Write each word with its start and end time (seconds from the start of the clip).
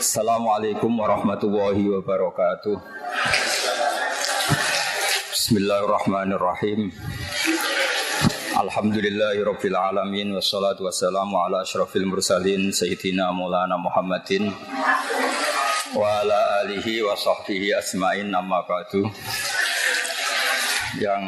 Assalamualaikum 0.00 0.96
warahmatullahi 0.96 1.84
wabarakatuh. 1.92 2.72
Bismillahirrahmanirrahim. 5.28 6.88
Alhamdulillahirabbil 8.56 9.76
alamin 9.76 10.32
wassalatu 10.32 10.88
wassalamu 10.88 11.36
ala 11.44 11.68
asyrafil 11.68 12.08
mursalin 12.08 12.72
sayyidina 12.72 13.28
Maulana 13.28 13.76
Muhammadin 13.76 14.48
wa 15.92 16.24
ala 16.24 16.64
alihi 16.64 17.04
wa 17.04 17.12
sahbihi 17.12 17.76
asmain 17.76 18.32
amma 18.32 18.64
ba'du. 18.64 19.04
Yang 20.96 21.24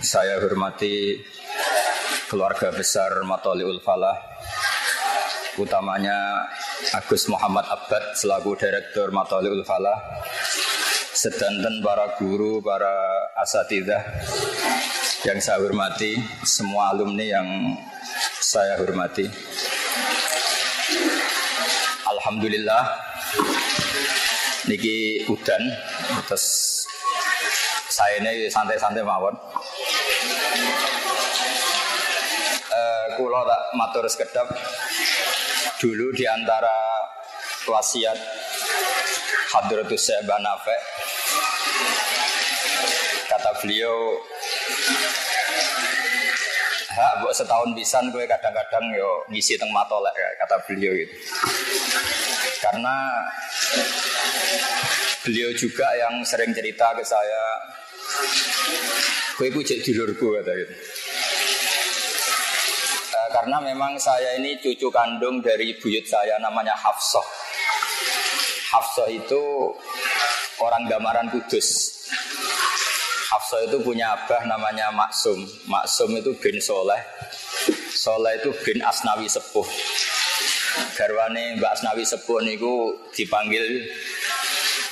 saya 0.00 0.40
hormati 0.40 1.20
keluarga 2.32 2.72
besar 2.72 3.20
Matoliul 3.28 3.84
Falah 3.84 4.16
utamanya 5.60 6.48
Agus 6.78 7.26
Muhammad 7.26 7.66
Abad 7.66 8.14
selaku 8.14 8.54
Direktur 8.54 9.10
Matoliul 9.10 9.66
Falah 9.66 9.98
sedanten 11.10 11.82
para 11.82 12.14
guru, 12.14 12.62
para 12.62 12.94
asatidah 13.42 13.98
yang 15.26 15.42
saya 15.42 15.58
hormati, 15.58 16.14
semua 16.46 16.94
alumni 16.94 17.26
yang 17.26 17.74
saya 18.38 18.78
hormati. 18.78 19.26
Alhamdulillah 22.06 22.82
niki 24.70 25.26
udan 25.26 25.62
terus 26.30 26.46
saya 27.90 28.22
ini 28.22 28.46
santai-santai 28.46 29.02
mawon. 29.02 29.34
Uh, 32.70 33.04
kulo 33.18 33.42
tak 33.42 33.62
matur 33.74 34.06
sekedap 34.06 34.46
dulu 35.78 36.10
di 36.10 36.26
antara 36.26 36.74
wasiat 37.70 38.18
Hadratus 39.54 40.10
Syekh 40.10 40.26
Banafe 40.26 40.74
kata 43.30 43.50
beliau 43.62 44.18
hak 46.98 47.22
buat 47.22 47.30
setahun 47.30 47.70
pisan 47.78 48.10
gue 48.10 48.26
kadang-kadang 48.26 48.90
yo 48.90 49.22
ngisi 49.30 49.54
teng 49.54 49.70
matolek 49.70 50.18
kata 50.42 50.58
beliau 50.66 50.90
itu 50.98 51.14
karena 52.58 52.94
beliau 55.22 55.54
juga 55.54 55.86
yang 55.94 56.26
sering 56.26 56.50
cerita 56.50 56.90
ke 56.98 57.06
saya 57.06 57.44
gue 59.38 59.46
itu 59.46 59.60
jadi 59.62 59.90
dulurku 59.94 60.42
kata 60.42 60.50
gitu 60.58 60.74
karena 63.30 63.60
memang 63.60 63.96
saya 64.00 64.36
ini 64.36 64.56
cucu 64.60 64.88
kandung 64.88 65.40
dari 65.44 65.76
buyut 65.76 66.04
saya 66.04 66.36
namanya 66.40 66.74
Hafsah. 66.74 67.26
Hafsah 68.68 69.08
itu 69.08 69.72
orang 70.60 70.84
Gamaran 70.88 71.28
Kudus. 71.32 71.98
Hafsah 73.28 73.68
itu 73.68 73.80
punya 73.84 74.16
abah 74.16 74.44
namanya 74.48 74.88
Maksum. 74.92 75.44
Maksum 75.68 76.16
itu 76.16 76.32
bin 76.40 76.60
Soleh. 76.60 77.00
Soleh 77.92 78.40
itu 78.40 78.52
bin 78.64 78.80
Asnawi 78.80 79.28
Sepuh. 79.28 79.68
Garwane 80.96 81.56
Mbak 81.56 81.72
Asnawi 81.80 82.04
Sepuh 82.04 82.40
niku 82.44 82.96
dipanggil 83.12 83.88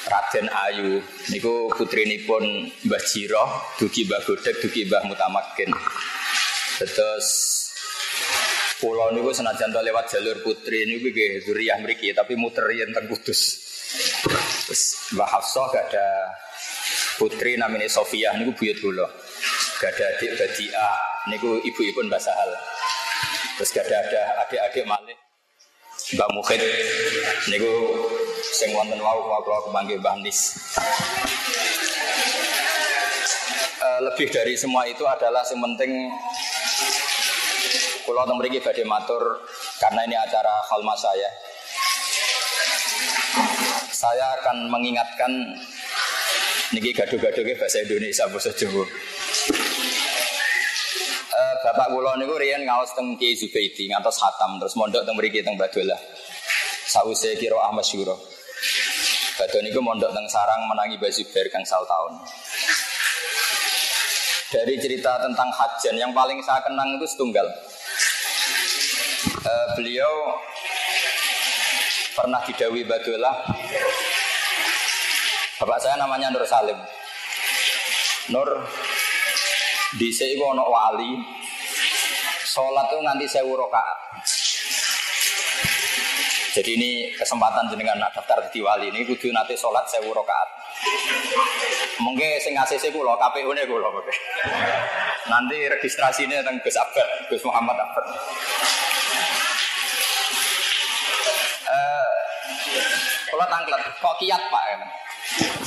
Raden 0.06 0.47
Ayu. 0.48 1.03
Niku 1.33 1.73
putri 1.75 2.06
nipun 2.06 2.71
Mbah 2.87 3.03
Jiroh, 3.03 3.50
dugi 3.81 4.06
Mbah 4.06 4.23
Godek, 4.23 4.62
dugi 4.62 4.87
Mbah 4.87 5.03
Mutamakin. 5.09 5.71
Terus 6.77 7.46
Pulau 8.77 9.09
niku 9.09 9.33
senajan 9.33 9.73
lewat 9.73 10.13
jalur 10.13 10.37
putri 10.45 10.85
niku 10.85 11.09
nggih 11.09 11.49
zuriyah 11.49 11.81
mriki 11.81 12.13
tapi 12.13 12.37
muter 12.37 12.69
yen 12.77 12.93
teng 12.93 13.09
Kudus. 13.09 13.41
Terus 14.69 14.83
Mbah 15.17 15.29
Hafsah 15.33 15.67
gak 15.73 15.85
ada 15.89 16.09
putri 17.17 17.57
namanya 17.57 17.89
Sofia 17.89 18.37
niku 18.37 18.53
buyut 18.53 18.77
kula. 18.85 19.09
Gak 19.81 19.97
ada 19.97 20.05
adik 20.21 20.31
Badia 20.37 20.87
niku 21.33 21.56
ibu-ibu 21.65 22.05
Mbah 22.05 22.21
Sahal. 22.21 22.53
Terus 23.56 23.73
gak 23.73 23.89
ada 23.89 23.97
ada 24.05 24.23
adik-adik 24.45 24.84
Malik 24.84 25.17
Mbah 26.12 26.29
Mukhid 26.37 26.61
niku 27.49 27.73
sing 28.53 28.77
wonten 28.77 29.00
wau 29.00 29.41
kula 29.41 29.59
kepanggih 29.73 29.97
Mbah 30.05 30.21
Nis. 30.21 30.53
Uh, 33.81 34.00
lebih 34.12 34.29
dari 34.29 34.53
semua 34.53 34.84
itu 34.84 35.09
adalah 35.09 35.41
yang 35.49 35.65
penting 35.65 36.12
Kulo 38.06 38.22
teng 38.22 38.39
mriki 38.39 38.62
matur 38.87 39.43
karena 39.83 40.06
ini 40.06 40.15
acara 40.15 40.62
khalma 40.71 40.94
saya. 40.94 41.27
Saya 43.91 44.31
akan 44.39 44.71
mengingatkan 44.71 45.34
niki 46.71 46.94
gaduh-gaduh 46.94 47.43
bahasa 47.59 47.83
Indonesia 47.83 48.31
bahasa 48.31 48.55
Jawa. 48.55 48.87
Uh, 51.34 51.55
Bapak 51.67 51.91
kula 51.91 52.15
niku 52.15 52.39
riyen 52.39 52.62
ngaos 52.62 52.94
teng 52.94 53.19
Kiai 53.19 53.34
Zubaidi 53.34 53.91
ngantos 53.91 54.23
khatam 54.23 54.62
terus 54.62 54.78
mondok 54.78 55.03
teng 55.03 55.19
mriki 55.19 55.43
teng 55.43 55.59
Badolah. 55.59 55.99
Sause 56.87 57.34
Syuro. 57.34 58.17
Badhe 59.34 59.59
niku 59.67 59.83
mondok 59.83 60.15
teng 60.15 60.31
Sarang 60.31 60.71
menangi 60.71 60.94
Bazubair 60.94 61.50
kang 61.50 61.67
sal 61.67 61.83
tahun. 61.83 62.23
Dari 64.47 64.78
cerita 64.78 65.19
tentang 65.19 65.50
hajan 65.50 65.99
yang 65.99 66.15
paling 66.15 66.38
saya 66.38 66.62
kenang 66.62 66.94
itu 66.94 67.06
setunggal 67.11 67.50
uh, 69.47 69.67
beliau 69.79 70.12
pernah 72.19 72.43
didawi 72.43 72.83
Badulah 72.83 73.37
Bapak 75.57 75.81
saya 75.81 75.97
namanya 75.97 76.29
Nur 76.29 76.45
Salim. 76.45 76.77
Nur 78.29 78.61
di 79.97 80.12
ono 80.37 80.69
wali. 80.69 81.17
Sholat 82.45 82.93
tuh 82.93 83.01
nganti 83.01 83.25
sewu 83.29 83.56
rokaat 83.56 84.06
jadi 86.56 86.73
ini 86.73 87.12
kesempatan 87.12 87.69
jenengan 87.69 88.01
daftar 88.01 88.41
di 88.49 88.65
wali 88.65 88.89
ini 88.89 89.05
kudu 89.05 89.29
nanti 89.29 89.53
sholat 89.53 89.85
sewu 89.85 90.09
rokaat 90.09 90.49
mungkin 92.01 92.41
sing 92.41 92.56
ngasih 92.56 92.81
saya 92.81 92.97
kulo 92.97 93.12
KPU 93.21 93.53
nya 93.53 93.69
kulo 93.69 93.93
nanti 95.29 95.69
registrasinya 95.69 96.41
tentang 96.41 96.56
Gus 96.65 96.81
Abad 96.81 97.29
Gus 97.29 97.45
Muhammad 97.45 97.77
Abad 97.77 98.06
kalau 103.37 103.53
tangklet, 103.53 103.81
kok 104.01 104.17
kiat 104.17 104.43
pak? 104.49 104.65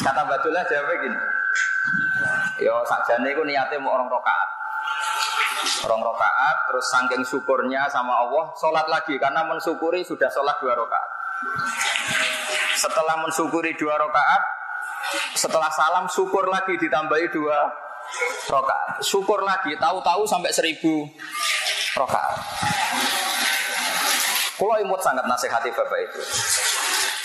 Kata 0.02 0.25
Badullah 0.25 0.66
jawab 0.66 0.90
gini. 1.06 1.19
Yo 2.66 2.81
sakjane 2.81 3.30
iku 3.30 3.46
niatnya 3.46 3.78
mau 3.78 3.94
orang 3.94 4.09
rokaat. 4.09 4.50
Orang 5.85 6.02
rokaat, 6.02 6.56
terus 6.66 6.85
saking 6.90 7.22
syukurnya 7.22 7.85
sama 7.94 8.25
Allah, 8.25 8.50
sholat 8.57 8.90
lagi 8.90 9.22
karena 9.22 9.46
mensyukuri 9.46 10.02
sudah 10.02 10.25
sholat 10.34 10.57
dua 10.57 10.74
rokaat. 10.74 11.09
Setelah 12.74 13.22
mensyukuri 13.22 13.78
dua 13.78 14.01
rokaat, 14.01 14.41
setelah 15.38 15.69
salam 15.69 16.09
syukur 16.09 16.50
lagi 16.50 16.74
ditambahi 16.74 17.30
dua 17.30 17.69
rokaat. 18.50 19.06
Syukur 19.06 19.46
lagi, 19.46 19.78
tahu-tahu 19.78 20.25
sampai 20.25 20.50
seribu 20.50 21.06
rokaat. 21.94 22.34
Kalau 24.59 24.75
imut 24.75 25.00
sangat 25.00 25.24
nasihati 25.24 25.72
bapak 25.72 26.00
itu. 26.03 26.19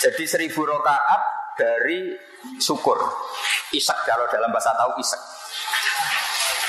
Jadi 0.01 0.23
seribu 0.27 0.67
rokaat 0.67 1.21
dari 1.55 2.11
syukur. 2.59 2.99
Isak 3.71 4.03
kalau 4.03 4.27
dalam 4.27 4.51
bahasa 4.51 4.75
tahu 4.75 4.99
isak. 4.99 5.21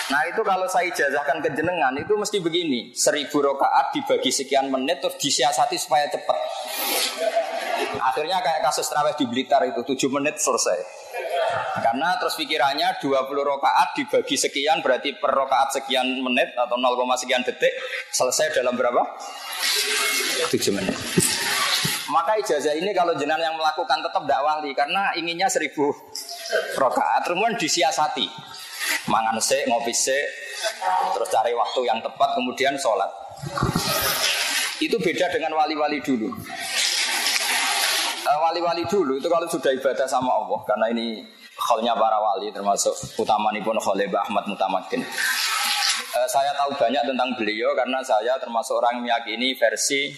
Nah 0.06 0.22
itu 0.30 0.38
kalau 0.46 0.70
saya 0.70 0.86
ijazahkan 0.86 1.42
ke 1.42 1.50
jenengan 1.58 1.90
itu 1.98 2.14
mesti 2.14 2.38
begini 2.38 2.94
Seribu 2.94 3.42
rokaat 3.42 3.90
dibagi 3.90 4.30
sekian 4.30 4.70
menit 4.70 5.02
terus 5.02 5.18
disiasati 5.18 5.74
supaya 5.74 6.06
cepat 6.06 6.38
Akhirnya 7.98 8.38
kayak 8.38 8.70
kasus 8.70 8.86
terawih 8.86 9.18
di 9.18 9.26
Blitar 9.26 9.66
itu 9.66 9.82
7 9.82 10.06
menit 10.14 10.38
selesai 10.38 10.78
Karena 11.82 12.14
terus 12.22 12.38
pikirannya 12.38 13.02
20 13.02 13.10
rokaat 13.34 13.98
dibagi 13.98 14.38
sekian 14.38 14.78
berarti 14.78 15.18
per 15.18 15.34
rokaat 15.34 15.74
sekian 15.74 16.06
menit 16.22 16.54
atau 16.54 16.78
0, 16.78 17.02
sekian 17.18 17.42
detik 17.42 17.74
Selesai 18.14 18.62
dalam 18.62 18.78
berapa? 18.78 19.02
7 20.54 20.54
menit 20.70 20.94
maka 22.12 22.38
ijazah 22.38 22.74
ini 22.78 22.94
kalau 22.94 23.14
jenengan 23.18 23.50
yang 23.50 23.56
melakukan 23.58 23.98
tetap 23.98 24.22
tidak 24.22 24.40
wali 24.46 24.70
karena 24.76 25.10
inginnya 25.18 25.50
seribu 25.50 25.90
rokaat, 26.78 27.26
kemudian 27.26 27.58
disiasati, 27.58 28.26
mangan 29.10 29.38
se, 29.42 29.66
ngopi 29.66 29.90
se, 29.90 30.14
terus 31.14 31.28
cari 31.30 31.50
waktu 31.50 31.80
yang 31.82 31.98
tepat, 31.98 32.38
kemudian 32.38 32.78
sholat. 32.78 33.10
Itu 34.78 35.00
beda 35.00 35.32
dengan 35.32 35.56
wali-wali 35.56 35.98
dulu. 36.04 36.30
Wali-wali 38.26 38.84
dulu 38.86 39.18
itu 39.18 39.26
kalau 39.26 39.46
sudah 39.50 39.72
ibadah 39.74 40.06
sama 40.06 40.30
Allah, 40.30 40.60
karena 40.66 40.86
ini 40.94 41.24
khalnya 41.56 41.96
para 41.96 42.20
wali 42.20 42.52
termasuk 42.52 42.92
utama 43.16 43.50
nih 43.50 43.64
pun 43.64 43.74
Khalibah 43.80 44.28
Ahmad 44.28 44.44
Mutamakin. 44.46 45.02
Saya 46.28 46.52
tahu 46.56 46.72
banyak 46.76 47.02
tentang 47.02 47.32
beliau 47.36 47.72
karena 47.76 48.00
saya 48.04 48.36
termasuk 48.40 48.76
orang 48.78 49.04
meyakini 49.04 49.56
versi 49.56 50.12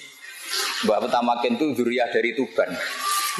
Mbah 0.87 0.99
Petamakin 1.05 1.59
itu 1.59 1.67
zuriyah 1.75 2.09
dari 2.13 2.33
Tuban. 2.33 2.71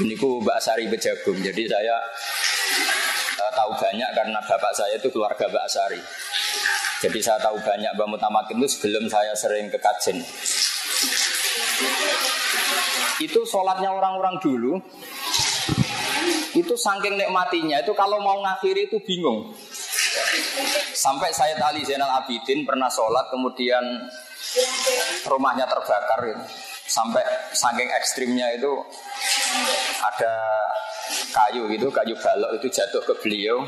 Ini 0.03 0.15
ku 0.19 0.43
Mbak 0.43 0.59
Sari 0.63 0.85
Bejagung. 0.91 1.39
Jadi 1.43 1.67
saya 1.67 1.97
uh, 3.39 3.53
tahu 3.55 3.73
banyak 3.79 4.11
karena 4.15 4.39
bapak 4.43 4.73
saya 4.75 4.95
itu 4.99 5.09
keluarga 5.11 5.47
Mbak 5.47 5.67
Sari. 5.71 6.03
Jadi 6.99 7.19
saya 7.23 7.39
tahu 7.39 7.59
banyak 7.63 7.95
Mbak 7.95 8.09
Mutamakin 8.11 8.59
itu 8.59 8.69
sebelum 8.75 9.07
saya 9.07 9.31
sering 9.39 9.71
ke 9.71 9.79
kajen. 9.79 10.19
Itu 13.19 13.43
sholatnya 13.47 13.91
orang-orang 13.91 14.39
dulu 14.43 14.79
itu 16.59 16.75
saking 16.75 17.15
nikmatinya 17.15 17.79
itu 17.83 17.93
kalau 17.95 18.19
mau 18.19 18.43
ngakhiri 18.43 18.91
itu 18.91 18.99
bingung. 19.03 19.55
Sampai 20.97 21.31
saya 21.31 21.55
Ali 21.63 21.87
Zainal 21.87 22.11
Abidin 22.11 22.67
pernah 22.67 22.91
sholat 22.91 23.31
kemudian 23.31 23.83
rumahnya 25.29 25.71
terbakar. 25.71 26.35
Sampai 26.89 27.21
saking 27.53 27.93
ekstrimnya 27.93 28.57
itu 28.57 28.73
ada 30.01 30.35
kayu 31.37 31.69
gitu, 31.69 31.93
kayu 31.93 32.17
balok 32.17 32.57
itu 32.57 32.67
jatuh 32.73 33.05
ke 33.05 33.15
beliau. 33.21 33.61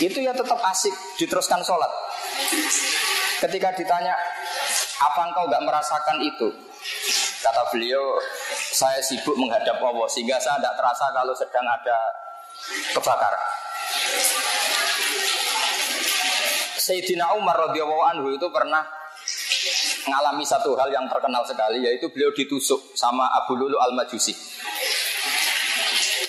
Itu 0.00 0.20
ya 0.20 0.36
tetap 0.36 0.60
asik 0.60 0.92
diteruskan 1.16 1.64
sholat. 1.64 1.88
Ketika 3.40 3.72
ditanya, 3.72 4.12
apa 5.00 5.20
engkau 5.32 5.48
nggak 5.48 5.64
merasakan 5.64 6.20
itu? 6.20 6.48
Kata 7.40 7.72
beliau, 7.72 8.20
saya 8.52 9.00
sibuk 9.00 9.32
menghadap 9.36 9.80
Allah 9.80 10.08
sehingga 10.12 10.36
saya 10.36 10.60
tidak 10.60 10.76
terasa 10.76 11.06
kalau 11.16 11.32
sedang 11.32 11.64
ada 11.64 11.98
kebakaran. 12.92 13.44
Sayyidina 16.80 17.36
Umar 17.36 17.56
radhiyallahu 17.70 18.04
anhu 18.12 18.26
itu 18.36 18.48
pernah 18.52 18.84
mengalami 20.10 20.42
satu 20.42 20.74
hal 20.74 20.90
yang 20.90 21.06
terkenal 21.06 21.46
sekali 21.46 21.86
yaitu 21.86 22.10
beliau 22.10 22.34
ditusuk 22.34 22.98
sama 22.98 23.30
Abu 23.30 23.54
Lulu 23.54 23.78
Al-Majusi. 23.78 24.34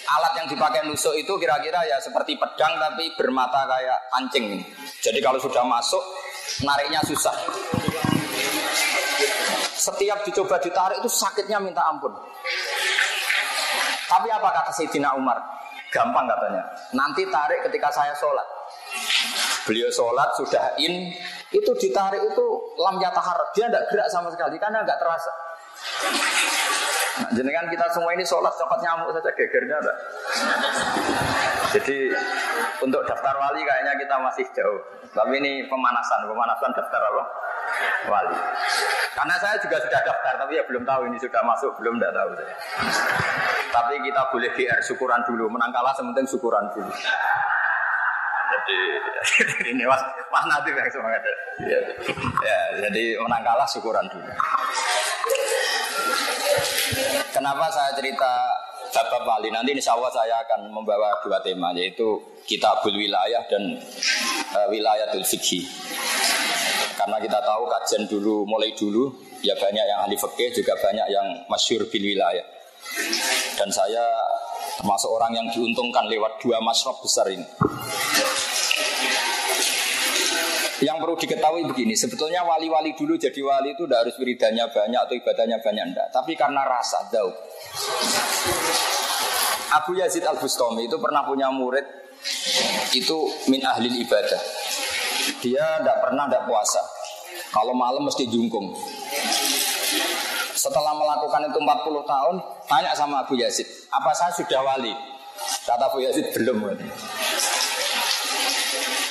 Alat 0.06 0.38
yang 0.38 0.48
dipakai 0.54 0.86
nusuk 0.86 1.18
itu 1.18 1.34
kira-kira 1.42 1.82
ya 1.90 1.98
seperti 1.98 2.38
pedang 2.38 2.78
tapi 2.78 3.10
bermata 3.18 3.66
kayak 3.66 4.00
anjing. 4.22 4.62
Jadi 5.02 5.18
kalau 5.18 5.42
sudah 5.42 5.66
masuk 5.66 6.04
nariknya 6.62 7.02
susah. 7.02 7.34
Setiap 9.74 10.22
dicoba 10.30 10.62
ditarik 10.62 11.02
itu 11.02 11.10
sakitnya 11.10 11.58
minta 11.58 11.82
ampun. 11.90 12.14
Tapi 14.06 14.30
apa 14.30 14.46
kata 14.62 14.72
Sayyidina 14.78 15.18
Umar? 15.18 15.42
Gampang 15.90 16.30
katanya. 16.30 16.70
Nanti 16.94 17.26
tarik 17.26 17.66
ketika 17.66 17.90
saya 17.90 18.14
sholat. 18.14 18.46
Beliau 19.66 19.90
sholat 19.90 20.30
sudah 20.38 20.76
in, 20.78 21.16
itu 21.52 21.72
ditarik 21.76 22.24
itu 22.24 22.46
lam 22.80 22.96
yatahar. 23.00 23.38
Dia 23.52 23.68
tidak 23.68 23.84
gerak 23.92 24.08
sama 24.08 24.32
sekali 24.32 24.56
karena 24.56 24.84
nggak 24.88 25.00
terasa. 25.00 25.32
Nah, 27.22 27.30
jenengan 27.36 27.68
kita 27.68 27.86
semua 27.92 28.16
ini 28.16 28.24
sholat 28.24 28.56
cepat 28.56 28.80
nyamuk 28.80 29.12
saja 29.12 29.32
gegernya 29.36 29.76
ada. 29.84 29.94
Jadi 31.76 32.12
untuk 32.80 33.04
daftar 33.04 33.36
wali 33.36 33.62
kayaknya 33.68 33.94
kita 34.00 34.16
masih 34.24 34.46
jauh. 34.56 34.80
Tapi 35.12 35.44
ini 35.44 35.68
pemanasan, 35.68 36.24
pemanasan 36.24 36.72
daftar 36.72 37.02
apa? 37.04 37.24
Wali. 38.08 38.38
Karena 39.12 39.36
saya 39.44 39.60
juga 39.60 39.76
sudah 39.84 40.02
daftar, 40.08 40.34
tapi 40.40 40.56
ya 40.56 40.64
belum 40.64 40.88
tahu 40.88 41.12
ini 41.12 41.20
sudah 41.20 41.44
masuk, 41.44 41.76
belum 41.84 42.00
tidak 42.00 42.16
tahu. 42.16 42.30
Tapi 43.72 43.94
kita 44.08 44.22
boleh 44.32 44.50
GR 44.56 44.80
syukuran 44.80 45.20
dulu, 45.28 45.52
menang 45.52 45.72
kalah 45.76 45.92
sementing 45.92 46.24
syukuran 46.24 46.64
dulu. 46.72 46.92
Jadi 49.38 49.54
ini 49.76 49.84
mas 49.86 50.02
mas 50.34 50.46
Natif 50.48 50.74
yang 50.74 50.90
semangat 50.90 51.22
ya. 51.22 51.80
ya 52.42 52.60
jadi 52.88 53.04
menang 53.22 53.44
kalah 53.46 53.68
syukuran 53.70 54.06
dulu. 54.10 54.32
Kenapa 57.32 57.66
saya 57.72 57.92
cerita 57.96 58.32
Babak 58.92 59.24
Wali 59.24 59.48
nanti 59.56 59.72
insya 59.72 59.96
Allah 59.96 60.12
saya 60.12 60.36
akan 60.44 60.68
membawa 60.68 61.16
dua 61.24 61.40
tema 61.40 61.72
yaitu 61.72 62.20
Kitabul 62.44 62.92
Wilayah 62.92 63.48
dan 63.48 63.80
uh, 64.52 64.68
Wilayatul 64.68 65.24
Fikhi. 65.24 65.64
Karena 67.00 67.18
kita 67.24 67.40
tahu 67.40 67.72
kajian 67.72 68.04
dulu 68.12 68.44
mulai 68.44 68.76
dulu 68.76 69.10
ya 69.42 69.58
banyak 69.58 69.86
yang 69.88 70.06
ahli 70.06 70.14
fikih 70.20 70.54
juga 70.54 70.78
banyak 70.78 71.08
yang 71.10 71.28
masyur 71.50 71.88
bil 71.90 72.04
wilayah. 72.04 72.46
Dan 73.58 73.70
saya 73.74 74.06
termasuk 74.82 75.14
orang 75.14 75.38
yang 75.38 75.48
diuntungkan 75.54 76.10
lewat 76.10 76.42
dua 76.42 76.58
masrob 76.58 76.98
besar 77.06 77.30
ini. 77.30 77.46
Yang 80.82 80.98
perlu 80.98 81.14
diketahui 81.14 81.64
begini, 81.70 81.94
sebetulnya 81.94 82.42
wali-wali 82.42 82.98
dulu 82.98 83.14
jadi 83.14 83.38
wali 83.46 83.78
itu 83.78 83.86
tidak 83.86 84.10
harus 84.10 84.18
wiridannya 84.18 84.66
banyak 84.66 84.98
atau 85.06 85.14
ibadahnya 85.14 85.62
banyak 85.62 85.86
enggak, 85.94 86.10
tapi 86.10 86.34
karena 86.34 86.66
rasa 86.66 87.06
daud. 87.14 87.38
Abu 89.78 89.94
Yazid 89.94 90.26
Al 90.26 90.42
Bustami 90.42 90.90
itu 90.90 90.98
pernah 90.98 91.22
punya 91.22 91.54
murid 91.54 91.86
itu 92.98 93.18
min 93.54 93.62
ahli 93.62 93.94
ibadah. 94.02 94.42
Dia 95.46 95.86
tidak 95.86 95.98
pernah 96.02 96.26
tidak 96.26 96.50
puasa. 96.50 96.82
Kalau 97.54 97.78
malam 97.78 98.02
mesti 98.10 98.26
jungkung. 98.26 98.74
Setelah 100.62 100.94
melakukan 100.94 101.42
itu 101.50 101.58
40 101.58 102.06
tahun, 102.06 102.36
tanya 102.70 102.94
sama 102.94 103.26
Abu 103.26 103.34
Yazid, 103.34 103.66
apa 103.90 104.14
saya 104.14 104.30
sudah 104.30 104.62
wali? 104.62 104.94
Kata 105.66 105.90
Abu 105.90 106.06
Yazid 106.06 106.30
belum. 106.38 106.78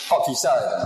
Kok 0.06 0.20
bisa 0.30 0.46
ya? 0.54 0.78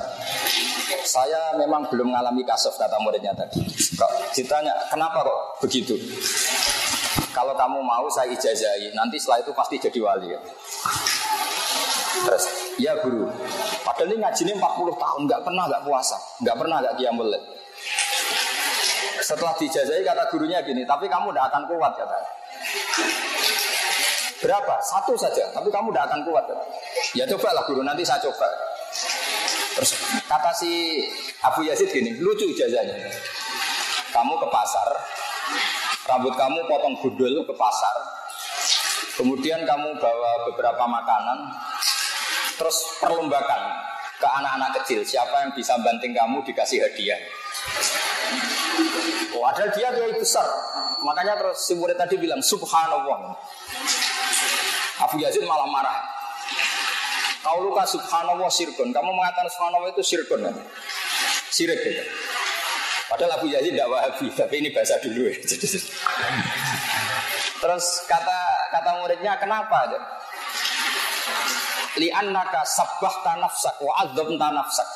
Saya 1.05 1.53
memang 1.61 1.85
belum 1.93 2.09
mengalami 2.09 2.49
kasus 2.49 2.81
kata 2.81 2.97
muridnya 3.05 3.37
tadi. 3.37 3.61
Kok 3.93 4.33
ditanya, 4.33 4.73
kenapa 4.89 5.21
kok 5.21 5.61
begitu? 5.69 6.01
Kalau 7.37 7.53
kamu 7.53 7.85
mau 7.85 8.09
saya 8.09 8.33
ijazahi, 8.33 8.97
nanti 8.97 9.21
setelah 9.21 9.45
itu 9.45 9.53
pasti 9.53 9.77
jadi 9.77 10.01
wali. 10.01 10.33
Ya. 10.33 10.41
Terus, 12.25 12.45
ya 12.81 12.93
guru. 13.05 13.29
Padahal 13.85 14.17
ini 14.17 14.25
ngaji 14.25 14.41
ini 14.49 14.53
40 14.57 14.97
tahun, 14.97 15.21
nggak 15.29 15.43
pernah 15.45 15.69
nggak 15.69 15.83
puasa, 15.85 16.17
nggak 16.41 16.57
pernah 16.57 16.77
nggak 16.81 16.97
kiamul 16.97 17.29
Setelah 19.25 19.57
dijazahi 19.57 20.05
kata 20.05 20.29
gurunya 20.29 20.61
gini, 20.61 20.85
tapi 20.85 21.09
kamu 21.09 21.33
tidak 21.33 21.49
akan 21.49 21.63
kuat 21.65 21.93
kata. 21.97 22.19
Berapa? 24.45 24.77
Satu 24.85 25.17
saja, 25.17 25.49
tapi 25.49 25.73
kamu 25.73 25.89
tidak 25.89 26.05
akan 26.13 26.21
kuat. 26.29 26.45
Kata. 26.45 26.65
Ya 27.17 27.25
cobalah 27.25 27.65
guru, 27.65 27.81
nanti 27.81 28.05
saya 28.05 28.21
coba. 28.21 28.45
Terus 29.81 29.97
kata 30.29 30.53
si 30.53 31.01
Abu 31.41 31.65
Yazid 31.65 31.89
gini, 31.89 32.21
lucu 32.21 32.53
ijazahnya. 32.53 33.01
Kamu 34.13 34.37
ke 34.37 34.47
pasar, 34.53 34.89
rambut 36.07 36.37
kamu 36.37 36.61
potong 36.69 36.95
gundul 37.01 37.43
ke 37.49 37.55
pasar, 37.57 37.97
kemudian 39.19 39.65
kamu 39.67 39.99
bawa 39.99 40.31
beberapa 40.53 40.85
makanan, 40.87 41.51
terus 42.61 43.01
perlombakan 43.03 43.63
ke 44.21 44.27
anak-anak 44.29 44.71
kecil, 44.79 45.03
siapa 45.03 45.43
yang 45.43 45.51
bisa 45.57 45.75
banting 45.83 46.15
kamu 46.15 46.47
dikasih 46.47 46.79
hadiah. 46.79 47.19
Oh, 49.35 49.45
ada 49.51 49.67
dia 49.75 49.91
dia 49.93 50.15
besar, 50.15 50.47
makanya 51.03 51.35
terus 51.41 51.67
si 51.67 51.75
murid 51.75 51.99
tadi 51.99 52.17
bilang 52.17 52.41
Subhanallah. 52.41 53.35
Abu 55.05 55.19
Yazid 55.19 55.43
malah 55.43 55.67
marah. 55.67 55.99
Kau 57.45 57.61
luka 57.61 57.85
subhanallah 57.85 58.49
sirkun. 58.49 58.89
Kamu 58.89 59.11
mengatakan 59.13 59.53
subhanallah 59.53 59.93
itu 59.93 60.01
sirkun. 60.01 60.49
Kan? 60.49 60.57
Sirik 61.53 61.77
gitu. 61.85 62.01
Padahal 63.05 63.37
Abu 63.37 63.53
Yazid 63.53 63.77
tidak 63.77 63.93
wahabi, 63.93 64.33
tapi 64.33 64.65
ini 64.65 64.73
bahasa 64.73 64.97
dulu 65.05 65.29
ya. 65.29 65.37
Terus 67.63 67.87
kata 68.09 68.41
kata 68.73 68.91
muridnya 68.97 69.37
kenapa? 69.37 69.93
Li'annaka 72.01 72.65
sabbah 72.65 73.15
tanafsak 73.23 73.77
wa 73.85 73.93
adzab 74.03 74.29
tanafsak. 74.35 74.89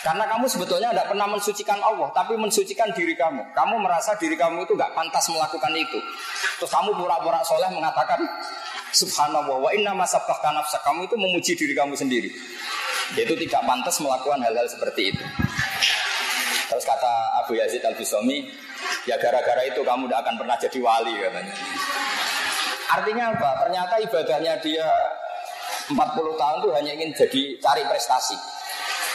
Karena 0.00 0.24
kamu 0.24 0.48
sebetulnya 0.48 0.88
tidak 0.96 1.12
pernah 1.12 1.28
mensucikan 1.28 1.76
Allah, 1.84 2.08
tapi 2.16 2.32
mensucikan 2.32 2.88
diri 2.96 3.12
kamu. 3.12 3.52
Kamu 3.52 3.74
merasa 3.84 4.16
diri 4.16 4.32
kamu 4.32 4.64
itu 4.64 4.72
nggak 4.72 4.96
pantas 4.96 5.28
melakukan 5.28 5.72
itu. 5.76 6.00
Terus 6.56 6.72
kamu 6.72 6.96
pura-pura 6.96 7.44
soleh 7.44 7.68
mengatakan, 7.68 8.16
Subhanallah 8.90 9.54
wa 9.54 9.70
inna 9.70 9.94
masabbahka 9.94 10.50
nafsa 10.50 10.82
kamu 10.82 11.06
itu 11.06 11.14
memuji 11.14 11.52
diri 11.54 11.74
kamu 11.76 11.94
sendiri. 11.94 12.32
Itu 13.14 13.38
tidak 13.38 13.62
pantas 13.62 14.02
melakukan 14.02 14.40
hal-hal 14.42 14.66
seperti 14.66 15.14
itu. 15.14 15.24
Terus 16.70 16.84
kata 16.86 17.12
Abu 17.42 17.58
Yazid 17.58 17.82
Al 17.82 17.94
Bistami, 17.94 18.46
ya 19.06 19.18
gara-gara 19.18 19.62
itu 19.66 19.82
kamu 19.82 20.06
tidak 20.06 20.20
akan 20.26 20.34
pernah 20.38 20.56
jadi 20.58 20.78
wali 20.78 21.14
katanya. 21.18 21.54
Artinya 22.90 23.24
apa? 23.30 23.50
Ternyata 23.66 23.94
ibadahnya 24.02 24.52
dia 24.58 24.86
40 25.90 25.98
tahun 26.14 26.56
itu 26.62 26.68
hanya 26.74 26.90
ingin 26.98 27.10
jadi 27.14 27.42
cari 27.62 27.82
prestasi. 27.86 28.59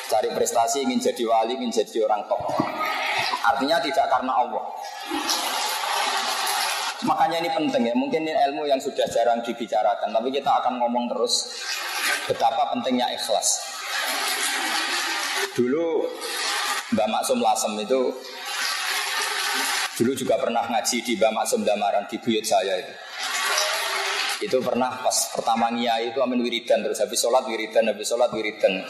Cari 0.05 0.29
prestasi, 0.33 0.85
ingin 0.85 1.01
jadi 1.01 1.23
wali, 1.25 1.57
ingin 1.57 1.73
jadi 1.73 2.05
orang 2.05 2.21
top. 2.29 2.41
Artinya 3.45 3.81
tidak 3.81 4.05
karena 4.09 4.33
Allah. 4.37 4.65
Makanya 7.05 7.37
ini 7.41 7.49
penting 7.53 7.83
ya, 7.89 7.95
mungkin 7.97 8.25
ini 8.25 8.33
ilmu 8.33 8.65
yang 8.65 8.81
sudah 8.81 9.05
jarang 9.09 9.41
dibicarakan, 9.45 10.09
tapi 10.09 10.29
kita 10.33 10.49
akan 10.61 10.81
ngomong 10.81 11.09
terus 11.13 11.53
betapa 12.25 12.73
pentingnya 12.73 13.09
ikhlas. 13.13 13.61
Dulu 15.53 16.05
Mbak 16.93 17.07
Maksum 17.09 17.39
Lasem 17.41 17.73
itu 17.81 18.01
dulu 19.95 20.11
juga 20.11 20.35
pernah 20.35 20.67
ngaji 20.67 20.97
di 21.01 21.13
Mbak 21.15 21.31
Maksum 21.31 21.61
Damaran 21.63 22.05
di 22.11 22.17
buyut 22.19 22.45
saya 22.45 22.77
itu. 22.77 22.93
Itu 24.43 24.59
pernah 24.59 24.91
pas 24.99 25.31
pertama 25.31 25.71
Nia 25.71 25.95
itu 26.03 26.19
amin 26.19 26.43
wiridan 26.43 26.83
terus 26.83 26.99
habis 26.99 27.23
sholat 27.23 27.47
wiridan 27.47 27.87
habis 27.87 28.11
sholat 28.11 28.29
wiridan. 28.35 28.83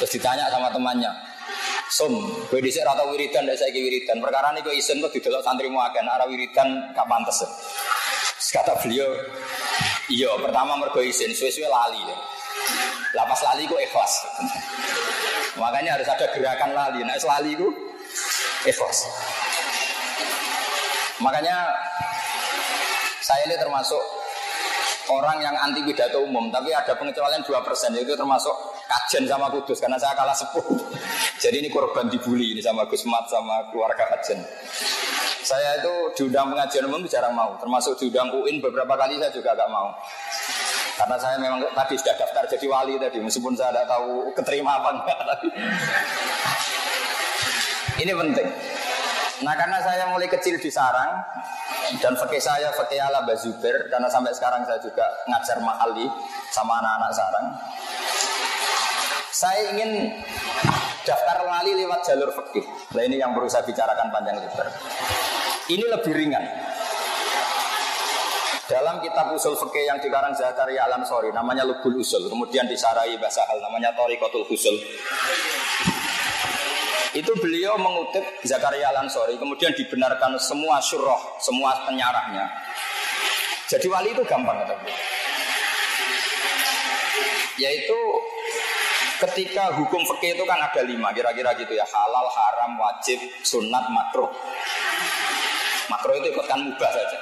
Terus 0.00 0.10
ditanya 0.10 0.50
sama 0.50 0.68
temannya, 0.74 1.12
Sum, 1.94 2.10
gue 2.50 2.58
disik 2.58 2.82
rata 2.82 3.06
wiridan, 3.06 3.46
dan 3.46 3.54
saya 3.54 3.70
wiridan. 3.70 4.18
Perkara 4.18 4.50
ini 4.50 4.66
gue 4.66 4.74
isen 4.74 4.98
tuh 4.98 5.12
didelok 5.12 5.46
santri 5.46 5.70
muakan, 5.70 6.08
arah 6.10 6.26
wiridan 6.26 6.90
gak 6.90 7.06
pantas. 7.06 7.44
Kata 8.50 8.74
beliau, 8.82 9.10
iya 10.10 10.30
pertama 10.38 10.78
mergo 10.78 10.98
isen, 11.02 11.30
suwe-suwe 11.30 11.66
lali 11.70 12.02
ya. 12.02 12.16
Lapas 13.14 13.46
lali 13.46 13.66
gue 13.70 13.78
ikhlas. 13.78 14.12
Makanya 15.54 15.94
harus 15.94 16.08
ada 16.10 16.26
gerakan 16.34 16.70
lali. 16.74 17.06
Nah, 17.06 17.14
lali 17.14 17.50
gue 17.54 17.70
ikhlas. 18.66 19.06
Makanya 21.22 21.70
saya 23.22 23.46
ini 23.46 23.54
termasuk 23.54 24.02
orang 25.14 25.38
yang 25.46 25.54
anti 25.54 25.86
pidato 25.86 26.26
umum, 26.26 26.50
tapi 26.50 26.74
ada 26.74 26.98
pengecualian 26.98 27.46
2% 27.46 27.54
yaitu 27.94 28.18
termasuk 28.18 28.73
kajen 28.84 29.24
sama 29.28 29.50
kudus 29.50 29.80
karena 29.80 29.96
saya 29.96 30.14
kalah 30.16 30.36
sepuh. 30.36 30.64
Jadi 31.40 31.64
ini 31.64 31.68
korban 31.72 32.08
dibully 32.08 32.56
ini 32.56 32.60
sama 32.62 32.84
Gus 32.88 33.04
Mat 33.08 33.28
sama 33.28 33.68
keluarga 33.72 34.04
kajen. 34.16 34.40
Saya 35.44 35.76
itu 35.76 35.94
diundang 36.16 36.56
pengajian 36.56 36.88
umum 36.88 37.04
jarang 37.04 37.36
mau, 37.36 37.52
termasuk 37.60 38.00
diundang 38.00 38.32
UIN 38.32 38.64
beberapa 38.64 38.96
kali 38.96 39.20
saya 39.20 39.28
juga 39.28 39.52
gak 39.52 39.68
mau. 39.68 39.92
Karena 40.94 41.16
saya 41.20 41.36
memang 41.36 41.60
tadi 41.74 42.00
sudah 42.00 42.16
daftar 42.16 42.44
jadi 42.48 42.66
wali 42.70 42.94
tadi, 42.96 43.18
meskipun 43.20 43.52
saya 43.52 43.74
tidak 43.74 43.86
tahu 43.92 44.32
keterima 44.32 44.78
apa 44.80 44.88
enggak. 44.94 45.18
Tapi 45.20 45.48
ini 48.00 48.12
penting. 48.14 48.48
Nah 49.42 49.54
karena 49.58 49.78
saya 49.82 50.08
mulai 50.08 50.30
kecil 50.30 50.56
di 50.56 50.70
sarang 50.70 51.20
dan 51.98 52.14
fakih 52.16 52.38
saya 52.38 52.70
fakih 52.72 52.96
ala 53.02 53.26
Bazuber 53.26 53.90
karena 53.90 54.08
sampai 54.08 54.32
sekarang 54.32 54.62
saya 54.64 54.78
juga 54.78 55.04
ngajar 55.28 55.58
mahali 55.60 56.06
sama 56.54 56.80
anak-anak 56.80 57.12
sarang. 57.12 57.46
Saya 59.34 59.74
ingin 59.74 60.14
daftar 61.02 61.42
wali 61.42 61.74
lewat 61.74 62.06
jalur 62.06 62.30
fakih. 62.30 62.62
Nah 62.94 63.02
ini 63.02 63.18
yang 63.18 63.34
perlu 63.34 63.50
saya 63.50 63.66
bicarakan 63.66 64.14
panjang 64.14 64.38
lebar. 64.38 64.70
Ini 65.66 65.84
lebih 65.90 66.12
ringan. 66.14 66.44
Dalam 68.70 69.02
kitab 69.02 69.34
usul 69.34 69.58
fikih 69.58 69.90
yang 69.90 69.98
dikarang 69.98 70.38
Zakaria 70.38 70.86
Al 70.86 71.02
Ansori 71.02 71.34
namanya 71.34 71.66
Lubul 71.66 71.98
Usul, 71.98 72.30
kemudian 72.30 72.70
disarai 72.70 73.18
bahasa 73.18 73.42
hal 73.44 73.58
namanya 73.58 73.90
Torikotul 73.98 74.46
Usul. 74.46 74.78
Itu 77.14 77.30
beliau 77.38 77.78
mengutip 77.78 78.26
Zakaria 78.42 78.90
Al-Ansori, 78.90 79.38
kemudian 79.38 79.70
dibenarkan 79.70 80.34
semua 80.42 80.82
surah, 80.82 81.38
semua 81.38 81.70
penyarahnya. 81.86 82.50
Jadi 83.70 83.86
wali 83.86 84.10
itu 84.10 84.26
gampang 84.26 84.66
kata. 84.66 84.74
Yaitu 87.54 87.98
ketika 89.24 89.72
hukum 89.80 90.04
fikih 90.04 90.36
itu 90.36 90.44
kan 90.44 90.60
ada 90.60 90.82
lima, 90.84 91.08
kira-kira 91.16 91.56
gitu 91.56 91.72
ya, 91.72 91.86
halal, 91.88 92.26
haram, 92.28 92.76
wajib, 92.76 93.18
sunat, 93.40 93.84
makruh. 93.88 94.28
Makruh 95.88 96.14
itu 96.20 96.32
ikutkan 96.32 96.60
mubah 96.60 96.90
saja. 96.92 97.18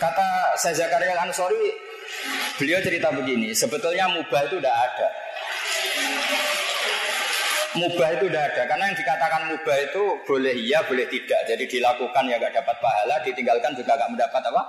Kata 0.00 0.56
saya 0.56 0.74
Zakaria 0.84 1.12
Al-Ansori, 1.16 1.72
beliau 2.56 2.80
cerita 2.80 3.12
begini, 3.12 3.52
sebetulnya 3.52 4.08
mubah 4.08 4.48
itu 4.48 4.56
tidak 4.60 4.76
ada. 4.76 5.08
Mubah 7.74 8.08
itu 8.14 8.30
tidak 8.30 8.54
ada 8.54 8.62
karena 8.70 8.84
yang 8.86 8.96
dikatakan 8.96 9.42
mubah 9.50 9.76
itu 9.82 10.02
boleh 10.22 10.54
iya 10.54 10.78
boleh 10.86 11.10
tidak. 11.10 11.42
Jadi 11.42 11.66
dilakukan 11.66 12.22
ya 12.30 12.38
gak 12.38 12.54
dapat 12.54 12.76
pahala 12.78 13.18
ditinggalkan 13.26 13.74
juga 13.74 13.98
gak 13.98 14.10
mendapat 14.14 14.42
apa? 14.46 14.62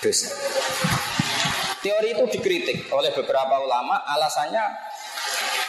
Dosa. 0.00 0.32
Teori 1.82 2.14
itu 2.14 2.24
dikritik 2.38 2.88
oleh 2.94 3.10
beberapa 3.10 3.58
ulama 3.58 4.06
alasannya 4.06 4.64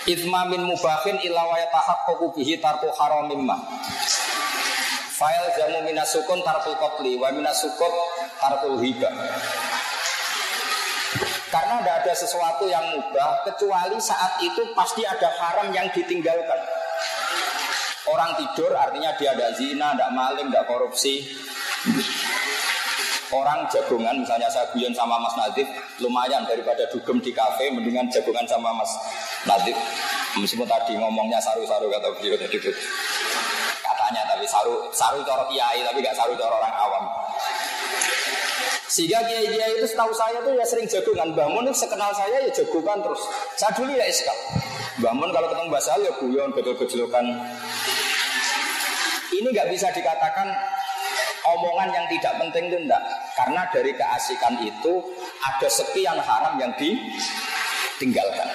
itma 0.09 0.47
min 0.49 0.63
mubahin 0.67 1.19
ilawaya 1.23 1.67
tahak 1.71 2.07
bihi 2.35 2.59
tarku 2.59 2.91
haramimma 2.95 3.57
Fail 5.13 5.45
jamu 5.55 5.85
minasukun 5.85 6.41
tarkul 6.41 6.73
kotli 6.81 7.15
wa 7.21 7.29
minasukut 7.29 7.93
tarkul 8.41 8.81
hibah 8.81 9.13
karena 11.53 11.85
tidak 11.85 11.95
ada 12.01 12.13
sesuatu 12.17 12.65
yang 12.65 12.81
mubah 12.97 13.45
kecuali 13.45 14.01
saat 14.01 14.41
itu 14.41 14.73
pasti 14.73 15.05
ada 15.05 15.29
haram 15.37 15.69
yang 15.69 15.85
ditinggalkan. 15.93 16.57
Orang 18.09 18.33
tidur 18.41 18.73
artinya 18.73 19.13
dia 19.21 19.37
ada 19.37 19.53
zina, 19.53 19.93
tidak 19.93 20.11
maling, 20.17 20.49
tidak 20.49 20.65
korupsi. 20.65 21.29
Orang 23.29 23.69
jagongan 23.69 24.25
misalnya 24.25 24.49
saya 24.49 24.65
guyon 24.73 24.97
sama 24.97 25.21
Mas 25.21 25.37
Nadif 25.37 25.69
lumayan 26.01 26.41
daripada 26.49 26.89
dugem 26.89 27.21
di 27.21 27.29
kafe 27.29 27.69
mendingan 27.69 28.09
jagongan 28.09 28.45
sama 28.49 28.73
Mas 28.73 28.89
Nadif. 29.43 29.77
Meskipun 30.33 30.65
tadi 30.65 30.97
ngomongnya 30.97 31.37
saru-saru 31.37 31.93
kata 31.93 32.09
beliau 32.17 32.33
tadi 32.39 32.57
katanya 33.83 34.21
tapi 34.25 34.45
saru 34.49 34.89
saru 34.89 35.21
coro 35.21 35.45
kiai 35.47 35.85
tapi 35.85 36.01
gak 36.01 36.17
saru 36.17 36.33
coro 36.33 36.57
orang 36.57 36.73
awam. 36.73 37.05
Sehingga 38.93 39.25
kiai-kiai 39.25 39.73
itu 39.79 39.87
setahu 39.89 40.13
saya 40.13 40.37
tuh 40.45 40.53
ya 40.53 40.65
sering 40.67 40.85
jagungan. 40.85 41.33
Bangun 41.33 41.65
sekenal 41.73 42.13
saya 42.13 42.45
ya 42.45 42.51
jagungan 42.53 43.01
terus. 43.01 43.21
Saya 43.57 43.73
dulu 43.73 43.89
ya 43.89 44.05
iskal. 44.05 44.37
Bangun 45.01 45.33
kalau 45.33 45.49
ketemu 45.49 45.69
basal 45.73 45.97
ya 46.05 46.13
guyon, 46.21 46.53
betul-betulokan. 46.53 47.25
Ini 49.33 49.47
nggak 49.49 49.69
bisa 49.73 49.89
dikatakan 49.89 50.45
omongan 51.57 51.89
yang 51.89 52.05
tidak 52.05 52.37
penting 52.37 52.69
itu 52.69 52.77
enggak. 52.85 53.01
Karena 53.33 53.65
dari 53.73 53.91
keasikan 53.97 54.61
itu 54.61 54.93
ada 55.41 55.67
sekian 55.73 56.21
haram 56.21 56.53
yang 56.61 56.69
ditinggalkan. 56.77 58.45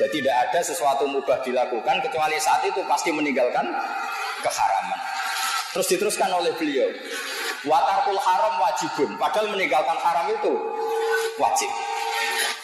Jadi 0.00 0.24
tidak 0.24 0.36
ada 0.48 0.60
sesuatu 0.64 1.04
mubah 1.04 1.44
dilakukan 1.44 2.00
kecuali 2.00 2.40
saat 2.40 2.64
itu 2.64 2.80
pasti 2.88 3.12
meninggalkan 3.12 3.68
keharaman. 4.40 5.00
Terus 5.76 5.86
diteruskan 5.92 6.32
oleh 6.32 6.52
beliau. 6.56 6.88
Watarkul 7.68 8.18
haram 8.18 8.54
wajibun. 8.58 9.10
Padahal 9.20 9.52
meninggalkan 9.52 9.98
haram 10.00 10.26
itu 10.32 10.52
wajib. 11.36 11.70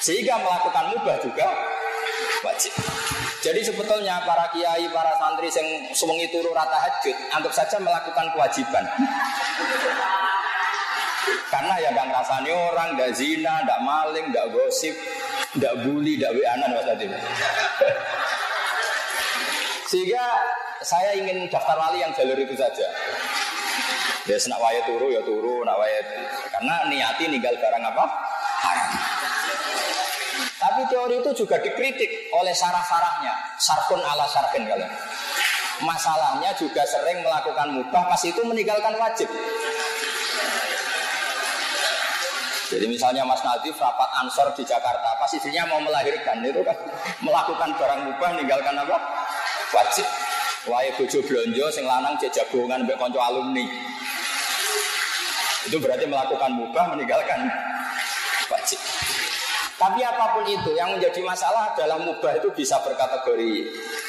Sehingga 0.01 0.41
melakukan 0.41 0.85
mubah 0.97 1.17
juga 1.21 1.47
wajib. 2.43 2.73
Jadi 3.39 3.61
sebetulnya 3.63 4.19
para 4.27 4.51
kiai, 4.51 4.91
para 4.91 5.15
santri 5.15 5.47
yang 5.47 5.69
sewengi 5.95 6.27
turu 6.35 6.51
rata 6.51 6.75
hajud, 6.75 7.17
anggap 7.39 7.53
saja 7.55 7.79
melakukan 7.79 8.27
kewajiban. 8.35 8.85
Karena 11.49 11.75
ya 11.81 11.89
gak 11.95 12.07
ngerasani 12.13 12.51
orang, 12.51 12.89
gak 12.99 13.15
zina, 13.15 13.63
gak 13.63 13.81
maling, 13.81 14.35
gak 14.35 14.51
gosip, 14.53 14.93
gak 15.57 15.75
bully, 15.81 16.21
gak 16.21 16.37
wianan 16.37 16.77
mas 16.77 16.89
Sehingga 19.89 20.25
saya 20.85 21.17
ingin 21.17 21.49
daftar 21.49 21.81
wali 21.81 22.05
yang 22.05 22.13
jalur 22.13 22.37
itu 22.37 22.53
saja. 22.53 22.87
Ya 24.29 24.37
nak 24.53 24.61
waya 24.61 24.85
turu 24.85 25.09
ya 25.09 25.25
turu, 25.25 25.65
nak 25.65 25.81
waya 25.81 26.05
karena 26.53 26.85
niati 26.93 27.33
ninggal 27.33 27.57
barang 27.57 27.81
apa? 27.81 28.05
Haram. 28.61 28.91
Tapi 30.59 30.83
teori 30.93 31.17
itu 31.25 31.31
juga 31.33 31.57
dikritik 31.65 32.29
oleh 32.37 32.53
sarah-sarahnya, 32.53 33.33
sarkun 33.57 34.05
ala 34.05 34.29
sarkin 34.29 34.69
kalian. 34.69 34.93
Masalahnya 35.81 36.51
juga 36.59 36.83
sering 36.83 37.23
melakukan 37.23 37.71
mubah, 37.71 38.11
pas 38.11 38.21
itu 38.27 38.43
meninggalkan 38.43 38.99
wajib. 38.99 39.31
Jadi 42.69 42.85
misalnya 42.85 43.25
Mas 43.25 43.41
Nadif 43.41 43.81
rapat 43.81 44.13
ansor 44.21 44.53
di 44.53 44.61
Jakarta, 44.61 45.17
pas 45.17 45.31
isinya 45.33 45.65
mau 45.73 45.81
melahirkan 45.81 46.45
itu 46.45 46.61
kan 46.61 46.77
melakukan 47.25 47.73
barang 47.81 48.01
mubah, 48.05 48.29
meninggalkan 48.37 48.77
apa? 48.77 48.97
Wajib. 49.73 50.07
Wae 50.69 50.93
bojo 51.01 51.25
blonjo 51.25 51.73
sing 51.73 51.89
lanang 51.89 52.13
cek 52.21 52.53
mbek 52.53 52.97
kanca 53.01 53.21
alumni. 53.25 53.65
Itu 55.65 55.81
berarti 55.81 56.05
melakukan 56.05 56.51
mubah 56.53 56.93
meninggalkan 56.93 57.49
wajib. 58.53 58.81
Tapi 59.79 60.03
apa 60.03 60.35
pun 60.37 60.45
itu 60.45 60.75
yang 60.77 60.93
menjadi 60.93 61.25
masalah 61.25 61.73
adalah 61.73 61.97
mubah 61.97 62.37
itu 62.37 62.53
bisa 62.53 62.77
berkategori 62.85 63.53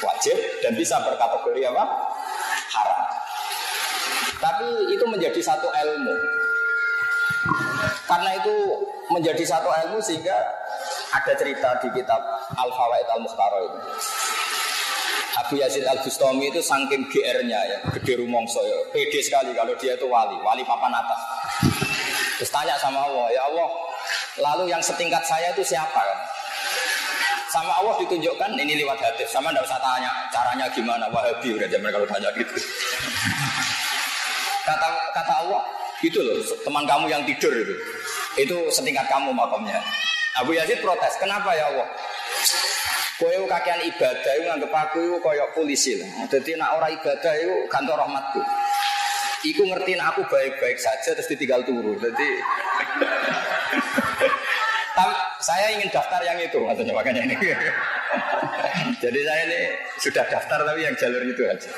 wajib 0.04 0.36
dan 0.60 0.76
bisa 0.76 1.00
berkategori 1.00 1.62
apa? 1.70 1.84
haram. 2.70 3.00
Tapi 4.36 4.68
itu 4.92 5.04
menjadi 5.08 5.40
satu 5.40 5.68
ilmu. 5.70 6.14
Karena 8.10 8.30
itu 8.34 8.54
menjadi 9.14 9.44
satu 9.46 9.70
ilmu 9.70 10.02
sehingga 10.02 10.34
ada 11.14 11.32
cerita 11.38 11.78
di 11.78 11.94
kitab 11.94 12.18
Al-Fawaid 12.58 13.06
Al-Mukhtaro 13.06 13.58
itu. 13.70 13.78
Abu 15.38 15.54
Yazid 15.62 15.86
Al 15.86 16.02
Bustami 16.02 16.50
itu 16.50 16.58
saking 16.58 17.06
GR-nya 17.06 17.60
ya, 17.70 17.78
gede 17.94 18.18
rumongso 18.18 18.60
ya, 18.66 18.76
pede 18.90 19.22
sekali 19.22 19.54
kalau 19.54 19.72
dia 19.78 19.94
itu 19.94 20.06
wali, 20.10 20.34
wali 20.42 20.66
papan 20.66 20.90
atas. 20.90 21.20
Terus 22.38 22.50
tanya 22.50 22.74
sama 22.76 23.06
Allah, 23.06 23.30
ya 23.30 23.46
Allah, 23.46 23.68
lalu 24.42 24.74
yang 24.74 24.82
setingkat 24.82 25.22
saya 25.22 25.54
itu 25.54 25.62
siapa? 25.62 26.02
Sama 27.50 27.82
Allah 27.82 27.94
ditunjukkan 27.98 28.58
ini 28.58 28.78
lewat 28.82 28.98
hati, 29.02 29.26
sama 29.26 29.50
tidak 29.50 29.66
usah 29.66 29.80
tanya 29.82 30.10
caranya 30.30 30.66
gimana, 30.70 31.06
wahabi 31.10 31.50
udah 31.56 31.66
zaman 31.66 31.90
kalau 31.90 32.06
tanya 32.06 32.30
gitu. 32.34 32.54
Kata 34.66 34.88
kata 35.14 35.34
Allah, 35.46 35.62
itu 36.00 36.18
loh 36.20 36.40
teman 36.64 36.84
kamu 36.88 37.12
yang 37.12 37.22
tidur 37.28 37.52
itu. 37.52 37.74
Itu 38.40 38.56
setingkat 38.72 39.06
kamu 39.10 39.36
makamnya. 39.36 39.80
Abu 40.40 40.56
Yazid 40.56 40.80
protes, 40.80 41.18
kenapa 41.20 41.52
ya 41.52 41.68
Allah? 41.74 41.88
Kowe 43.20 43.36
kakean 43.44 43.84
ibadah 43.84 44.32
itu 44.32 44.48
nganggep 44.48 44.72
aku 44.72 44.98
itu 45.04 45.16
koyok 45.20 45.52
polisi 45.52 45.92
lah. 46.00 46.08
Jadi 46.32 46.56
nak 46.56 46.80
orang 46.80 46.96
ibadah 46.96 47.32
itu 47.36 47.68
kantor 47.68 48.00
rahmatku. 48.00 48.40
Iku 49.44 49.62
ngertiin 49.68 50.00
aku 50.00 50.24
baik-baik 50.24 50.80
saja 50.80 51.12
terus 51.12 51.28
ditinggal 51.28 51.60
turu. 51.68 52.00
Jadi 52.00 52.28
saya 55.44 55.76
ingin 55.76 55.92
daftar 55.92 56.20
yang 56.24 56.40
itu 56.40 56.56
maksudnya 56.64 56.96
makanya 56.96 57.28
ini. 57.28 57.36
Jadi 59.04 59.20
saya 59.20 59.40
ini 59.48 59.60
sudah 60.00 60.24
daftar 60.24 60.64
tapi 60.64 60.80
yang 60.80 60.96
jalur 60.96 61.20
itu 61.24 61.42
aja. 61.44 61.68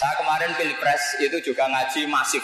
Saya 0.00 0.16
kemarin 0.16 0.56
pilpres 0.56 1.20
itu 1.20 1.52
juga 1.52 1.68
ngaji 1.68 2.08
masif. 2.08 2.40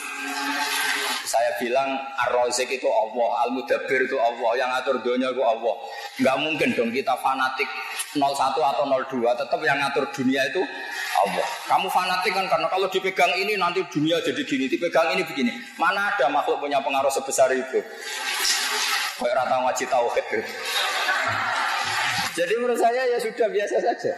Saya 1.25 1.56
bilang 1.56 1.88
Ar-Razik 2.28 2.68
itu 2.68 2.84
Allah, 2.84 3.48
Al-Mudabbir 3.48 4.04
itu 4.04 4.20
Allah, 4.20 4.60
yang 4.60 4.68
atur 4.76 5.00
dunia 5.00 5.32
itu 5.32 5.40
Allah. 5.40 5.72
Enggak 6.20 6.36
mungkin 6.36 6.68
dong 6.76 6.92
kita 6.92 7.16
fanatik 7.16 7.64
01 8.12 8.60
atau 8.60 8.84
02, 8.84 9.32
tetap 9.40 9.56
yang 9.64 9.80
ngatur 9.80 10.04
dunia 10.12 10.44
itu 10.52 10.60
Allah. 11.25 11.46
Kamu 11.64 11.88
fanatik 11.88 12.36
kan 12.36 12.44
karena 12.44 12.68
kalau 12.68 12.92
dipegang 12.92 13.32
ini 13.40 13.56
nanti 13.56 13.80
dunia 13.88 14.20
jadi 14.20 14.44
gini, 14.44 14.68
dipegang 14.68 15.16
ini 15.16 15.25
begini. 15.25 15.56
Mana 15.80 16.12
ada 16.12 16.28
makhluk 16.28 16.60
punya 16.60 16.84
pengaruh 16.84 17.08
sebesar 17.08 17.48
itu? 17.56 17.80
Kayak 19.16 19.32
rata 19.32 19.64
ngaji 19.64 19.84
tauhid. 19.88 20.26
Jadi 22.36 22.52
menurut 22.60 22.76
saya 22.76 23.00
ya 23.08 23.16
sudah 23.16 23.48
biasa 23.48 23.80
saja. 23.80 24.12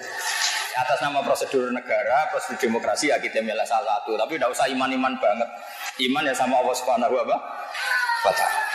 Atas 0.79 1.03
nama 1.03 1.19
prosedur 1.27 1.75
negara, 1.75 2.31
prosedur 2.31 2.71
demokrasi 2.71 3.11
ya 3.11 3.19
kita 3.19 3.43
milih 3.43 3.67
salah 3.67 3.99
satu. 3.99 4.15
Tapi 4.15 4.39
tidak 4.39 4.55
usah 4.55 4.71
iman-iman 4.71 5.11
banget. 5.19 5.49
Iman 6.07 6.23
ya 6.23 6.35
sama 6.39 6.63
Allah 6.63 6.77
Subhanahu 6.79 7.19
wa 7.19 7.27
taala. 7.27 8.69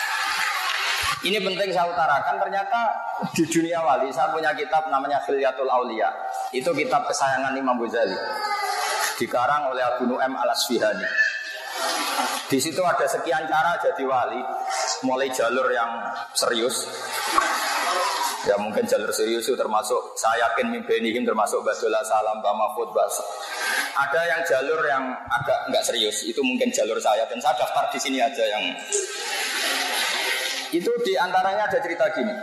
Ini 1.23 1.39
penting 1.39 1.71
saya 1.71 1.87
utarakan 1.87 2.35
ternyata 2.35 2.79
di 3.31 3.47
dunia 3.47 3.79
wali 3.79 4.11
saya 4.11 4.35
punya 4.35 4.51
kitab 4.51 4.91
namanya 4.91 5.23
Khilyatul 5.23 5.71
Aulia. 5.71 6.11
Itu 6.51 6.75
kitab 6.75 7.07
kesayangan 7.07 7.55
Imam 7.55 7.79
Ghazali. 7.79 8.19
Dikarang 9.15 9.71
oleh 9.71 9.79
Abu 9.87 10.03
Nu'aim 10.11 10.35
al 10.35 10.51
Asfihani. 10.51 11.07
Di 12.51 12.59
situ 12.59 12.83
ada 12.83 13.07
sekian 13.07 13.47
cara 13.47 13.79
jadi 13.79 14.03
wali, 14.03 14.43
mulai 15.07 15.31
jalur 15.31 15.71
yang 15.71 16.11
serius, 16.35 16.85
Ya 18.43 18.59
mungkin 18.59 18.83
jalur 18.83 19.07
serius 19.15 19.47
itu 19.47 19.55
termasuk 19.55 20.19
saya 20.19 20.51
yakin 20.51 20.67
mimpenihim 20.75 21.23
termasuk 21.23 21.63
Basola 21.63 22.03
Salam, 22.03 22.43
Pak 22.43 22.53
Mahfud, 22.59 22.91
Bas. 22.91 23.15
Ada 23.95 24.21
yang 24.27 24.41
jalur 24.43 24.83
yang 24.83 25.15
agak 25.31 25.71
nggak 25.71 25.83
serius, 25.87 26.27
itu 26.27 26.43
mungkin 26.43 26.67
jalur 26.75 26.99
saya 26.99 27.23
dan 27.23 27.39
saya 27.39 27.55
daftar 27.55 27.87
di 27.95 27.99
sini 28.03 28.19
aja 28.19 28.43
yang 28.43 28.63
itu 30.75 30.91
di 31.07 31.13
antaranya 31.15 31.71
ada 31.71 31.79
cerita 31.79 32.03
gini. 32.11 32.35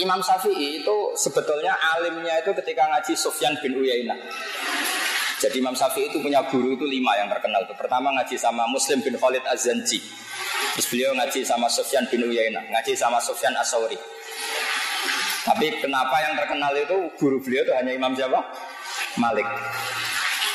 Imam 0.00 0.22
Syafi'i 0.22 0.80
itu 0.80 0.96
sebetulnya 1.18 1.74
alimnya 1.98 2.40
itu 2.40 2.54
ketika 2.56 2.86
ngaji 2.88 3.12
Sufyan 3.18 3.52
bin 3.60 3.76
Uyainah. 3.76 4.16
Jadi 5.44 5.60
Imam 5.60 5.76
Syafi'i 5.76 6.08
itu 6.08 6.22
punya 6.24 6.40
guru 6.48 6.72
itu 6.72 6.86
lima 6.88 7.18
yang 7.20 7.28
terkenal. 7.28 7.66
Pertama 7.74 8.14
ngaji 8.16 8.38
sama 8.38 8.64
Muslim 8.70 9.04
bin 9.04 9.18
Khalid 9.18 9.44
Az-Zanji. 9.44 10.00
Terus 10.78 10.86
beliau 10.88 11.12
ngaji 11.18 11.42
sama 11.42 11.66
Sufyan 11.66 12.06
bin 12.06 12.24
Uyainah, 12.24 12.62
ngaji 12.70 12.94
sama 12.94 13.18
Sufyan 13.18 13.52
As-Sawri. 13.58 13.98
Tapi 15.48 15.80
kenapa 15.80 16.16
yang 16.20 16.36
terkenal 16.36 16.72
itu 16.76 17.08
guru 17.16 17.40
beliau 17.40 17.64
itu 17.64 17.72
hanya 17.72 17.92
Imam 17.96 18.12
siapa? 18.12 18.36
Malik. 19.16 19.48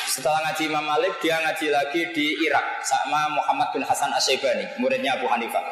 Setelah 0.05 0.45
ngaji 0.45 0.69
Imam 0.69 0.85
Malik, 0.85 1.17
dia 1.25 1.41
ngaji 1.41 1.73
lagi 1.73 2.01
di 2.13 2.37
Irak 2.45 2.85
sama 2.85 3.33
Muhammad 3.33 3.73
bin 3.73 3.81
Hasan 3.81 4.13
Asyibani, 4.13 4.77
muridnya 4.77 5.17
Abu 5.17 5.25
Hanifah. 5.25 5.65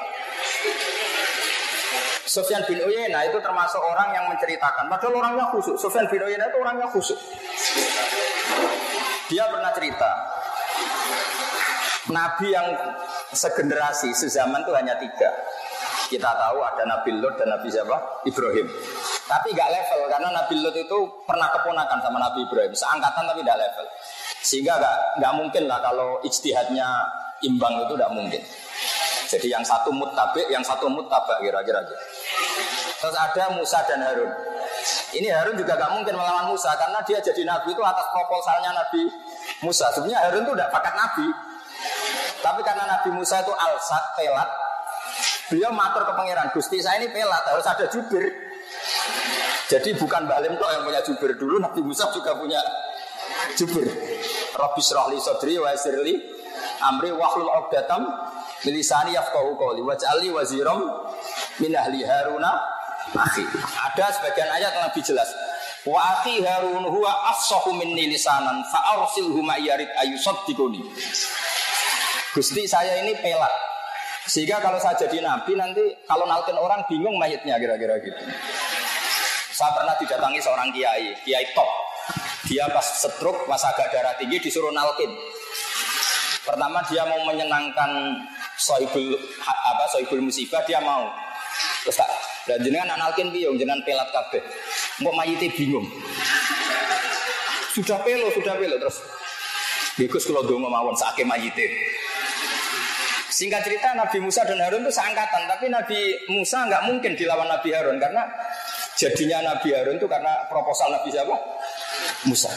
Sufyan 2.26 2.66
bin 2.66 2.82
Uyayna 2.82 3.30
itu 3.30 3.38
termasuk 3.38 3.78
orang 3.78 4.18
yang 4.18 4.26
menceritakan, 4.34 4.90
padahal 4.90 5.14
orangnya 5.14 5.46
khusyuk. 5.54 5.78
Sufyan 5.78 6.10
bin 6.10 6.26
Uyayna 6.26 6.50
itu 6.50 6.58
orangnya 6.58 6.88
khusyuk. 6.90 7.20
Dia 9.30 9.46
pernah 9.46 9.70
cerita, 9.78 10.10
Nabi 12.10 12.48
yang 12.50 12.68
segenerasi, 13.30 14.10
sezaman 14.18 14.66
itu 14.66 14.74
hanya 14.74 14.98
tiga. 14.98 15.30
Kita 16.10 16.28
tahu 16.28 16.60
ada 16.60 16.84
Nabi 16.84 17.22
Lut 17.22 17.38
dan 17.40 17.48
Nabi 17.56 17.72
siapa? 17.72 18.26
Ibrahim. 18.28 18.68
Tapi 19.30 19.48
nggak 19.54 19.70
level 19.70 20.02
karena 20.10 20.30
Nabi 20.34 20.54
Lut 20.60 20.76
itu 20.76 20.98
pernah 21.24 21.48
keponakan 21.54 22.00
sama 22.04 22.18
Nabi 22.20 22.44
Ibrahim, 22.44 22.74
seangkatan 22.74 23.24
tapi 23.26 23.40
nggak 23.46 23.60
level. 23.60 23.86
Sehingga 24.42 24.74
nggak 24.82 24.96
nggak 25.22 25.34
mungkin 25.38 25.64
lah 25.70 25.80
kalau 25.80 26.20
ijtihadnya 26.26 26.88
imbang 27.46 27.86
itu 27.86 27.94
nggak 27.96 28.14
mungkin. 28.14 28.42
Jadi 29.32 29.48
yang 29.48 29.64
satu 29.64 29.96
mutabik, 29.96 30.44
yang 30.52 30.60
satu 30.60 30.92
mutabak 30.92 31.40
kira-kira 31.40 31.80
gitu. 31.88 31.96
Terus 33.00 33.16
ada 33.16 33.56
Musa 33.56 33.80
dan 33.88 34.04
Harun. 34.04 34.32
Ini 35.16 35.32
Harun 35.32 35.56
juga 35.56 35.80
nggak 35.80 35.92
mungkin 35.96 36.14
melawan 36.20 36.52
Musa 36.52 36.76
karena 36.76 37.00
dia 37.08 37.24
jadi 37.24 37.48
nabi 37.48 37.72
itu 37.72 37.80
atas 37.80 38.12
proposalnya 38.12 38.76
Nabi 38.76 39.08
Musa. 39.64 39.88
Sebenarnya 39.96 40.20
Harun 40.28 40.44
itu 40.44 40.52
udah 40.52 40.68
pakat 40.68 40.94
nabi. 41.00 41.28
Tapi 42.42 42.62
karena 42.66 42.90
Nabi 42.90 43.10
Musa 43.14 43.38
itu 43.46 43.54
alsat, 43.54 44.02
pelat, 44.18 44.50
Beliau 45.52 45.76
matur 45.76 46.08
ke 46.08 46.14
pangeran, 46.16 46.48
Gusti 46.56 46.80
saya 46.80 47.04
ini 47.04 47.12
pelat, 47.12 47.44
harus 47.44 47.68
ada 47.68 47.84
jubir. 47.92 48.24
Jadi 49.72 49.96
bukan 49.96 50.28
Mbak 50.28 50.40
Lim 50.44 50.54
yang 50.60 50.84
punya 50.84 51.02
jubir 51.02 51.32
dulu, 51.40 51.56
Nabi 51.64 51.80
Musa 51.80 52.12
juga 52.12 52.36
punya 52.36 52.60
jubir. 53.56 53.88
Rabbi 54.52 54.82
syrahli 54.84 55.16
sodri 55.24 55.56
wa 55.56 55.72
sirli 55.80 56.20
amri 56.84 57.16
wahlul 57.16 57.48
uqdatam 57.48 58.04
milisani 58.68 59.16
yafqahu 59.16 59.56
qawli 59.56 59.80
waj'alni 59.80 60.30
waziram 60.36 60.92
min 61.64 61.72
ahli 61.72 62.04
haruna 62.04 62.52
akhi. 63.16 63.48
Ada 63.92 64.20
sebagian 64.20 64.50
ayat 64.52 64.72
yang 64.76 64.86
lebih 64.92 65.04
jelas. 65.08 65.32
Wa 65.88 66.20
akhi 66.20 66.44
harun 66.44 66.86
huwa 66.86 67.32
afsahu 67.32 67.74
minni 67.74 68.12
lisanan 68.12 68.62
fa 68.70 69.00
arsilhu 69.00 69.40
ma 69.40 69.56
yarid 69.56 69.90
ayusaddiquni. 70.04 70.84
Gusti 72.32 72.64
saya 72.64 73.04
ini 73.04 73.18
pelat, 73.20 73.52
sehingga 74.24 74.64
kalau 74.64 74.80
saya 74.80 74.96
jadi 74.96 75.20
nabi 75.20 75.52
nanti 75.52 75.84
kalau 76.08 76.24
nalkin 76.24 76.56
orang 76.56 76.80
bingung 76.88 77.20
mayatnya 77.20 77.60
kira-kira 77.60 78.00
gitu. 78.00 78.24
Saya 79.62 79.78
pernah 79.78 79.94
didatangi 79.94 80.42
seorang 80.42 80.74
kiai, 80.74 81.14
kiai 81.22 81.46
top. 81.54 81.70
Dia 82.50 82.66
pas 82.74 82.82
setruk, 82.82 83.46
pas 83.46 83.62
agak 83.62 83.94
darah 83.94 84.18
tinggi 84.18 84.42
disuruh 84.42 84.74
nalkin. 84.74 85.14
Pertama 86.42 86.82
dia 86.90 87.06
mau 87.06 87.22
menyenangkan 87.30 88.18
soibul 88.58 89.14
apa 89.46 89.86
soibul 89.94 90.26
musibah 90.26 90.66
dia 90.66 90.82
mau. 90.82 91.14
Terus 91.86 91.94
tak 91.94 92.10
dan 92.50 92.58
jenengan 92.66 92.98
nalkin 92.98 93.30
biung 93.30 93.54
jenengan 93.62 93.86
pelat 93.86 94.10
kabeh. 94.10 94.42
Mau 95.06 95.14
mayite 95.14 95.54
bingung. 95.54 95.86
Sudah 97.78 98.02
pelo, 98.02 98.34
sudah 98.34 98.58
pelo 98.58 98.82
terus. 98.82 98.98
Bagus 100.02 100.26
kalau 100.26 100.42
dongo 100.42 100.74
mawon 100.74 100.98
sakit 100.98 101.22
mayite. 101.22 101.70
Singkat 103.30 103.62
cerita 103.62 103.94
Nabi 103.94 104.26
Musa 104.26 104.42
dan 104.42 104.58
Harun 104.58 104.82
itu 104.82 104.92
seangkatan, 104.92 105.46
tapi 105.46 105.70
Nabi 105.70 106.18
Musa 106.34 106.66
nggak 106.66 106.90
mungkin 106.90 107.14
dilawan 107.14 107.46
Nabi 107.46 107.70
Harun 107.78 108.02
karena 108.02 108.26
jadinya 109.00 109.38
Nabi 109.54 109.70
Harun 109.76 109.98
itu 110.00 110.08
karena 110.08 110.48
proposal 110.48 110.92
Nabi 110.92 111.10
siapa? 111.12 111.36
Musa. 112.28 112.52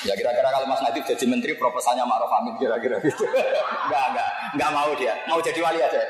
Ya 0.00 0.16
kira-kira 0.16 0.48
kalau 0.48 0.64
Mas 0.64 0.80
Nadif 0.80 1.04
jadi 1.04 1.24
menteri 1.28 1.52
proposalnya 1.60 2.08
Ma'ruf 2.08 2.32
Amin 2.32 2.56
kira-kira 2.56 2.96
gitu. 3.04 3.20
enggak, 3.84 4.04
enggak, 4.16 4.28
enggak 4.56 4.70
mau 4.72 4.90
dia. 4.96 5.12
Mau 5.28 5.40
jadi 5.44 5.60
wali 5.60 5.80
aja. 5.84 6.00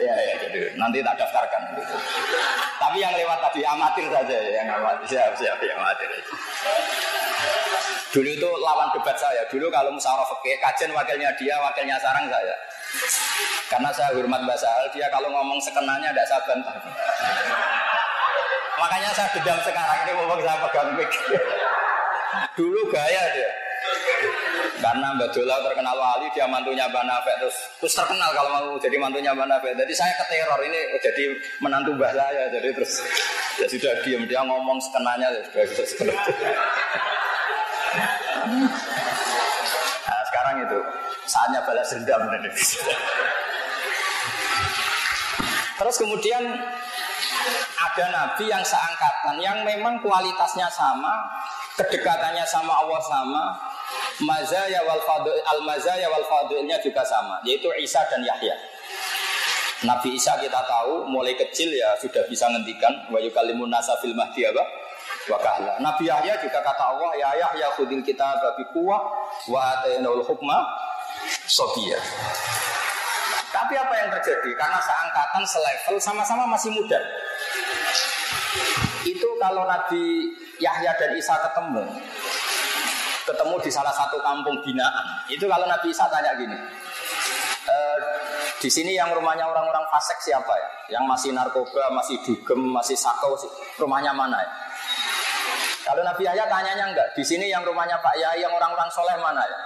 Ya, 0.00 0.14
ya, 0.16 0.34
jadi 0.38 0.60
nanti 0.78 1.02
tak 1.02 1.18
daftarkan 1.18 1.60
gitu. 1.76 1.94
Tapi 2.78 2.96
yang 3.02 3.12
lewat 3.12 3.38
tadi 3.42 3.60
amatir 3.66 4.06
saja 4.06 4.36
yang 4.38 4.70
amatir. 4.70 5.04
Siap, 5.12 5.32
siap, 5.34 5.58
yang 5.66 5.76
amatir 5.82 6.08
aja. 6.08 6.32
Dulu 8.10 8.26
itu 8.26 8.48
lawan 8.58 8.90
debat 8.90 9.14
saya. 9.14 9.46
Dulu 9.46 9.70
kalau 9.70 9.94
musyawarah 9.94 10.26
fikih, 10.34 10.58
kajian 10.58 10.90
wakilnya 10.90 11.30
dia, 11.38 11.54
wakilnya 11.62 11.94
sarang 12.02 12.26
saya. 12.26 12.54
Karena 13.70 13.90
saya 13.94 14.10
hormat 14.18 14.42
Mbak 14.42 14.58
Sahal, 14.58 14.90
dia 14.90 15.06
kalau 15.14 15.30
ngomong 15.30 15.62
sekenanya 15.62 16.10
tidak 16.10 16.26
saya 16.26 16.42
bantah. 16.42 16.74
Makanya 18.82 19.10
saya 19.14 19.30
dendam 19.30 19.58
sekarang 19.62 19.98
ini 20.02 20.12
ngomong 20.18 20.40
saya 20.42 20.58
pegang 20.66 20.88
mic. 20.98 21.10
Dulu 22.58 22.80
gaya 22.90 23.22
dia. 23.30 23.50
Karena 24.80 25.12
Mbak 25.14 25.30
Dola 25.30 25.60
terkenal 25.62 25.94
wali, 25.94 26.26
dia 26.34 26.50
mantunya 26.50 26.90
Mbak 26.90 27.04
Nafek 27.06 27.36
terus, 27.38 27.56
terus 27.78 27.94
terkenal 27.94 28.32
kalau 28.34 28.50
mau 28.50 28.66
jadi 28.80 28.96
mantunya 28.98 29.30
Mbak 29.36 29.46
Nafek. 29.54 29.72
Jadi 29.78 29.92
saya 29.94 30.12
keteror 30.18 30.58
ini 30.66 30.98
jadi 30.98 31.24
menantu 31.62 31.94
Mbak 31.94 32.10
saya. 32.10 32.50
Jadi 32.58 32.68
terus 32.74 32.92
ya 33.62 33.66
sudah 33.70 33.94
diam 34.02 34.26
dia 34.26 34.42
ngomong 34.42 34.82
sekenanya 34.82 35.30
ya 35.30 35.40
sudah 35.46 35.62
bisa 35.68 35.84
seperti 35.86 36.16
Nah 38.50 40.20
sekarang 40.26 40.56
itu 40.66 40.78
saatnya 41.26 41.60
balas 41.62 41.88
dendam 41.94 42.22
Terus 45.80 45.96
kemudian 45.96 46.44
ada 47.80 48.04
nabi 48.12 48.44
yang 48.52 48.60
seangkatan 48.60 49.40
yang 49.40 49.64
memang 49.64 49.96
kualitasnya 50.04 50.68
sama, 50.68 51.24
kedekatannya 51.80 52.44
sama 52.44 52.84
Allah 52.84 53.00
sama, 53.00 53.44
mazaya 54.20 54.84
wal 54.84 55.00
al 55.24 55.60
mazaya 55.64 56.04
wal 56.12 56.26
fadlnya 56.28 56.76
juga 56.84 57.00
sama, 57.00 57.40
yaitu 57.48 57.72
Isa 57.80 58.04
dan 58.12 58.20
Yahya. 58.20 58.52
Nabi 59.88 60.20
Isa 60.20 60.36
kita 60.36 60.60
tahu 60.68 61.08
mulai 61.08 61.32
kecil 61.32 61.72
ya 61.72 61.96
sudah 61.96 62.28
bisa 62.28 62.44
ngendikan 62.52 62.92
wa 63.08 63.16
yukallimun 63.16 63.72
nasa 63.72 63.96
fil 64.04 64.12
mahdi 64.12 64.44
apa? 64.44 64.60
Wa 65.28 65.38
Nabi 65.78 66.08
Yahya 66.08 66.40
juga 66.42 66.58
kata 66.64 66.84
Allah 66.90 67.10
ya 67.14 67.30
Yahya 67.38 67.70
khudil 67.76 68.02
kita 68.02 68.24
babi 68.40 68.64
kuwah 68.74 69.00
wa 69.46 69.60
atainaul 69.78 70.24
hukma 70.24 70.64
sobiya. 71.46 71.98
Tapi 73.50 73.74
apa 73.74 73.94
yang 73.98 74.08
terjadi? 74.14 74.50
Karena 74.54 74.78
seangkatan, 74.78 75.42
selevel, 75.42 75.96
sama-sama 75.98 76.46
masih 76.46 76.70
muda. 76.70 76.98
Itu 79.02 79.26
kalau 79.42 79.66
Nabi 79.66 80.30
Yahya 80.62 80.94
dan 80.94 81.18
Isa 81.18 81.34
ketemu, 81.34 81.82
ketemu 83.26 83.54
di 83.58 83.70
salah 83.74 83.90
satu 83.90 84.22
kampung 84.22 84.62
binaan. 84.62 85.26
Itu 85.26 85.50
kalau 85.50 85.66
Nabi 85.66 85.90
Isa 85.90 86.06
tanya 86.06 86.38
gini, 86.38 86.54
e, 87.66 87.76
di 88.62 88.70
sini 88.70 88.94
yang 88.94 89.10
rumahnya 89.10 89.50
orang-orang 89.50 89.82
fasik 89.90 90.22
siapa 90.22 90.54
ya? 90.54 90.68
Yang 91.00 91.04
masih 91.10 91.30
narkoba, 91.34 91.90
masih 91.90 92.22
dugem, 92.22 92.60
masih 92.70 92.94
sakau, 92.94 93.34
rumahnya 93.82 94.14
mana 94.14 94.38
ya? 94.38 94.50
Kalau 95.90 96.06
Nabi 96.06 96.22
Yahya 96.22 96.46
tanyanya 96.46 96.86
enggak, 96.94 97.08
di 97.18 97.26
sini 97.26 97.50
yang 97.50 97.66
rumahnya 97.66 97.98
Pak 97.98 98.14
Yahya, 98.14 98.46
yang 98.46 98.54
orang-orang 98.54 98.86
soleh 98.94 99.18
mana 99.18 99.42
ya? 99.42 99.58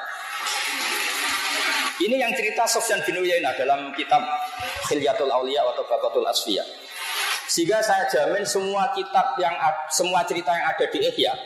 Ini 2.01 2.17
yang 2.17 2.33
cerita 2.33 2.65
Sofyan 2.65 3.05
bin 3.05 3.21
Uyainah 3.21 3.53
dalam 3.61 3.93
kitab 3.93 4.25
Khilyatul 4.89 5.29
Aulia 5.29 5.61
atau 5.69 5.85
Bakatul 5.85 6.25
Asfiya. 6.25 6.65
Sehingga 7.45 7.85
saya 7.85 8.09
jamin 8.09 8.41
semua 8.41 8.89
kitab 8.97 9.37
yang 9.37 9.53
semua 9.93 10.25
cerita 10.25 10.49
yang 10.49 10.65
ada 10.65 10.89
di 10.89 10.99
Ihya 11.13 11.37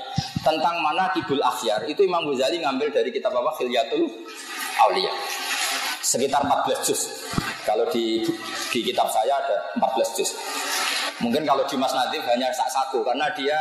tentang 0.47 0.79
mana 0.79 1.11
kibul 1.11 1.43
akhyar 1.43 1.83
itu 1.91 2.07
Imam 2.07 2.23
Ghazali 2.31 2.63
ngambil 2.63 2.95
dari 2.95 3.11
kitab 3.11 3.35
apa 3.35 3.51
Khilyatul 3.59 4.07
Aulia 4.87 5.11
sekitar 6.07 6.47
14 6.47 6.87
juz. 6.87 7.29
Kalau 7.67 7.83
di 7.91 8.23
di 8.71 8.81
kitab 8.87 9.11
saya 9.11 9.43
ada 9.43 9.75
14 9.75 10.17
juz. 10.23 10.39
Mungkin 11.19 11.43
kalau 11.43 11.67
di 11.67 11.75
Mas 11.75 11.91
Nadif 11.91 12.23
hanya 12.31 12.47
satu 12.55 13.03
karena 13.03 13.27
dia 13.35 13.59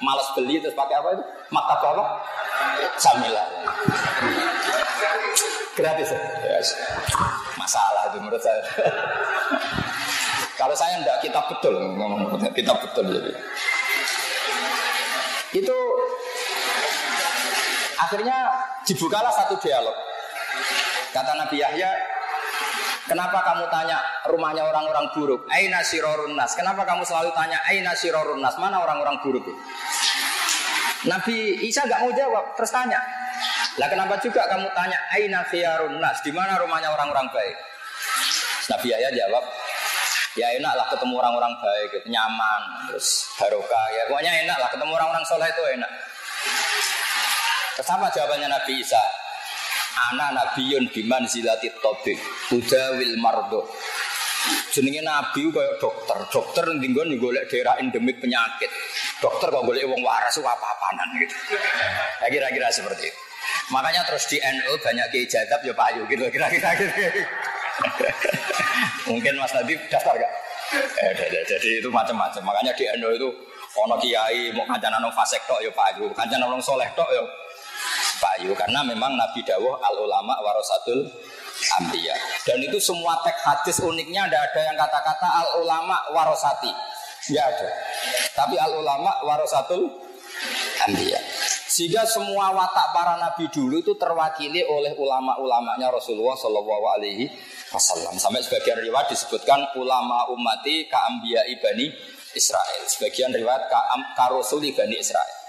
malas 0.00 0.28
beli 0.36 0.60
terus 0.60 0.76
pakai 0.76 0.96
apa 1.00 1.08
itu? 1.16 1.24
Maktab 1.52 1.80
apa? 1.80 2.04
Samila. 3.00 3.44
Gratis 5.76 6.08
ya? 6.12 6.20
Yes. 6.56 6.68
Masalah 7.60 8.12
itu 8.12 8.18
menurut 8.20 8.40
saya. 8.40 8.62
kalau 10.60 10.72
saya 10.72 10.96
enggak 11.00 11.20
kita 11.20 11.40
betul 11.52 11.74
ngomong 11.96 12.32
kita 12.56 12.72
betul 12.80 13.04
jadi. 13.12 13.32
Itu 15.52 15.76
akhirnya 17.96 18.38
dibukalah 18.84 19.32
satu 19.32 19.56
dialog 19.60 19.96
Kata 21.16 21.32
Nabi 21.32 21.56
Yahya, 21.64 21.88
Kenapa 23.06 23.38
kamu 23.46 23.70
tanya 23.70 24.02
rumahnya 24.26 24.66
orang-orang 24.66 25.06
buruk? 25.14 25.46
Aina 25.46 25.78
sirorun 25.78 26.34
nas. 26.34 26.58
Kenapa 26.58 26.82
kamu 26.82 27.06
selalu 27.06 27.30
tanya 27.38 27.62
aina 27.70 27.94
sirorun 27.94 28.42
nas? 28.42 28.58
Mana 28.58 28.82
orang-orang 28.82 29.22
buruk? 29.22 29.46
Nabi 31.06 31.62
Isa 31.62 31.86
nggak 31.86 32.02
mau 32.02 32.10
jawab, 32.10 32.58
terus 32.58 32.74
tanya. 32.74 32.98
Lah 33.78 33.86
kenapa 33.86 34.18
juga 34.18 34.42
kamu 34.50 34.66
tanya 34.74 34.98
aina 35.14 35.46
khiyarun 35.46 36.02
nas? 36.02 36.18
Di 36.26 36.34
mana 36.34 36.58
rumahnya 36.58 36.90
orang-orang 36.90 37.30
baik? 37.30 37.56
Nabi 38.66 38.90
Yahya 38.90 39.10
jawab, 39.14 39.44
ya 40.34 40.50
enak 40.58 40.72
lah 40.74 40.86
ketemu 40.90 41.14
orang-orang 41.22 41.54
baik, 41.62 41.88
gitu. 41.94 42.06
nyaman, 42.10 42.90
terus 42.90 43.30
barokah 43.38 43.86
ya. 43.94 44.02
Pokoknya 44.10 44.32
enak 44.42 44.58
lah 44.58 44.68
ketemu 44.74 44.92
orang-orang 44.98 45.24
soleh 45.28 45.46
itu 45.46 45.62
enak. 45.78 45.90
Terus 47.78 47.88
apa 47.92 48.06
jawabannya 48.10 48.48
Nabi 48.50 48.72
Isa? 48.82 49.02
Ana 49.96 50.28
nabiyun 50.36 50.92
biman 50.92 51.24
zilati 51.24 51.72
tobik 51.80 52.20
Udawil 52.52 53.16
mardo 53.16 53.64
Jenenge 54.70 55.02
nabi 55.02 55.42
kaya 55.50 55.74
dokter. 55.80 56.18
Dokter 56.30 56.64
nanti 56.70 56.86
gue 56.92 57.18
golek 57.18 57.50
daerah 57.50 57.80
endemik 57.82 58.22
penyakit. 58.22 58.70
Dokter 59.18 59.50
kok 59.50 59.64
golek 59.66 59.82
wong 59.88 59.98
waras 60.06 60.38
apa-apanan 60.38 61.08
gitu. 61.18 61.34
Ya 62.22 62.26
kira-kira 62.30 62.70
seperti 62.70 63.10
itu. 63.10 63.20
Makanya 63.74 64.06
terus 64.06 64.30
di 64.30 64.38
NU 64.38 64.78
banyak 64.78 65.06
keijadab 65.10 65.58
ya 65.66 65.74
payu 65.74 66.06
gitu 66.06 66.22
kira-kira 66.30 66.70
gitu. 66.78 66.92
Mungkin 69.10 69.34
Mas 69.38 69.50
Nadif 69.54 69.80
daftar 69.90 70.14
gak? 70.14 70.32
Eh, 71.02 71.42
jadi 71.46 71.68
itu 71.82 71.88
macam-macam. 71.90 72.42
Makanya 72.46 72.72
di 72.78 72.84
NU 73.02 73.10
itu 73.18 73.28
ono 73.76 73.98
kiai 73.98 74.54
mau 74.54 74.64
kancanan 74.64 75.04
fasek 75.12 75.42
tok 75.44 75.60
ya 75.60 75.70
payu, 75.74 76.08
kancanan 76.16 76.48
orang 76.48 76.62
soleh 76.64 76.88
tok 76.96 77.08
ya 77.12 77.22
payu 78.20 78.52
karena 78.56 78.80
memang 78.82 79.14
Nabi 79.14 79.40
Dawuh 79.44 79.76
al 79.80 79.96
ulama 80.00 80.34
warasatul 80.40 81.08
ambiya 81.80 82.16
dan 82.44 82.60
itu 82.60 82.76
semua 82.80 83.16
teks 83.24 83.40
hadis 83.44 83.76
uniknya 83.80 84.28
ada 84.28 84.38
ada 84.50 84.60
yang 84.60 84.76
kata-kata 84.76 85.28
al 85.28 85.48
ulama 85.64 85.96
warosati 86.12 86.72
nggak 87.32 87.44
ada 87.44 87.70
tapi 88.36 88.56
al 88.60 88.72
ulama 88.76 89.10
warasatul 89.24 89.88
ambiya 90.88 91.20
sehingga 91.66 92.08
semua 92.08 92.56
watak 92.56 92.94
para 92.96 93.20
nabi 93.20 93.52
dulu 93.52 93.84
itu 93.84 93.92
terwakili 94.00 94.64
oleh 94.64 94.96
ulama-ulamanya 94.96 95.92
Rasulullah 95.92 96.32
Shallallahu 96.32 96.84
Alaihi 96.96 97.28
Wasallam. 97.68 98.16
Sampai 98.16 98.40
sebagian 98.40 98.80
riwayat 98.80 99.12
disebutkan 99.12 99.76
ulama 99.76 100.24
umati 100.32 100.88
kaambia 100.88 101.44
ibani 101.52 101.92
Israel. 102.32 102.80
Sebagian 102.88 103.28
riwayat 103.28 103.68
ka, 103.68 103.80
ka 104.16 104.26
ibani 104.62 104.96
Israel. 104.96 105.45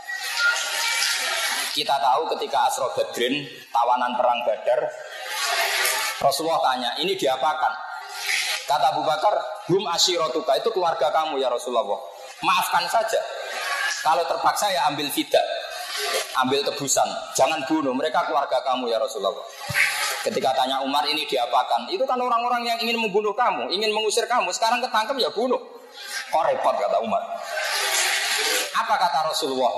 Kita 1.78 1.94
tahu 2.02 2.26
ketika 2.34 2.66
Asro 2.66 2.90
Badrin, 2.90 3.46
tawanan 3.70 4.18
perang 4.18 4.42
Badar, 4.50 4.82
Rasulullah 6.18 6.58
tanya, 6.66 6.98
ini 6.98 7.14
diapakan? 7.14 7.70
Kata 8.66 8.98
Abu 8.98 9.06
Bakar, 9.06 9.38
hum 9.70 9.86
asyirotuka, 9.86 10.58
itu 10.58 10.74
keluarga 10.74 11.14
kamu 11.14 11.38
ya 11.38 11.54
Rasulullah. 11.54 11.86
Maafkan 12.42 12.82
saja. 12.90 13.22
Kalau 14.02 14.26
terpaksa 14.26 14.74
ya 14.74 14.90
ambil 14.90 15.06
tidak. 15.14 15.46
Ambil 16.42 16.66
tebusan. 16.66 17.06
Jangan 17.38 17.62
bunuh, 17.70 17.94
mereka 17.94 18.26
keluarga 18.26 18.58
kamu 18.66 18.90
ya 18.90 18.98
Rasulullah. 18.98 19.38
Ketika 20.26 20.58
tanya 20.58 20.82
Umar 20.82 21.06
ini 21.06 21.30
diapakan? 21.30 21.94
Itu 21.94 22.10
kan 22.10 22.18
orang-orang 22.18 22.66
yang 22.66 22.78
ingin 22.82 22.98
membunuh 22.98 23.38
kamu, 23.38 23.70
ingin 23.70 23.94
mengusir 23.94 24.26
kamu. 24.26 24.50
Sekarang 24.50 24.82
ketangkep 24.82 25.14
ya 25.22 25.30
bunuh. 25.30 25.62
Kok 26.34 26.42
repot 26.42 26.74
kata 26.74 26.98
Umar. 27.06 27.22
Apa 28.74 28.94
kata 28.98 29.30
Rasulullah? 29.30 29.74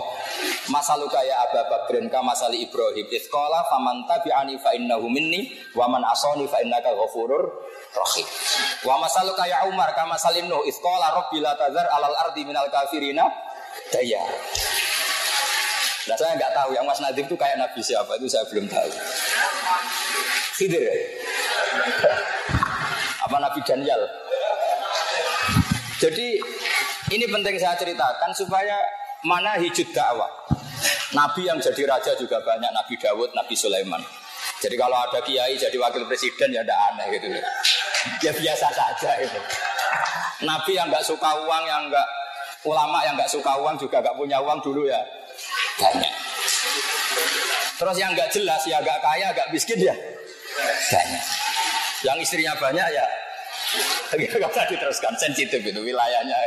Masaluka 0.70 1.20
ya 1.26 1.50
Abu 1.50 1.60
Bakrin 1.66 2.08
ka 2.08 2.22
masali 2.22 2.62
Ibrahim 2.64 3.08
Iskola 3.10 3.66
faman 3.68 4.06
tabi'ani 4.06 4.56
fa 4.62 4.72
innahu 4.78 5.10
minni 5.10 5.50
wa 5.74 5.90
man 5.90 6.06
asani 6.06 6.46
fa 6.46 6.62
innaka 6.62 6.94
ghafurur 6.94 7.44
rahim. 7.96 8.28
Wa 8.86 9.02
masaluka 9.02 9.50
ya 9.50 9.66
Umar 9.66 9.92
ka 9.98 10.06
masalim 10.06 10.46
Nuh 10.46 10.64
Iskola 10.70 11.10
rabbi 11.12 11.42
la 11.42 11.58
tazar 11.58 11.90
alal 11.90 12.16
ardi 12.30 12.46
minal 12.46 12.70
kafirina 12.70 13.26
daya. 13.90 14.22
Nah 16.10 16.18
saya 16.18 16.34
nggak 16.38 16.54
tahu 16.58 16.74
yang 16.74 16.86
Mas 16.90 16.98
Nadim 17.02 17.30
itu 17.30 17.38
kayak 17.38 17.58
Nabi 17.62 17.82
siapa 17.86 18.18
itu 18.18 18.26
saya 18.26 18.46
belum 18.50 18.66
tahu. 18.66 18.90
Khidir 20.58 20.82
ya? 20.82 20.96
Apa 23.30 23.38
Nabi 23.38 23.60
Daniel? 23.62 24.02
Jadi 26.00 26.40
ini 27.14 27.26
penting 27.28 27.60
saya 27.60 27.76
ceritakan 27.78 28.32
supaya 28.32 28.80
mana 29.26 29.60
hijud 29.60 29.90
dakwah. 29.92 30.30
Nabi 31.12 31.50
yang 31.50 31.58
jadi 31.58 31.90
raja 31.90 32.14
juga 32.14 32.38
banyak, 32.46 32.70
Nabi 32.70 32.94
Dawud, 33.02 33.34
Nabi 33.34 33.56
Sulaiman. 33.58 34.00
Jadi 34.62 34.76
kalau 34.78 34.96
ada 35.00 35.20
kiai 35.26 35.58
jadi 35.58 35.74
wakil 35.80 36.06
presiden 36.06 36.54
ya 36.54 36.62
tidak 36.62 36.80
aneh 36.94 37.08
gitu. 37.18 37.28
Ya 38.22 38.32
biasa 38.32 38.68
saja 38.70 39.12
itu. 39.24 39.40
Nabi 40.46 40.78
yang 40.78 40.88
nggak 40.88 41.04
suka 41.04 41.30
uang, 41.44 41.64
yang 41.66 41.90
nggak 41.90 42.08
ulama 42.68 43.00
yang 43.08 43.16
nggak 43.16 43.32
suka 43.32 43.56
uang 43.56 43.80
juga 43.80 44.04
nggak 44.04 44.16
punya 44.20 44.38
uang 44.44 44.60
dulu 44.60 44.86
ya 44.88 45.00
banyak. 45.80 46.14
Terus 47.80 47.96
yang 47.96 48.12
nggak 48.12 48.30
jelas 48.36 48.62
ya 48.68 48.84
agak 48.84 49.00
kaya, 49.00 49.32
agak 49.32 49.48
miskin 49.56 49.80
ya 49.80 49.96
banyak. 50.92 51.26
Yang 52.04 52.18
istrinya 52.28 52.54
banyak 52.56 52.88
ya 52.96 53.06
nggak 54.16 54.50
usah 54.50 54.66
diteruskan 54.70 55.14
sensitif 55.20 55.62
itu 55.62 55.80
wilayahnya. 55.80 56.38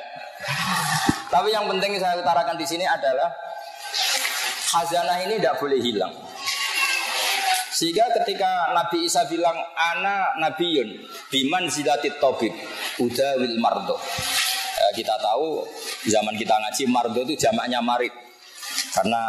Tapi 1.30 1.48
yang 1.54 1.64
penting 1.70 1.96
saya 1.96 2.18
utarakan 2.18 2.58
di 2.58 2.66
sini 2.66 2.84
adalah 2.84 3.30
khazanah 4.72 5.18
ini 5.24 5.40
tidak 5.40 5.56
boleh 5.62 5.78
hilang. 5.80 6.12
Sehingga 7.72 8.04
ketika 8.20 8.70
Nabi 8.76 9.08
Isa 9.08 9.24
bilang 9.26 9.56
ana 9.74 10.38
nabiyun 10.38 11.02
biman 11.32 11.66
zilatit 11.72 12.20
tobib 12.20 12.52
udawil 13.00 13.56
mardo. 13.58 13.96
Ya, 14.76 14.88
kita 14.92 15.14
tahu 15.18 15.66
zaman 16.06 16.36
kita 16.36 16.52
ngaji 16.52 16.84
mardo 16.90 17.20
itu 17.24 17.34
jamaknya 17.38 17.80
marid. 17.80 18.12
Karena 18.92 19.20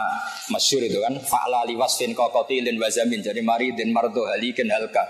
masyur 0.52 0.84
itu 0.84 1.00
kan 1.00 1.16
fa'la 1.24 1.64
liwasfin 1.68 2.12
kokotilin 2.12 2.76
wazamin 2.76 3.24
jadi 3.24 3.40
maridin 3.40 3.96
mardo 3.96 4.28
halikin 4.28 4.68
halka. 4.68 5.08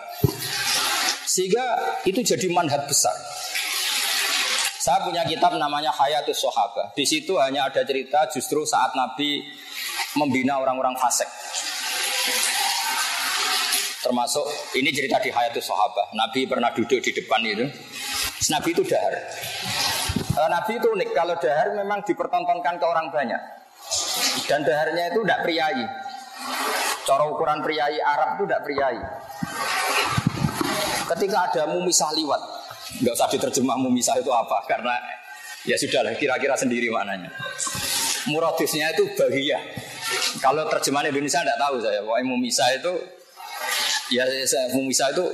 Sehingga 1.34 1.66
itu 2.06 2.22
jadi 2.22 2.46
manhat 2.54 2.86
besar. 2.86 3.18
Saya 4.78 5.02
punya 5.02 5.26
kitab 5.26 5.58
namanya 5.58 5.90
Hayatus 5.90 6.46
Sohaba. 6.46 6.94
Di 6.94 7.10
situ 7.10 7.42
hanya 7.42 7.66
ada 7.66 7.82
cerita 7.82 8.30
justru 8.30 8.62
saat 8.70 8.94
Nabi 8.94 9.42
membina 10.14 10.62
orang-orang 10.62 10.94
fasik. 10.94 11.26
Termasuk 14.04 14.46
ini 14.76 14.92
cerita 14.92 15.18
di 15.24 15.32
Hayatus 15.32 15.64
Sahabah. 15.64 16.12
Nabi 16.12 16.44
pernah 16.44 16.70
duduk 16.76 17.00
di 17.00 17.16
depan 17.16 17.40
itu. 17.48 17.66
Nabi 18.52 18.70
itu 18.76 18.84
dahar. 18.84 19.16
Eh, 20.38 20.50
Nabi 20.52 20.72
itu 20.76 20.88
unik. 20.92 21.10
Kalau 21.16 21.40
dahar 21.40 21.72
memang 21.72 22.04
dipertontonkan 22.04 22.78
ke 22.78 22.86
orang 22.86 23.08
banyak. 23.10 23.42
Dan 24.46 24.68
daharnya 24.68 25.16
itu 25.16 25.24
tidak 25.24 25.40
priayi. 25.48 25.88
Cara 27.08 27.24
ukuran 27.32 27.64
priayi 27.64 28.04
Arab 28.04 28.36
itu 28.36 28.44
tidak 28.44 28.62
priayi. 28.68 29.02
Ketika 31.04 31.38
ada 31.52 31.64
mumisah 31.68 32.12
liwat, 32.16 32.42
nggak 33.04 33.14
usah 33.14 33.28
diterjemah 33.28 33.76
mumisah 33.76 34.16
itu 34.18 34.32
apa, 34.32 34.64
karena 34.66 34.96
ya 35.68 35.76
sudahlah 35.76 36.16
kira-kira 36.16 36.56
sendiri 36.56 36.88
maknanya. 36.88 37.32
Muradisnya 38.32 38.96
itu 38.96 39.04
bahagia. 39.20 39.60
Kalau 40.40 40.64
terjemahan 40.72 41.12
Indonesia 41.12 41.44
tidak 41.44 41.60
tahu 41.60 41.76
saya. 41.84 42.00
Pokoknya 42.00 42.26
mumisah 42.28 42.70
itu 42.72 42.94
Ya 44.14 44.30
saya 44.46 44.70
Mumisa 44.76 45.10
itu 45.10 45.26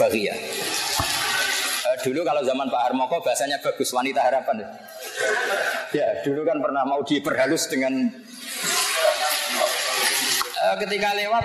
bahagia. 0.00 0.32
Uh, 0.32 1.96
dulu 2.06 2.24
kalau 2.24 2.40
zaman 2.40 2.72
Pak 2.72 2.80
Harmoko 2.88 3.20
bahasanya 3.20 3.60
bagus 3.60 3.92
wanita 3.92 4.24
harapan. 4.24 4.64
Ya, 4.64 4.70
ya 5.92 6.08
dulu 6.24 6.46
kan 6.48 6.56
pernah 6.62 6.88
mau 6.88 7.04
diperhalus 7.04 7.68
dengan 7.68 8.08
uh, 10.62 10.76
ketika 10.80 11.12
lewat 11.18 11.44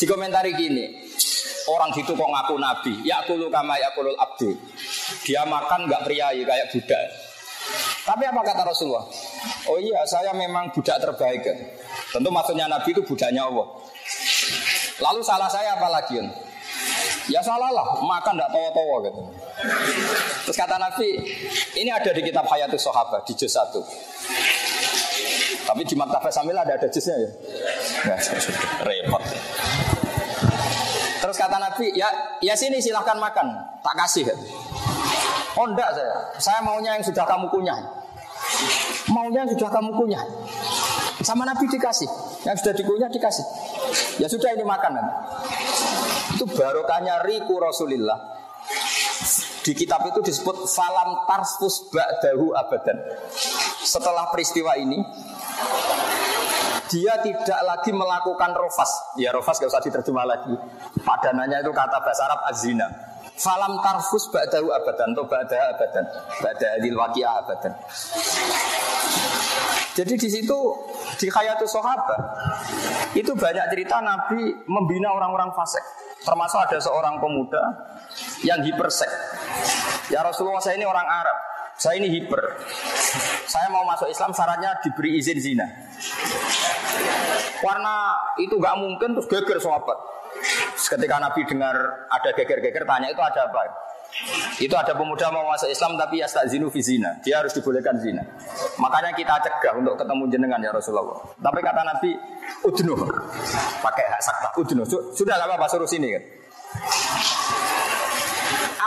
dikomentari 0.00 0.56
gini. 0.56 1.07
Orang 1.68 1.92
gitu 1.92 2.16
kok 2.16 2.24
ngaku 2.32 2.56
nabi, 2.56 2.92
ya 3.04 3.20
aku 3.20 3.36
lu 3.36 3.52
kama 3.52 3.76
ya 3.76 3.92
kulul 3.92 4.16
abdu. 4.16 4.56
Dia 5.28 5.44
makan 5.44 5.84
nggak 5.84 6.00
priayi 6.08 6.42
kayak 6.48 6.72
budak. 6.72 7.04
Tapi 8.08 8.24
apa 8.24 8.40
kata 8.40 8.62
Rasulullah? 8.64 9.04
Oh 9.68 9.76
iya, 9.76 10.00
saya 10.08 10.32
memang 10.32 10.72
budak 10.72 10.96
terbaik. 10.96 11.44
Tentu 12.08 12.28
maksudnya 12.32 12.64
Nabi 12.64 12.96
itu 12.96 13.04
budaknya 13.04 13.44
Allah. 13.44 13.68
Lalu 14.98 15.20
salah 15.20 15.52
saya 15.52 15.76
apa 15.76 15.92
lagi? 15.92 16.16
Ya 17.28 17.44
salah 17.44 17.68
lah, 17.68 18.00
makan 18.00 18.40
tidak 18.40 18.48
tawa-tawa 18.48 18.96
gitu. 19.04 19.22
Terus 20.48 20.56
kata 20.56 20.80
Nabi, 20.80 21.20
ini 21.76 21.92
ada 21.92 22.08
di 22.08 22.24
kitab 22.24 22.48
Hayatus 22.48 22.88
Sahabat 22.88 23.28
di 23.28 23.36
juz 23.36 23.52
1. 23.52 23.68
Tapi 25.68 25.84
di 25.84 25.92
Maktabah 25.92 26.32
Sambil 26.32 26.56
ada 26.56 26.80
ada 26.80 26.88
juznya 26.88 27.12
ya. 27.20 27.28
Ya, 28.08 28.16
repot. 28.88 29.20
Kata 31.48 31.64
Nabi, 31.64 31.96
ya 31.96 32.04
ya 32.44 32.52
sini 32.52 32.76
silahkan 32.76 33.16
makan, 33.16 33.48
tak 33.80 33.96
kasih. 34.04 34.28
Oh 35.56 35.64
enggak 35.64 35.96
saya, 35.96 36.16
saya 36.36 36.60
maunya 36.60 36.92
yang 36.92 37.00
sudah 37.00 37.24
kamu 37.24 37.48
kunyah. 37.48 37.80
Maunya 39.08 39.48
yang 39.48 39.50
sudah 39.56 39.72
kamu 39.72 39.96
kunyah. 39.96 40.20
Sama 41.24 41.48
Nabi 41.48 41.64
dikasih. 41.72 42.04
Yang 42.44 42.60
sudah 42.60 42.74
dikunyah 42.76 43.08
dikasih. 43.08 43.46
Ya 44.20 44.28
sudah 44.28 44.52
ini 44.52 44.60
makanan. 44.60 45.08
Itu 46.36 46.44
barokahnya 46.52 47.24
riku 47.24 47.56
Rasulillah. 47.56 48.44
Di 49.64 49.72
kitab 49.72 50.04
itu 50.04 50.20
disebut 50.20 50.68
falam 50.68 51.24
tarsfus 51.24 51.88
ba'dahu 51.88 52.52
abadan. 52.60 53.00
Setelah 53.80 54.28
peristiwa 54.28 54.76
ini, 54.76 55.00
dia 56.88 57.14
tidak 57.20 57.60
lagi 57.64 57.90
melakukan 57.92 58.50
rofas. 58.56 58.90
Ya 59.20 59.30
rofas 59.32 59.60
gak 59.60 59.70
usah 59.70 59.84
diterjemah 59.84 60.24
lagi. 60.24 60.54
Padanannya 61.04 61.62
itu 61.62 61.72
kata 61.72 62.00
bahasa 62.00 62.22
Arab 62.28 62.40
azina. 62.48 62.88
Falam 63.38 63.78
tarfus 63.78 64.26
ba'dahu 64.34 64.66
abadan 64.74 65.14
atau 65.14 65.24
ba'daha 65.30 65.64
abadan. 65.78 66.04
Ba'daha 66.42 66.76
waqi'ah 66.82 67.32
abadan. 67.46 67.72
Jadi 69.94 70.14
di 70.14 70.28
situ 70.30 70.58
di 71.18 71.26
Khayatu 71.26 71.66
Sahabat 71.66 72.20
itu 73.14 73.34
banyak 73.34 73.66
cerita 73.70 73.98
Nabi 74.02 74.66
membina 74.66 75.10
orang-orang 75.14 75.50
fasik. 75.54 75.82
Termasuk 76.22 76.58
ada 76.58 76.78
seorang 76.82 77.22
pemuda 77.22 77.62
yang 78.42 78.58
hipersek. 78.62 79.10
Ya 80.10 80.22
Rasulullah 80.26 80.62
saya 80.62 80.74
ini 80.78 80.86
orang 80.86 81.06
Arab, 81.06 81.38
saya 81.78 82.02
ini 82.02 82.10
hiper. 82.10 82.42
Saya 83.46 83.70
mau 83.70 83.86
masuk 83.86 84.10
Islam 84.10 84.34
syaratnya 84.34 84.82
diberi 84.82 85.18
izin 85.18 85.38
zina. 85.38 85.66
Karena 87.58 88.14
itu 88.38 88.54
gak 88.58 88.76
mungkin 88.78 89.18
terus 89.18 89.26
geger 89.26 89.58
sahabat. 89.58 89.98
Ketika 90.78 91.16
Nabi 91.18 91.42
dengar 91.48 91.76
ada 92.08 92.30
geger-geger 92.36 92.84
tanya 92.86 93.08
itu 93.10 93.18
ada 93.18 93.48
apa? 93.48 93.88
Itu 94.58 94.74
ada 94.74 94.96
pemuda 94.96 95.28
mau 95.28 95.52
masuk 95.52 95.68
Islam 95.68 95.94
tapi 96.00 96.24
ya 96.24 96.28
zinu 96.48 96.72
zina. 96.80 97.20
Dia 97.20 97.44
harus 97.44 97.52
dibolehkan 97.52 98.00
zina. 98.00 98.24
Makanya 98.80 99.12
kita 99.12 99.36
cegah 99.44 99.76
untuk 99.76 100.00
ketemu 100.00 100.24
jenengan 100.32 100.60
ya 100.64 100.72
Rasulullah. 100.72 101.20
Tapi 101.36 101.60
kata 101.60 101.82
Nabi, 101.84 102.10
udnu. 102.64 102.94
Pakai 103.84 104.04
hak 104.08 104.22
sakta, 104.24 104.48
udnu. 104.56 104.82
Sudah 104.88 105.36
lah 105.36 105.46
apa 105.52 105.68
suruh 105.68 105.86
sini 105.86 106.08
kan. 106.16 106.22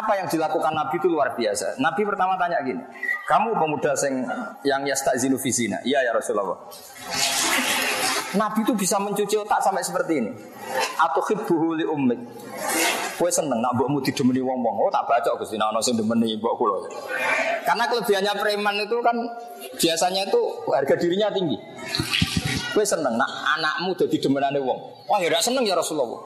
Apa 0.02 0.18
yang 0.18 0.28
dilakukan 0.28 0.74
Nabi 0.74 0.96
itu 0.98 1.08
luar 1.08 1.38
biasa. 1.38 1.78
Nabi 1.78 2.02
pertama 2.02 2.34
tanya 2.42 2.58
gini, 2.66 2.82
kamu 3.30 3.54
pemuda 3.54 3.94
yang 4.66 4.82
ya 4.84 4.96
tak 4.98 5.16
zinu 5.22 5.38
zina. 5.38 5.78
Iya 5.86 6.10
ya 6.10 6.12
Rasulullah. 6.18 6.58
Nabi 8.32 8.64
itu 8.64 8.74
bisa 8.76 8.96
mencuci 8.96 9.36
otak 9.36 9.60
sampai 9.60 9.84
seperti 9.84 10.24
ini. 10.24 10.32
Atau 10.96 11.20
hibbuhu 11.32 11.76
li 11.76 11.86
ummik. 11.88 12.20
Kue 13.20 13.30
seneng 13.30 13.60
nak 13.62 13.76
mbokmu 13.78 14.02
didemeni 14.02 14.42
wong-wong. 14.42 14.76
Oh 14.82 14.90
tak 14.90 15.06
baca 15.06 15.36
Gusti 15.38 15.60
ana 15.60 15.78
sing 15.84 16.00
demeni 16.00 16.40
mbok 16.40 16.56
kula. 16.58 16.90
Karena 17.68 17.86
kelebihannya 17.86 18.34
preman 18.40 18.76
itu 18.82 18.98
kan 19.04 19.18
biasanya 19.78 20.26
itu 20.26 20.42
harga 20.72 20.96
dirinya 20.98 21.30
tinggi. 21.30 21.58
Kue 22.72 22.88
seneng 22.88 23.20
nak 23.20 23.30
anakmu 23.60 23.94
dadi 24.00 24.18
demenane 24.18 24.64
wong. 24.64 24.80
Wah 25.12 25.20
ya 25.20 25.38
seneng 25.44 25.68
ya 25.68 25.76
Rasulullah. 25.76 26.24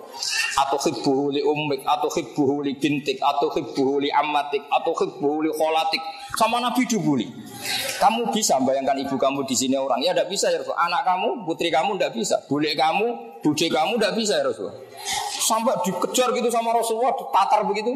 Atau 0.55 0.77
hibbuhu 0.77 1.33
li 1.33 1.41
ummik, 1.41 1.83
atau 1.83 2.07
hibbuhu 2.07 2.63
li 2.63 2.77
bintik, 2.77 3.17
atau 3.19 3.49
hibbuhu 3.49 3.99
li 3.99 4.13
ammatik, 4.13 4.61
atau 4.69 4.93
hibbuhu 4.93 5.41
li 5.41 5.51
kholatik. 5.51 5.99
Sama 6.35 6.59
Nabi 6.59 6.83
dibuli. 6.83 7.31
Kamu 7.95 8.29
bisa 8.29 8.59
bayangkan 8.59 8.99
ibu 8.99 9.15
kamu 9.15 9.47
di 9.47 9.55
sini 9.55 9.79
orang? 9.79 10.03
Ya 10.03 10.11
tidak 10.11 10.27
bisa 10.29 10.51
ya 10.51 10.59
Rasul. 10.59 10.75
Anak 10.75 11.01
kamu, 11.07 11.47
putri 11.47 11.71
kamu 11.71 11.95
tidak 11.95 12.11
bisa. 12.13 12.35
Bule 12.45 12.75
kamu, 12.75 13.39
bude 13.41 13.67
kamu 13.71 13.93
tidak 13.97 14.13
bisa 14.19 14.33
ya 14.37 14.43
Rasul. 14.45 14.69
Sampai 15.39 15.73
dikejar 15.87 16.35
gitu 16.35 16.51
sama 16.51 16.75
Rasulullah, 16.75 17.15
ditatar 17.15 17.63
begitu. 17.63 17.95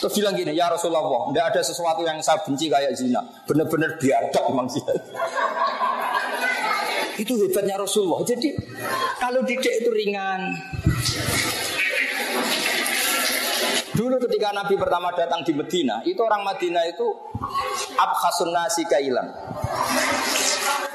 Terus 0.00 0.12
bilang 0.16 0.32
gini, 0.32 0.56
ya 0.56 0.72
Rasulullah, 0.72 1.28
tidak 1.28 1.44
ada 1.52 1.60
sesuatu 1.60 2.00
yang 2.00 2.16
saya 2.24 2.40
benci 2.40 2.72
kayak 2.72 2.96
zina. 2.96 3.20
Benar-benar 3.44 4.00
biadab 4.00 4.48
memang 4.48 4.66
sih. 4.72 4.80
Itu 7.20 7.36
hebatnya 7.36 7.76
Rasulullah. 7.76 8.24
Jadi 8.24 8.56
kalau 9.20 9.44
didik 9.44 9.84
itu 9.84 9.92
ringan. 9.92 10.56
Dulu 14.00 14.16
ketika 14.16 14.48
Nabi 14.56 14.80
pertama 14.80 15.12
datang 15.12 15.44
di 15.44 15.52
Medina, 15.52 16.00
itu 16.08 16.16
orang 16.24 16.40
Madinah 16.40 16.88
itu 16.88 17.04
abkhasun 18.00 18.48
nasi 18.48 18.88
kailan. 18.88 19.28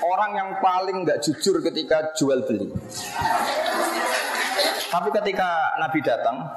Orang 0.01 0.33
yang 0.33 0.49
paling 0.57 1.05
nggak 1.05 1.21
jujur 1.21 1.61
ketika 1.61 2.17
jual 2.17 2.41
beli. 2.49 2.65
Tapi 4.89 5.09
ketika 5.21 5.77
Nabi 5.77 6.01
datang, 6.01 6.49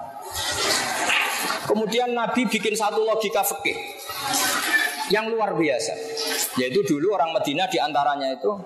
kemudian 1.68 2.16
Nabi 2.16 2.48
bikin 2.48 2.72
satu 2.72 3.04
logika 3.04 3.44
fikih 3.44 3.76
yang 5.12 5.28
luar 5.28 5.52
biasa. 5.52 5.92
Yaitu 6.56 6.80
dulu 6.88 7.12
orang 7.12 7.36
Madinah 7.36 7.68
di 7.68 7.76
antaranya 7.76 8.32
itu 8.32 8.56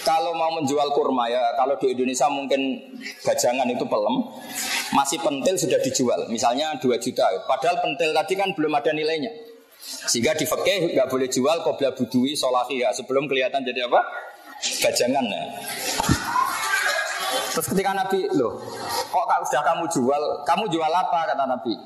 kalau 0.00 0.32
mau 0.32 0.48
menjual 0.54 0.96
kurma 0.96 1.28
ya, 1.28 1.44
kalau 1.60 1.76
di 1.76 1.92
Indonesia 1.92 2.30
mungkin 2.32 2.78
gajangan 3.20 3.68
itu 3.68 3.84
pelem, 3.84 4.16
masih 4.96 5.20
pentil 5.20 5.60
sudah 5.60 5.76
dijual, 5.84 6.20
misalnya 6.32 6.72
2 6.80 6.88
juta. 6.96 7.28
Padahal 7.44 7.84
pentil 7.84 8.16
tadi 8.16 8.32
kan 8.32 8.48
belum 8.56 8.72
ada 8.72 8.96
nilainya. 8.96 9.28
Sehingga 9.84 10.32
di 10.32 10.48
fakih 10.48 10.96
nggak 10.96 11.12
boleh 11.12 11.28
jual 11.28 11.60
kobra 11.60 11.92
budui 11.92 12.32
solahi 12.32 12.80
ya 12.80 12.90
sebelum 12.96 13.28
kelihatan 13.28 13.60
jadi 13.60 13.84
apa? 13.86 14.00
Gajangan 14.80 15.24
ya. 15.28 15.44
Terus 17.52 17.66
ketika 17.72 17.92
Nabi, 17.92 18.24
loh, 18.36 18.56
kok 19.12 19.24
sudah 19.48 19.62
kamu 19.64 19.84
jual? 19.92 20.22
Kamu 20.48 20.64
jual 20.72 20.92
apa? 20.92 21.28
Kata 21.28 21.44
Nabi. 21.44 21.76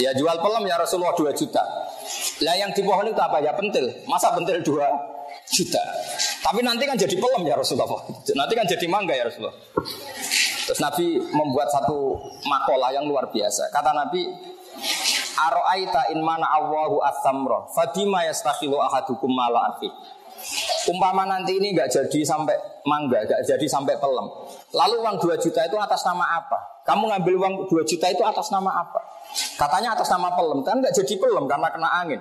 Ya 0.00 0.14
jual 0.16 0.38
pelem 0.40 0.64
ya 0.64 0.78
Rasulullah 0.78 1.12
2 1.12 1.34
juta. 1.34 1.60
Lah 2.46 2.54
yang 2.56 2.70
dipohon 2.72 3.10
itu 3.10 3.20
apa 3.20 3.42
ya 3.42 3.52
pentil? 3.52 3.84
Masa 4.08 4.32
pentil 4.32 4.62
2 4.62 4.78
juta. 5.52 5.82
Tapi 6.40 6.64
nanti 6.64 6.88
kan 6.88 6.96
jadi 6.96 7.14
pelem 7.18 7.44
ya 7.44 7.54
Rasulullah. 7.58 8.08
Nanti 8.32 8.54
kan 8.56 8.64
jadi 8.64 8.86
mangga 8.88 9.12
ya 9.12 9.28
Rasulullah. 9.28 9.56
Terus 10.68 10.84
Nabi 10.84 11.16
membuat 11.32 11.72
satu 11.72 12.20
makalah 12.44 12.92
yang 12.92 13.08
luar 13.08 13.32
biasa. 13.32 13.72
Kata 13.72 13.96
Nabi, 13.96 14.20
Aro'aita 15.38 16.12
in 16.12 16.20
mana 16.20 16.44
Allahu 16.50 16.98
as-samra 17.02 17.70
Fadima 17.72 18.26
yastakhilu 18.26 18.76
ahadukum 18.76 19.30
mala 19.30 19.78
Umpama 20.88 21.26
nanti 21.26 21.58
ini 21.58 21.74
nggak 21.74 21.90
jadi 21.90 22.20
sampai 22.24 22.54
mangga, 22.86 23.26
nggak 23.26 23.42
jadi 23.44 23.66
sampai 23.68 23.98
pelem. 23.98 24.28
Lalu 24.72 24.96
uang 25.02 25.16
2 25.20 25.36
juta 25.40 25.66
itu 25.66 25.76
atas 25.76 26.06
nama 26.06 26.24
apa? 26.40 26.84
Kamu 26.86 27.10
ngambil 27.10 27.34
uang 27.36 27.54
2 27.68 27.84
juta 27.84 28.06
itu 28.08 28.22
atas 28.24 28.48
nama 28.48 28.70
apa? 28.86 29.00
Katanya 29.58 29.98
atas 29.98 30.08
nama 30.08 30.32
pelem, 30.32 30.64
kan 30.64 30.80
nggak 30.80 30.94
jadi 30.94 31.14
pelem 31.20 31.44
karena 31.44 31.68
kena 31.74 31.88
angin. 31.90 32.20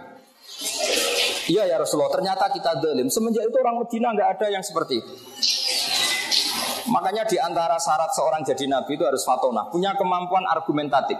Iya 1.48 1.64
ya 1.70 1.76
Rasulullah, 1.80 2.12
ternyata 2.12 2.52
kita 2.52 2.84
dolim. 2.84 3.08
Semenjak 3.08 3.48
itu 3.48 3.56
orang 3.56 3.80
Medina 3.80 4.12
nggak 4.12 4.30
ada 4.36 4.48
yang 4.52 4.64
seperti 4.66 5.00
itu. 5.00 5.14
Makanya 6.88 7.28
di 7.28 7.36
antara 7.36 7.76
syarat 7.76 8.16
seorang 8.16 8.48
jadi 8.48 8.64
nabi 8.72 8.96
itu 8.96 9.04
harus 9.04 9.28
fatona, 9.28 9.68
punya 9.68 9.92
kemampuan 10.00 10.48
argumentatif. 10.48 11.20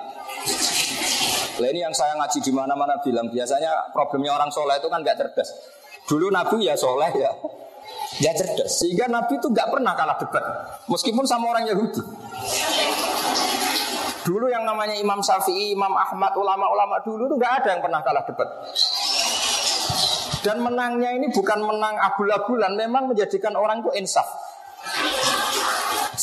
Nah 1.58 1.68
ini 1.74 1.84
yang 1.84 1.92
saya 1.92 2.16
ngaji 2.16 2.40
di 2.40 2.52
mana-mana 2.56 2.96
bilang 3.04 3.28
biasanya 3.28 3.92
problemnya 3.92 4.32
orang 4.32 4.48
soleh 4.54 4.78
itu 4.80 4.88
kan 4.88 5.04
nggak 5.04 5.18
cerdas. 5.20 5.50
Dulu 6.08 6.32
nabi 6.32 6.64
ya 6.64 6.78
soleh 6.80 7.12
ya, 7.20 7.32
ya 8.24 8.32
cerdas. 8.32 8.80
Sehingga 8.80 9.12
nabi 9.12 9.36
itu 9.36 9.52
nggak 9.52 9.68
pernah 9.68 9.92
kalah 9.98 10.16
debat, 10.16 10.44
meskipun 10.88 11.28
sama 11.28 11.52
orang 11.52 11.68
Yahudi. 11.68 12.02
Dulu 14.24 14.52
yang 14.52 14.68
namanya 14.68 14.96
Imam 14.96 15.24
Syafi'i, 15.24 15.72
Imam 15.72 15.92
Ahmad, 15.96 16.36
ulama-ulama 16.36 17.00
dulu 17.04 17.32
itu 17.32 17.36
nggak 17.40 17.54
ada 17.64 17.70
yang 17.76 17.82
pernah 17.84 18.00
kalah 18.04 18.24
debat. 18.28 18.50
Dan 20.44 20.64
menangnya 20.64 21.12
ini 21.12 21.28
bukan 21.32 21.60
menang 21.60 21.96
abul-abulan, 22.00 22.72
memang 22.76 23.12
menjadikan 23.12 23.52
orang 23.60 23.84
itu 23.84 23.92
insaf. 24.00 24.47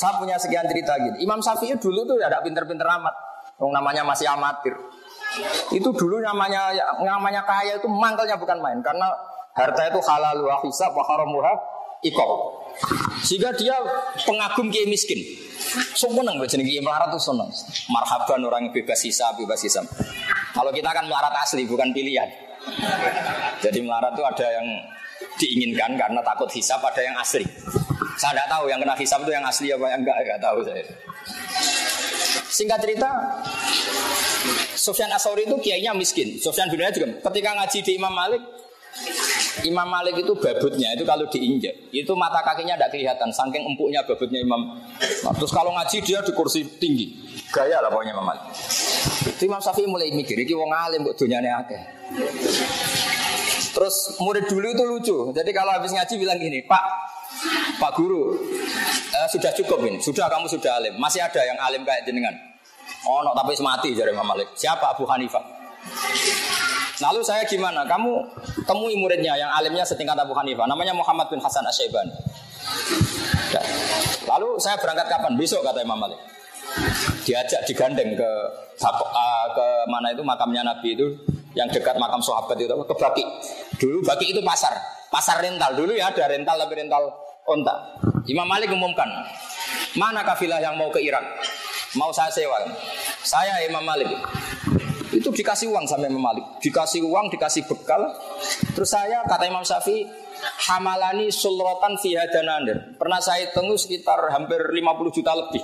Saya 0.04 0.20
punya 0.20 0.36
sekian 0.36 0.68
cerita 0.68 0.92
gitu. 1.00 1.16
Imam 1.24 1.40
Syafi'i 1.40 1.80
dulu 1.80 2.04
tuh 2.04 2.20
ada 2.20 2.44
pinter-pinter 2.44 2.84
amat. 2.84 3.16
Yang 3.56 3.72
namanya 3.72 4.02
masih 4.04 4.28
amatir. 4.28 4.76
Itu 5.72 5.96
dulu 5.96 6.20
namanya 6.20 6.76
namanya 7.00 7.40
kaya 7.48 7.80
itu 7.80 7.88
mangkalnya 7.88 8.36
bukan 8.36 8.60
main 8.60 8.84
karena 8.84 9.08
harta 9.56 9.88
itu 9.88 10.00
halal 10.04 10.44
wa 10.44 10.60
hisab 10.60 10.92
wa 10.92 11.00
haramuha 11.08 11.56
ikob. 12.04 12.30
Sehingga 13.24 13.56
dia 13.56 13.80
pengagum 14.28 14.68
kiai 14.68 14.84
miskin. 14.84 15.24
Seneng 15.96 16.36
so, 16.36 16.44
jenenge 16.44 16.68
kiai 16.68 16.84
melarat 16.84 17.08
tuh 17.08 17.22
seneng. 17.32 17.48
Marhaban 17.88 18.44
orang 18.44 18.68
bebas 18.76 19.00
hisab, 19.08 19.40
bebas 19.40 19.64
hisab. 19.64 19.88
Kalau 20.52 20.68
kita 20.68 20.92
kan 20.92 21.08
melarat 21.08 21.32
asli 21.40 21.64
bukan 21.64 21.96
pilihan. 21.96 22.28
Jadi 23.64 23.78
melarat 23.80 24.12
itu 24.12 24.24
ada 24.28 24.46
yang 24.52 24.66
diinginkan 25.40 25.96
karena 25.96 26.20
takut 26.20 26.52
hisab, 26.52 26.84
ada 26.84 27.00
yang 27.00 27.16
asli. 27.16 27.48
Saya 28.14 28.32
tidak 28.36 28.48
tahu 28.50 28.64
yang 28.70 28.78
kena 28.78 28.94
hisab 28.94 29.20
itu 29.26 29.32
yang 29.34 29.44
asli 29.44 29.68
apa 29.74 29.86
yang 29.90 30.00
enggak, 30.06 30.16
enggak 30.22 30.40
tahu 30.40 30.58
saya. 30.62 30.84
Singkat 32.54 32.78
cerita, 32.86 33.10
Sofyan 34.78 35.10
Asori 35.10 35.48
itu 35.48 35.56
kiainya 35.58 35.90
miskin. 35.96 36.38
Sofyan 36.38 36.70
bin 36.70 36.78
juga 36.78 37.08
ketika 37.30 37.50
ngaji 37.58 37.78
di 37.82 37.92
Imam 37.98 38.14
Malik, 38.14 38.42
Imam 39.66 39.88
Malik 39.90 40.22
itu 40.22 40.34
babutnya 40.38 40.94
itu 40.94 41.02
kalau 41.02 41.26
diinjak 41.26 41.74
itu 41.90 42.12
mata 42.14 42.42
kakinya 42.46 42.78
tidak 42.78 42.94
kelihatan 42.94 43.30
saking 43.34 43.66
empuknya 43.66 44.06
babutnya 44.06 44.38
Imam. 44.38 44.78
Terus 45.34 45.50
kalau 45.50 45.74
ngaji 45.74 45.98
dia 46.04 46.22
di 46.22 46.30
kursi 46.30 46.62
tinggi, 46.78 47.18
gaya 47.50 47.82
lah 47.82 47.90
pokoknya 47.90 48.14
Imam 48.14 48.26
Malik. 48.26 48.44
Itu 49.34 49.42
Imam 49.50 49.58
Syafi'i 49.58 49.90
mulai 49.90 50.14
mikir, 50.14 50.38
ini 50.38 50.54
wong 50.54 50.70
alim 50.70 51.02
kok 51.10 51.18
dunyane 51.18 51.50
akeh. 51.50 51.82
Terus 53.74 53.94
murid 54.22 54.46
dulu 54.46 54.66
itu 54.70 54.84
lucu. 54.86 55.16
Jadi 55.34 55.50
kalau 55.50 55.74
habis 55.74 55.90
ngaji 55.90 56.14
bilang 56.14 56.38
gini, 56.38 56.62
Pak, 56.62 56.84
Pak 57.82 57.92
Guru, 57.98 58.38
eh, 59.10 59.28
sudah 59.34 59.50
cukup 59.50 59.82
ini. 59.82 59.98
Sudah 59.98 60.30
kamu 60.30 60.46
sudah 60.46 60.78
alim. 60.78 60.94
Masih 61.02 61.20
ada 61.20 61.42
yang 61.42 61.58
alim 61.58 61.82
kayak 61.82 62.06
jenengan. 62.06 62.32
Oh, 63.04 63.20
no, 63.20 63.36
tapi 63.36 63.52
mati 63.60 63.92
jadi 63.92 64.14
Imam 64.14 64.24
Malik. 64.24 64.54
Siapa 64.56 64.96
Abu 64.96 65.04
Hanifah? 65.04 65.44
Lalu 67.02 67.20
saya 67.20 67.42
gimana? 67.44 67.84
Kamu 67.84 68.22
temui 68.64 68.96
muridnya 68.96 69.36
yang 69.36 69.50
alimnya 69.52 69.84
setingkat 69.84 70.16
Abu 70.16 70.32
Hanifah. 70.32 70.64
Namanya 70.64 70.94
Muhammad 70.96 71.28
bin 71.28 71.42
Hasan 71.42 71.66
Asyibani. 71.66 72.14
Ya. 73.52 73.60
Lalu 74.24 74.56
saya 74.56 74.80
berangkat 74.80 75.10
kapan? 75.10 75.36
Besok 75.36 75.66
kata 75.66 75.84
Imam 75.84 75.98
Malik. 76.00 76.16
Diajak 77.28 77.66
digandeng 77.68 78.16
ke 78.16 78.30
uh, 78.82 79.46
ke 79.52 79.66
mana 79.90 80.10
itu 80.10 80.22
makamnya 80.24 80.64
Nabi 80.64 80.96
itu 80.96 81.06
yang 81.54 81.70
dekat 81.70 81.96
makam 81.96 82.18
sahabat 82.20 82.58
itu 82.58 82.70
ke 82.70 82.94
Baki. 82.94 83.24
Dulu 83.78 83.98
Baki 84.02 84.34
itu 84.34 84.40
pasar, 84.42 84.74
pasar 85.08 85.40
rental. 85.40 85.78
Dulu 85.78 85.94
ya 85.94 86.10
ada 86.10 86.26
rental 86.26 86.58
tapi 86.58 86.74
rental 86.78 87.02
onta. 87.46 87.74
Imam 88.26 88.46
Malik 88.46 88.72
umumkan, 88.74 89.06
mana 89.94 90.26
kafilah 90.26 90.58
yang 90.58 90.74
mau 90.74 90.90
ke 90.90 91.00
Irak? 91.00 91.22
Mau 91.94 92.10
saya 92.10 92.32
sewa? 92.34 92.58
Saya 93.22 93.62
Imam 93.64 93.86
Malik. 93.86 94.10
Itu 95.14 95.30
dikasih 95.30 95.70
uang 95.70 95.86
sama 95.86 96.10
Imam 96.10 96.18
Malik. 96.26 96.42
Dikasih 96.58 97.06
uang, 97.06 97.30
dikasih 97.30 97.70
bekal. 97.70 98.02
Terus 98.74 98.90
saya 98.90 99.22
kata 99.22 99.46
Imam 99.46 99.62
Syafi'i, 99.62 100.10
hamalani 100.66 101.30
sulrotan 101.30 101.94
fi 102.02 102.18
hadananir. 102.18 102.98
Pernah 102.98 103.22
saya 103.22 103.46
hitung 103.46 103.70
sekitar 103.78 104.18
hampir 104.34 104.58
50 104.58 105.14
juta 105.14 105.32
lebih. 105.38 105.62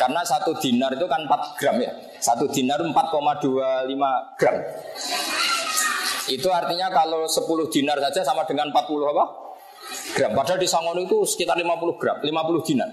Karena 0.00 0.24
satu 0.24 0.56
dinar 0.56 0.96
itu 0.96 1.04
kan 1.04 1.28
4 1.28 1.60
gram 1.60 1.76
ya. 1.76 1.92
Satu 2.16 2.48
dinar 2.48 2.80
4,25 2.80 4.40
gram. 4.40 4.56
Itu 6.24 6.48
artinya 6.48 6.88
kalau 6.88 7.28
10 7.28 7.68
dinar 7.68 8.00
saja 8.00 8.24
sama 8.24 8.48
dengan 8.48 8.72
40 8.72 9.12
apa? 9.12 9.24
Gram. 10.16 10.32
Padahal 10.32 10.56
di 10.56 10.64
Sangon 10.64 10.96
itu 11.04 11.20
sekitar 11.28 11.60
50 11.60 12.00
gram, 12.00 12.16
50 12.16 12.64
dinar. 12.64 12.88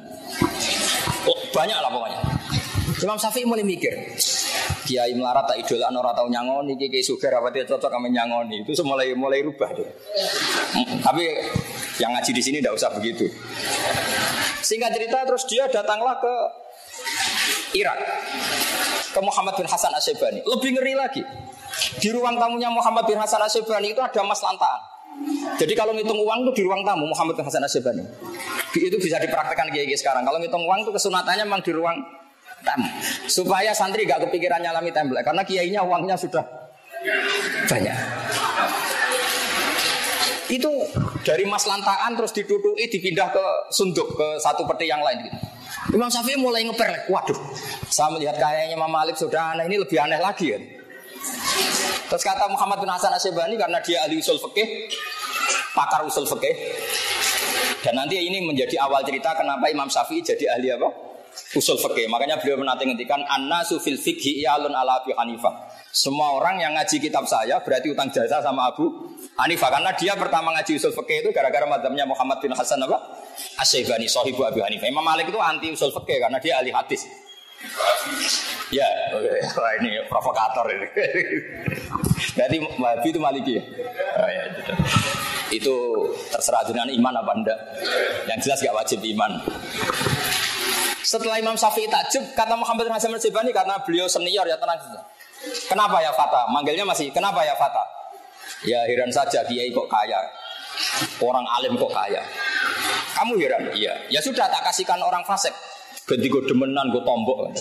Oh, 1.31 1.39
banyak 1.55 1.79
lah 1.79 1.91
pokoknya. 1.95 2.19
Imam 2.97 3.13
Syafi'i 3.13 3.45
mulai 3.45 3.61
mikir, 3.61 3.93
Kiai 4.89 5.13
melarat 5.13 5.45
tak 5.45 5.61
idola 5.61 5.93
ora 5.93 6.17
tau 6.17 6.25
nyangoni, 6.33 6.73
Kiai 6.81 7.05
Sugar 7.05 7.29
apa 7.37 7.53
dia 7.53 7.61
cocok 7.61 7.93
sama 7.93 8.09
nyangoni. 8.09 8.65
Itu 8.65 8.81
mulai 8.81 9.13
mulai 9.13 9.45
rubah 9.45 9.69
tuh. 9.69 9.85
Hmm, 10.73 10.97
tapi 11.05 11.29
yang 12.01 12.09
ngaji 12.17 12.31
di 12.33 12.41
sini 12.41 12.57
tidak 12.57 12.73
usah 12.73 12.89
begitu. 12.97 13.29
Singkat 14.65 14.97
cerita 14.97 15.29
terus 15.29 15.45
dia 15.45 15.69
datanglah 15.69 16.17
ke 16.17 16.33
Irak 17.75 17.97
ke 19.11 19.19
Muhammad 19.19 19.57
bin 19.57 19.67
Hasan 19.67 19.91
Asyibani. 19.91 20.39
Lebih 20.45 20.69
ngeri 20.77 20.93
lagi. 20.93 21.21
Di 21.99 22.09
ruang 22.13 22.37
tamunya 22.37 22.69
Muhammad 22.71 23.09
bin 23.09 23.17
Hasan 23.17 23.41
Asyibani 23.41 23.91
itu 23.91 24.01
ada 24.01 24.21
mas 24.23 24.39
lantaan. 24.39 24.81
Jadi 25.57 25.73
kalau 25.73 25.97
ngitung 25.97 26.21
uang 26.21 26.45
itu 26.45 26.61
di 26.61 26.63
ruang 26.69 26.85
tamu 26.85 27.09
Muhammad 27.09 27.33
bin 27.33 27.43
Hasan 27.43 27.65
Asyibani. 27.65 28.05
Itu 28.77 28.97
bisa 29.01 29.17
dipraktekkan 29.17 29.73
kiai 29.73 29.89
sekarang. 29.97 30.21
Kalau 30.21 30.37
ngitung 30.37 30.61
uang 30.61 30.85
itu 30.85 30.91
kesunatannya 30.93 31.43
memang 31.49 31.65
di 31.65 31.71
ruang 31.73 31.97
tamu. 32.61 32.87
Supaya 33.25 33.73
santri 33.73 34.05
gak 34.05 34.29
kepikiran 34.29 34.61
nyalami 34.61 34.93
template 34.93 35.25
karena 35.25 35.41
kiainya 35.41 35.81
uangnya 35.81 36.15
sudah 36.15 36.45
banyak. 37.65 37.97
Itu 40.47 40.71
dari 41.27 41.43
mas 41.43 41.67
lantaan 41.67 42.15
terus 42.15 42.31
diduduki 42.31 42.87
dipindah 42.87 43.27
ke 43.33 43.45
sunduk 43.73 44.15
ke 44.15 44.27
satu 44.39 44.63
peti 44.63 44.87
yang 44.87 45.03
lain 45.03 45.27
gitu. 45.27 45.56
Imam 45.87 46.11
Syafi'i 46.11 46.35
mulai 46.35 46.67
ngeper, 46.67 47.07
waduh, 47.07 47.39
saya 47.87 48.11
melihat 48.11 48.35
kayaknya 48.35 48.75
Imam 48.75 48.91
Malik 48.91 49.15
sudah 49.15 49.55
aneh 49.55 49.71
ini 49.71 49.79
lebih 49.79 49.95
aneh 50.03 50.19
lagi 50.19 50.51
ya. 50.51 50.59
Terus 52.07 52.23
kata 52.23 52.47
Muhammad 52.51 52.83
bin 52.83 52.91
Hasan 52.91 53.11
Asyibani 53.11 53.55
karena 53.55 53.79
dia 53.79 54.03
ahli 54.03 54.19
usul 54.19 54.39
fikih, 54.39 54.91
pakar 55.71 56.03
usul 56.03 56.27
fikih. 56.27 56.55
Dan 57.83 57.95
nanti 58.03 58.19
ini 58.19 58.43
menjadi 58.43 58.83
awal 58.83 59.03
cerita 59.07 59.31
kenapa 59.35 59.71
Imam 59.71 59.87
Syafi'i 59.87 60.19
jadi 60.19 60.59
ahli 60.59 60.75
apa? 60.75 60.89
Usul 61.55 61.79
fikih. 61.79 62.11
Makanya 62.11 62.39
beliau 62.39 62.59
menanti 62.59 62.83
ngendikan 62.83 63.23
anna 63.23 63.63
sufil 63.63 63.95
fikhi 63.95 64.43
alun 64.43 64.75
ala 64.75 64.99
Abi 65.03 65.15
Hanifah. 65.15 65.66
Semua 65.97 66.37
orang 66.37 66.61
yang 66.61 66.77
ngaji 66.77 67.01
kitab 67.01 67.25
saya 67.25 67.57
berarti 67.57 67.89
utang 67.89 68.13
jasa 68.13 68.37
sama 68.37 68.69
Abu 68.69 68.85
Hanifah 69.33 69.81
karena 69.81 69.89
dia 69.97 70.13
pertama 70.13 70.53
ngaji 70.53 70.77
usul 70.77 70.93
fikih 70.93 71.25
itu 71.25 71.29
gara-gara 71.33 71.65
madhabnya 71.65 72.05
Muhammad 72.05 72.37
bin 72.37 72.53
Hasan 72.53 72.77
apa? 72.85 73.01
Asy-Syaibani 73.57 74.05
sahibu 74.05 74.45
Abu 74.45 74.61
Hanifah. 74.61 74.85
Imam 74.85 75.01
Malik 75.01 75.33
itu 75.33 75.41
anti 75.41 75.73
usul 75.73 75.89
fikih 75.89 76.21
karena 76.21 76.37
dia 76.37 76.61
ahli 76.61 76.69
hadis. 76.69 77.01
Ya, 78.69 78.85
wah 79.57 79.71
ini 79.81 79.97
provokator 80.05 80.69
ini. 80.69 80.85
Berarti 82.37 82.55
Wahabi 82.77 83.07
itu 83.09 83.17
Maliki 83.17 83.51
ya? 83.57 83.63
Oh, 84.21 84.29
ya 84.29 84.43
gitu. 84.53 84.73
Itu 85.49 85.75
terserah 86.29 86.61
dengan 86.69 86.93
iman 86.93 87.25
apa 87.25 87.31
enggak. 87.33 87.59
Yang 88.29 88.39
jelas 88.45 88.59
gak 88.61 88.77
wajib 88.77 89.01
iman. 89.01 89.41
Setelah 91.01 91.41
Imam 91.41 91.57
Syafi'i 91.57 91.89
takjub, 91.89 92.37
kata 92.37 92.53
Muhammad 92.53 92.85
bin 92.85 92.93
Hasan 92.93 93.09
al 93.09 93.49
karena 93.49 93.81
beliau 93.81 94.05
senior 94.05 94.45
ya 94.45 94.61
tenang. 94.61 94.77
Kenapa 95.67 95.97
ya 96.01 96.11
Fata? 96.13 96.47
Manggilnya 96.51 96.85
masih, 96.87 97.11
kenapa 97.11 97.43
ya 97.43 97.53
Fata? 97.57 97.83
Ya 98.65 98.81
heran 98.87 99.11
saja, 99.13 99.45
kiai 99.45 99.69
kok 99.69 99.87
kaya. 99.91 100.17
Orang 101.21 101.45
alim 101.57 101.77
kok 101.77 101.91
kaya. 101.91 102.21
Kamu 103.17 103.33
heran? 103.37 103.73
Iya. 103.73 103.93
Ya 104.09 104.19
sudah 104.21 104.45
tak 104.49 104.65
kasihkan 104.69 105.01
orang 105.01 105.25
fasik. 105.25 105.53
Ganti 106.07 106.27
gue 106.31 106.43
demenan, 106.47 106.87
gue 106.93 107.03
tombok. 107.03 107.51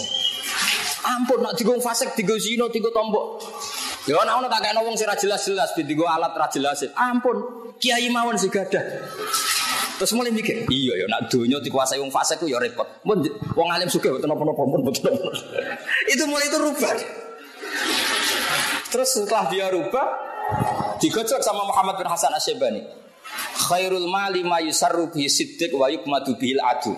Ampun, 1.06 1.38
nak 1.42 1.54
tiga 1.58 1.74
fasik, 1.82 2.14
tiga 2.14 2.34
zino, 2.38 2.70
tiga 2.70 2.90
tombok. 2.94 3.42
Ya 4.06 4.22
anak 4.22 4.38
anak 4.38 4.48
tak 4.54 4.60
kayak 4.70 4.74
nawang 4.78 4.94
sih 4.94 5.02
jelas-jelas, 5.02 5.74
tiga 5.74 6.06
alat 6.06 6.30
jelas. 6.54 6.86
Ampun, 6.94 7.42
kiai 7.82 8.06
mawon 8.06 8.38
sih 8.38 8.46
gada. 8.46 8.78
Terus 9.96 10.12
mulai 10.12 10.28
mikir, 10.28 10.68
iya 10.68 10.92
ya 10.92 11.06
nak 11.08 11.32
dunia 11.32 11.56
dikuasai 11.56 11.96
wong 11.96 12.12
fasik 12.12 12.44
ku 12.44 12.46
ya 12.46 12.60
repot. 12.60 12.84
Mun 13.08 13.24
wong 13.56 13.68
alim 13.72 13.88
mboten 13.88 14.28
napa-napa 14.28 14.62
pun 14.62 14.80
mboten. 14.84 15.08
Itu 16.12 16.28
mulai 16.28 16.46
itu 16.52 16.58
rubah. 16.60 16.92
Terus 18.86 19.08
setelah 19.18 19.50
dia 19.50 19.66
rubah, 19.68 20.06
digojok 21.02 21.42
sama 21.42 21.66
Muhammad 21.66 21.98
bin 21.98 22.06
Hasan 22.06 22.32
Asyibani. 22.32 22.82
Khairul 23.66 24.06
mali 24.06 24.46
ma 24.46 24.62
yusarru 24.62 25.10
bihi 25.10 25.26
siddiq 25.26 25.74
wa 25.74 25.90
yukmadu 25.90 26.38
bihil 26.38 26.62
adu. 26.62 26.94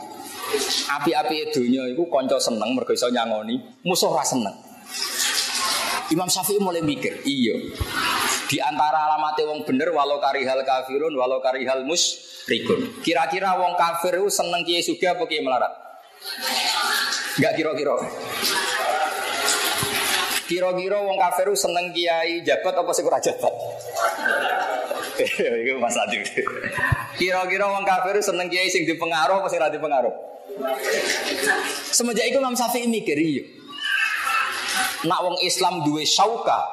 Api-api 0.88 1.52
dunia 1.52 1.88
itu 1.88 2.04
konco 2.08 2.36
seneng 2.40 2.72
mergo 2.72 2.92
iso 2.92 3.08
nyangoni, 3.08 3.56
musuh 3.84 4.12
ra 4.12 4.24
seneng. 4.24 4.52
Imam 6.08 6.28
Syafi'i 6.28 6.56
mulai 6.56 6.80
mikir, 6.80 7.20
iya. 7.28 7.52
Di 8.48 8.56
antara 8.64 9.12
alamatnya 9.12 9.44
wong 9.44 9.68
bener 9.68 9.92
walau 9.92 10.16
karihal 10.24 10.64
kafirun 10.64 11.12
walau 11.12 11.44
karihal 11.44 11.84
musyrikun. 11.84 13.04
Kira-kira 13.04 13.60
wong 13.60 13.76
kafir 13.76 14.16
itu 14.16 14.32
seneng 14.32 14.64
kiai 14.64 14.80
suga 14.80 15.12
apa 15.12 15.28
kiai 15.28 15.44
melarat? 15.44 15.68
Enggak 17.36 17.52
kira-kira. 17.60 17.92
Kira-kira 20.48 20.96
wong 21.04 21.20
kafir 21.20 21.52
itu 21.52 21.60
seneng 21.60 21.92
kiai 21.92 22.40
jabat 22.40 22.72
apa 22.72 22.90
sih 22.96 23.04
kurang 23.04 23.20
jabat? 23.20 23.52
Itu 25.66 25.76
Mas 25.76 25.98
Adil. 25.98 26.24
Kira-kira 27.20 27.68
wong 27.68 27.84
kafir 27.84 28.16
itu 28.16 28.30
seneng 28.32 28.48
kiai 28.48 28.70
sing 28.70 28.86
dipengaruh 28.86 29.44
apa 29.44 29.46
sing 29.50 29.60
ora 29.60 29.68
dipengaruh? 29.68 30.14
Semenjak 31.90 32.30
itu 32.30 32.38
Imam 32.38 32.54
Syafi'i 32.54 32.86
mikir 32.86 33.18
iya. 33.18 33.44
Nak 35.06 35.20
wong 35.22 35.36
Islam 35.42 35.86
duwe 35.86 36.02
syauka, 36.02 36.66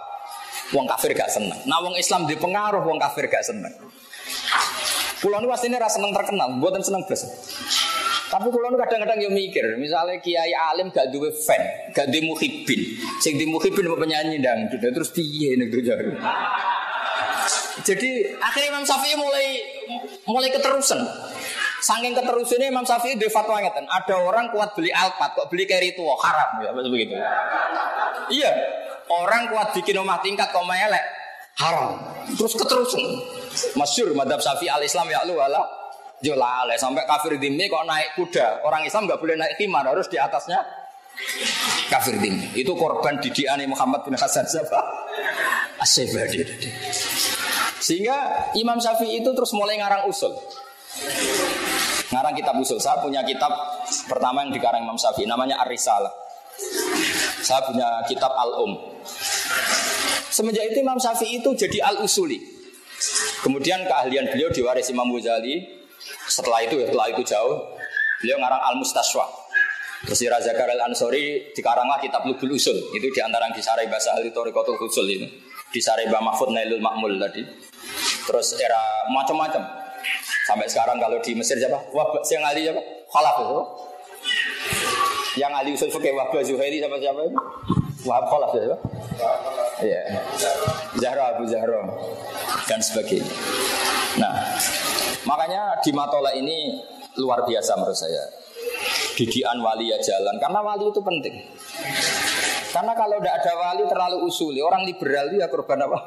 wong 0.73 0.89
kafir 0.89 1.13
gak 1.13 1.30
seneng. 1.30 1.57
Nak 1.65 1.80
wong 1.86 1.95
Islam 1.97 2.26
di 2.26 2.34
pengaruh, 2.38 2.82
wong 2.82 2.97
kafir 2.97 3.30
gak 3.30 3.45
seneng. 3.45 3.73
Pulau 5.21 5.41
ini 5.41 5.49
pasti 5.49 5.69
ini 5.69 5.78
rasa 5.78 5.97
seneng 6.01 6.13
terkenal, 6.13 6.49
buatan 6.57 6.82
seneng 6.82 7.01
blas. 7.05 7.21
Tapi 8.26 8.47
pulau 8.49 8.73
ini 8.73 8.78
kadang-kadang 8.82 9.19
yang 9.21 9.34
mikir, 9.38 9.61
misalnya 9.78 10.17
kiai 10.17 10.49
alim 10.73 10.89
gak 10.89 11.13
duwe 11.13 11.30
fan, 11.30 11.61
gak 11.93 12.09
duwe 12.09 12.34
muhibin, 12.34 12.82
sing 13.21 13.38
di 13.38 13.45
muhibin 13.45 13.86
apa 13.86 14.01
penyanyi 14.01 14.41
dang, 14.41 14.65
terus 14.73 15.13
piye 15.13 15.53
nih 15.53 15.69
Jadi 17.86 18.09
akhirnya 18.41 18.67
Imam 18.73 18.82
Syafi'i 18.82 19.13
mulai 19.13 19.47
mulai 20.26 20.49
keterusan. 20.49 21.05
Saking 21.86 22.17
keterusannya 22.17 22.73
Imam 22.73 22.82
Syafi'i 22.82 23.13
di 23.13 23.30
fatwa 23.30 23.61
ngeten, 23.61 23.86
ada 23.86 24.15
orang 24.17 24.49
kuat 24.49 24.73
beli 24.73 24.89
alpat, 24.89 25.38
kok 25.38 25.45
beli 25.53 25.69
carry 25.69 25.93
tua 25.93 26.17
haram 26.17 26.65
ya 26.65 26.73
begitu. 26.73 27.13
Iya, 28.34 28.51
orang 29.05 29.53
kuat 29.53 29.69
bikin 29.78 30.01
rumah 30.01 30.17
tingkat 30.26 30.49
kok 30.49 30.65
melek 30.65 31.05
haram. 31.61 32.01
Terus 32.34 32.57
keterusan. 32.57 33.03
Masyur 33.78 34.17
madhab 34.17 34.41
Syafi'i 34.41 34.73
al 34.73 34.82
Islam 34.82 35.13
ya 35.13 35.21
lu 35.30 35.38
ala 35.38 35.61
jolale 36.24 36.76
sampai 36.80 37.03
kafir 37.03 37.36
dimi 37.39 37.68
kok 37.68 37.84
naik 37.84 38.16
kuda. 38.16 38.63
Orang 38.63 38.84
Islam 38.88 39.07
nggak 39.07 39.20
boleh 39.20 39.36
naik 39.36 39.55
khimar, 39.59 39.84
harus 39.88 40.07
di 40.07 40.20
atasnya 40.20 40.59
kafir 41.88 42.20
dimi. 42.20 42.51
Itu 42.55 42.76
korban 42.76 43.20
didikan 43.20 43.59
Muhammad 43.68 44.03
bin 44.03 44.16
Hasan 44.16 44.43
siapa? 44.47 44.80
Asyibadi. 45.80 46.43
Sehingga 47.80 48.49
Imam 48.57 48.80
Syafi'i 48.80 49.22
itu 49.22 49.30
terus 49.36 49.51
mulai 49.53 49.78
ngarang 49.78 50.07
usul. 50.09 50.34
Ngarang 52.09 52.34
kitab 52.34 52.55
usul. 52.57 52.80
Saya 52.80 53.03
punya 53.03 53.22
kitab 53.22 53.51
pertama 54.09 54.41
yang 54.47 54.51
dikarang 54.55 54.88
Imam 54.88 54.97
Syafi'i 54.97 55.28
namanya 55.28 55.61
Ar-Risalah. 55.61 56.11
Saya 57.43 57.61
punya 57.68 58.01
kitab 58.07 58.32
Al-Um. 58.32 58.80
Semenjak 60.32 60.72
itu 60.72 60.82
Imam 60.82 60.97
Syafi'i 60.97 61.43
itu 61.43 61.49
jadi 61.53 61.93
Al-Usuli. 61.93 62.39
Kemudian 63.43 63.86
keahlian 63.86 64.32
beliau 64.34 64.49
diwarisi 64.49 64.95
Imam 64.95 65.11
Ghazali. 65.13 65.85
Setelah 66.36 66.60
itu 66.68 66.76
ya, 66.84 66.92
setelah 66.92 67.08
itu 67.16 67.22
jauh, 67.24 67.56
beliau 68.20 68.38
ngarang 68.44 68.62
Al-Mustaswa. 68.76 69.24
Terus 70.04 70.20
di 70.20 70.28
Raja 70.28 70.52
Karel 70.52 70.84
Ansori 70.84 71.56
dikaranglah 71.56 71.96
kitab 72.04 72.28
Lubul 72.28 72.60
Usul. 72.60 72.76
Itu 72.92 73.08
di 73.08 73.20
antara 73.24 73.48
yang 73.48 73.56
disarai 73.56 73.88
bahasa 73.88 74.12
ahli 74.12 74.36
Torikotul 74.36 74.76
Usul 74.76 75.08
itu. 75.08 75.28
Disarai 75.72 76.12
Mbak 76.12 76.22
Mahfud 76.22 76.52
Nailul 76.52 76.84
Makmul 76.84 77.16
tadi. 77.18 77.42
Terus 78.28 78.60
era 78.60 79.08
macam-macam. 79.16 79.64
Sampai 80.46 80.68
sekarang 80.68 81.00
kalau 81.00 81.18
di 81.24 81.32
Mesir 81.34 81.56
siapa? 81.58 81.80
Wah, 81.96 82.06
yang 82.28 82.44
ahli 82.44 82.68
siapa? 82.68 82.82
Khalaf 83.10 83.36
itu. 83.40 83.60
Yang 85.40 85.52
ahli 85.56 85.70
usul 85.74 85.90
fikih 85.90 86.14
Wahbah 86.14 86.44
Zuhairi 86.44 86.78
siapa 86.84 86.98
siapa 87.00 87.20
itu? 87.26 87.40
Wahab 88.06 88.26
Khalaf 88.30 88.52
siapa? 88.54 88.78
Iya. 89.82 90.02
Zahra 91.00 91.24
Abu 91.34 91.44
Zahra 91.48 91.82
dan 92.70 92.80
sebagainya. 92.84 93.34
Nah, 94.22 94.32
makanya 95.26 95.78
di 95.82 95.91
Matola 95.91 96.32
ini 96.34 96.80
luar 97.19 97.43
biasa 97.45 97.78
menurut 97.78 97.97
saya. 97.97 98.23
Didian 99.15 99.63
wali 99.63 99.91
ya 99.91 99.97
jalan 99.99 100.36
karena 100.39 100.59
wali 100.59 100.91
itu 100.91 100.99
penting. 100.99 101.36
Karena 102.76 102.91
kalau 102.91 103.23
tidak 103.23 103.39
ada 103.39 103.53
wali 103.55 103.84
terlalu 103.88 104.17
usuli, 104.28 104.59
orang 104.59 104.84
liberal 104.84 105.32
itu 105.32 105.39
ya 105.39 105.47
korban 105.47 105.80
apa? 105.88 105.99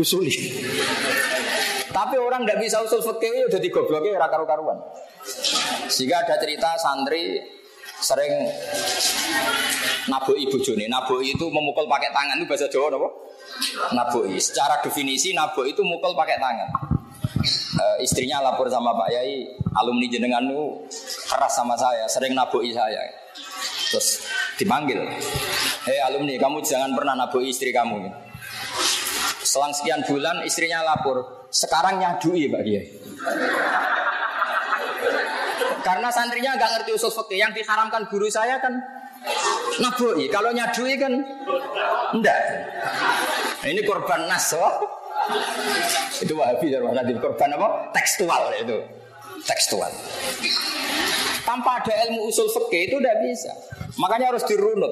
Usuli. 0.00 0.32
Tapi 1.92 2.16
orang 2.16 2.48
tidak 2.48 2.58
bisa 2.64 2.80
usul 2.80 3.04
udah 3.04 3.60
digobloknya 3.60 4.16
ya 4.16 4.28
karu-karuan. 4.28 4.80
Sehingga 5.88 6.24
ada 6.24 6.40
cerita 6.40 6.76
santri 6.80 7.40
sering 8.00 8.32
naboi 10.08 10.48
ibu 10.48 10.56
joni. 10.60 10.88
Naboi 10.88 11.36
itu 11.36 11.46
memukul 11.48 11.84
pakai 11.88 12.12
tangan 12.12 12.40
itu 12.40 12.46
bahasa 12.48 12.68
Jawa 12.68 12.92
apa? 12.92 13.08
Naboi. 13.92 14.36
Secara 14.40 14.80
definisi 14.80 15.32
naboi 15.32 15.72
itu 15.72 15.84
mukul 15.84 16.12
pakai 16.16 16.36
tangan. 16.40 16.95
E, 17.46 17.84
istrinya 18.02 18.42
lapor 18.42 18.66
sama 18.66 18.92
Pak 18.98 19.08
Yai, 19.14 19.54
alumni 19.78 20.06
jenengan 20.10 20.42
itu 20.42 20.86
keras 21.30 21.54
sama 21.54 21.78
saya, 21.78 22.04
sering 22.10 22.34
naboi 22.34 22.74
saya. 22.74 22.98
Terus 23.86 24.26
dipanggil, 24.58 24.98
hei 25.86 25.98
alumni, 26.02 26.34
kamu 26.36 26.58
jangan 26.66 26.90
pernah 26.98 27.14
naboi 27.14 27.48
istri 27.54 27.70
kamu. 27.70 28.10
Selang 29.46 29.70
sekian 29.70 30.02
bulan 30.02 30.42
istrinya 30.42 30.82
lapor, 30.82 31.46
sekarang 31.54 32.02
nyadui 32.02 32.50
Pak 32.50 32.62
Kiai. 32.66 32.86
Karena 35.86 36.10
santrinya 36.10 36.58
nggak 36.58 36.70
ngerti 36.74 36.90
usul 36.98 37.14
fikih 37.14 37.46
yang 37.46 37.52
diharamkan 37.54 38.10
guru 38.10 38.26
saya 38.26 38.58
kan 38.58 38.74
nabui. 39.78 40.26
Kalau 40.26 40.50
nyadui 40.50 40.98
kan 40.98 41.14
enggak. 42.10 42.38
Nah, 43.62 43.68
ini 43.70 43.86
korban 43.86 44.26
nas. 44.26 44.50
Itu 46.22 46.32
wahabi 46.36 46.72
nanti 46.72 47.12
korban 47.20 47.54
apa? 47.56 47.92
Tekstual 47.92 48.42
itu. 48.56 48.78
Tekstual. 49.46 49.92
Tanpa 51.46 51.78
ada 51.78 51.92
ilmu 52.08 52.26
usul 52.26 52.50
fikih 52.50 52.90
itu 52.90 52.94
udah 52.98 53.14
bisa. 53.22 53.52
Makanya 54.00 54.34
harus 54.34 54.42
dirunut. 54.48 54.90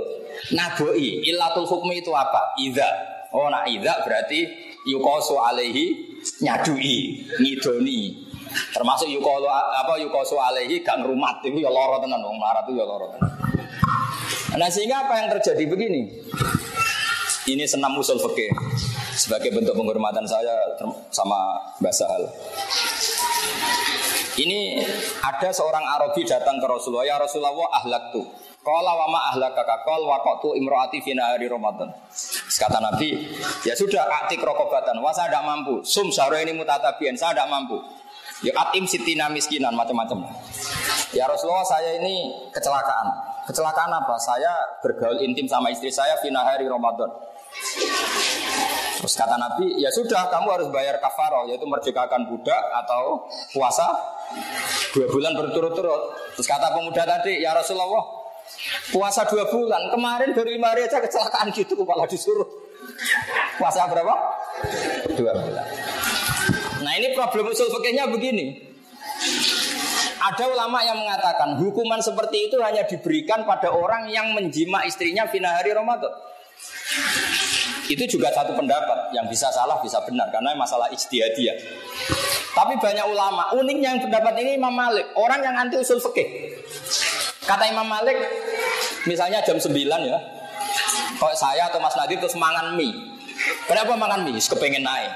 Nabui, 0.54 1.24
ilatul 1.26 1.66
hukmi 1.66 1.98
itu 1.98 2.14
apa? 2.14 2.54
Ida. 2.62 2.86
Oh, 3.34 3.50
nak 3.50 3.66
ida 3.66 3.98
berarti 4.06 4.46
yukosu 4.86 5.34
alaihi 5.34 6.14
nyadui, 6.44 7.26
ngidoni. 7.42 8.30
Termasuk 8.70 9.10
yukolo 9.10 9.50
apa 9.50 9.98
yukosu 9.98 10.38
alaihi 10.38 10.78
gak 10.86 11.02
ngrumat 11.02 11.42
itu 11.42 11.58
ya 11.58 11.70
loro 11.74 11.98
tenan 11.98 12.22
marat 12.22 12.62
itu 12.70 12.78
ya 12.78 12.86
loro 12.86 13.10
tenan. 13.10 13.34
Nah 14.54 14.70
sehingga 14.70 15.02
apa 15.02 15.18
yang 15.18 15.28
terjadi 15.34 15.64
begini? 15.66 16.22
Ini 17.44 17.68
senam 17.68 17.92
usul 18.00 18.16
fikih 18.16 18.56
sebagai 19.12 19.52
bentuk 19.52 19.76
penghormatan 19.76 20.24
saya 20.24 20.56
sama 21.12 21.60
Mbak 21.76 21.92
Sahal. 21.92 22.24
Ini 24.40 24.80
ada 25.20 25.52
seorang 25.52 25.84
Arabi 25.84 26.24
datang 26.24 26.56
ke 26.56 26.64
Rasulullah, 26.64 27.04
ya 27.04 27.20
Rasulullah 27.20 27.52
ahlak 27.84 28.16
tuh. 28.16 28.24
Kala 28.64 28.96
wa 28.96 29.12
ma 29.12 29.20
ahlaka 29.28 29.60
kakol 29.60 30.08
wa 30.08 30.24
tu 30.40 30.56
imroati 30.56 31.04
fina 31.04 31.36
hari 31.36 31.44
Ramadan. 31.44 31.92
Kata 32.48 32.80
Nabi, 32.80 33.36
ya 33.60 33.76
sudah 33.76 34.08
aktik 34.24 34.40
rokobatan. 34.40 35.04
Wah 35.04 35.12
saya 35.12 35.28
tidak 35.28 35.44
mampu. 35.44 35.84
Sum 35.84 36.08
sahro 36.08 36.40
ini 36.40 36.56
mutatabian, 36.56 37.12
saya 37.12 37.36
tidak 37.36 37.52
mampu. 37.52 37.76
Ya 38.40 38.56
atim 38.56 38.88
sitina 38.88 39.28
miskinan 39.28 39.76
macam-macam. 39.76 40.32
Ya 41.12 41.28
Rasulullah 41.28 41.68
saya 41.68 42.00
ini 42.00 42.48
kecelakaan. 42.56 43.36
Kecelakaan 43.44 43.92
apa? 43.92 44.16
Saya 44.16 44.80
bergaul 44.80 45.20
intim 45.20 45.44
sama 45.44 45.68
istri 45.68 45.92
saya 45.92 46.16
fina 46.24 46.40
hari 46.40 46.64
Ramadan. 46.64 47.33
Terus 48.98 49.14
kata 49.20 49.36
Nabi, 49.36 49.76
ya 49.76 49.92
sudah 49.92 50.32
kamu 50.32 50.48
harus 50.48 50.68
bayar 50.72 50.96
kafaroh 50.96 51.44
yaitu 51.44 51.68
merdekakan 51.68 52.24
budak 52.24 52.62
atau 52.84 53.28
puasa 53.52 53.84
dua 54.96 55.06
bulan 55.12 55.36
berturut-turut. 55.36 56.32
Terus 56.38 56.48
kata 56.48 56.72
pemuda 56.72 57.04
tadi, 57.04 57.44
ya 57.44 57.52
Rasulullah, 57.52 58.24
Puasa 58.92 59.24
dua 59.26 59.48
bulan, 59.48 59.90
kemarin 59.90 60.36
baru 60.36 60.50
lima 60.52 60.76
hari 60.76 60.84
aja 60.84 61.00
kecelakaan 61.00 61.50
gitu, 61.56 61.74
kepala 61.74 62.04
disuruh. 62.04 62.46
Puasa 63.56 63.88
berapa? 63.88 64.14
Dua 65.16 65.32
bulan. 65.32 65.66
Nah 66.84 66.92
ini 67.00 67.16
problem 67.16 67.48
usul 67.48 67.72
fikihnya 67.72 68.06
begini. 68.12 68.76
Ada 70.20 70.48
ulama 70.48 70.80
yang 70.84 71.00
mengatakan 71.00 71.56
hukuman 71.60 72.00
seperti 72.00 72.48
itu 72.48 72.56
hanya 72.60 72.84
diberikan 72.84 73.44
pada 73.44 73.72
orang 73.72 74.08
yang 74.08 74.32
menjima 74.32 74.84
istrinya 74.84 75.28
fina 75.28 75.60
hari 75.60 75.72
Ramadan. 75.72 76.12
Itu 77.84 78.04
juga 78.08 78.32
satu 78.32 78.56
pendapat 78.56 79.12
yang 79.12 79.28
bisa 79.28 79.52
salah 79.52 79.76
bisa 79.84 80.00
benar 80.08 80.32
karena 80.32 80.56
masalah 80.56 80.88
ijtihadiyah. 80.88 81.56
Tapi 82.54 82.80
banyak 82.80 83.06
ulama 83.10 83.52
uniknya 83.58 83.98
yang 83.98 84.00
pendapat 84.00 84.34
ini 84.40 84.56
Imam 84.56 84.72
Malik, 84.72 85.10
orang 85.18 85.40
yang 85.42 85.54
anti 85.58 85.76
usul 85.76 86.00
fikih. 86.00 86.54
Kata 87.44 87.68
Imam 87.68 87.84
Malik, 87.84 88.16
misalnya 89.04 89.44
jam 89.44 89.60
9 89.60 89.68
ya, 90.00 90.18
kalau 91.20 91.34
saya 91.36 91.68
atau 91.68 91.82
Mas 91.82 91.92
Nadir 91.98 92.16
terus 92.22 92.38
mangan 92.38 92.72
mie. 92.78 92.94
Kenapa 93.68 93.98
mangan 93.98 94.24
mie? 94.24 94.40
Kepengen 94.40 94.86
naik. 94.86 95.12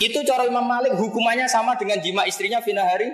Itu 0.00 0.20
cara 0.26 0.44
Imam 0.44 0.64
Malik 0.64 0.96
hukumannya 0.96 1.48
sama 1.48 1.80
dengan 1.80 2.00
jima 2.00 2.28
istrinya 2.28 2.60
fina 2.60 2.84
hari 2.84 3.08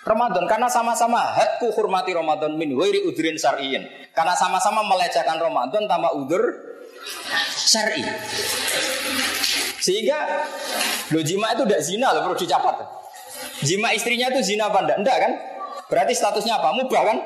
Ramadan 0.00 0.48
karena 0.48 0.66
sama-sama 0.70 1.20
hakku 1.36 1.70
hormati 1.76 2.16
Ramadan 2.16 2.56
min 2.56 2.72
udrin 2.78 3.36
syar'iyyin. 3.36 4.12
Karena 4.14 4.32
sama-sama 4.38 4.86
melecehkan 4.86 5.38
Ramadan 5.38 5.86
tanpa 5.86 6.14
udur 6.16 6.69
syar'i. 7.56 8.02
Sehingga 9.80 10.18
lo 11.10 11.20
jima 11.24 11.56
itu 11.56 11.62
tidak 11.64 11.82
zina 11.82 12.08
lo 12.12 12.18
perlu 12.28 12.36
dicatat. 12.36 12.76
Jima 13.64 13.92
istrinya 13.96 14.28
itu 14.32 14.40
zina 14.44 14.68
apa 14.68 14.84
enggak? 14.84 14.98
Enggak 15.00 15.16
kan? 15.20 15.32
Berarti 15.88 16.12
statusnya 16.14 16.60
apa? 16.60 16.76
Mubah 16.76 17.02
kan? 17.02 17.18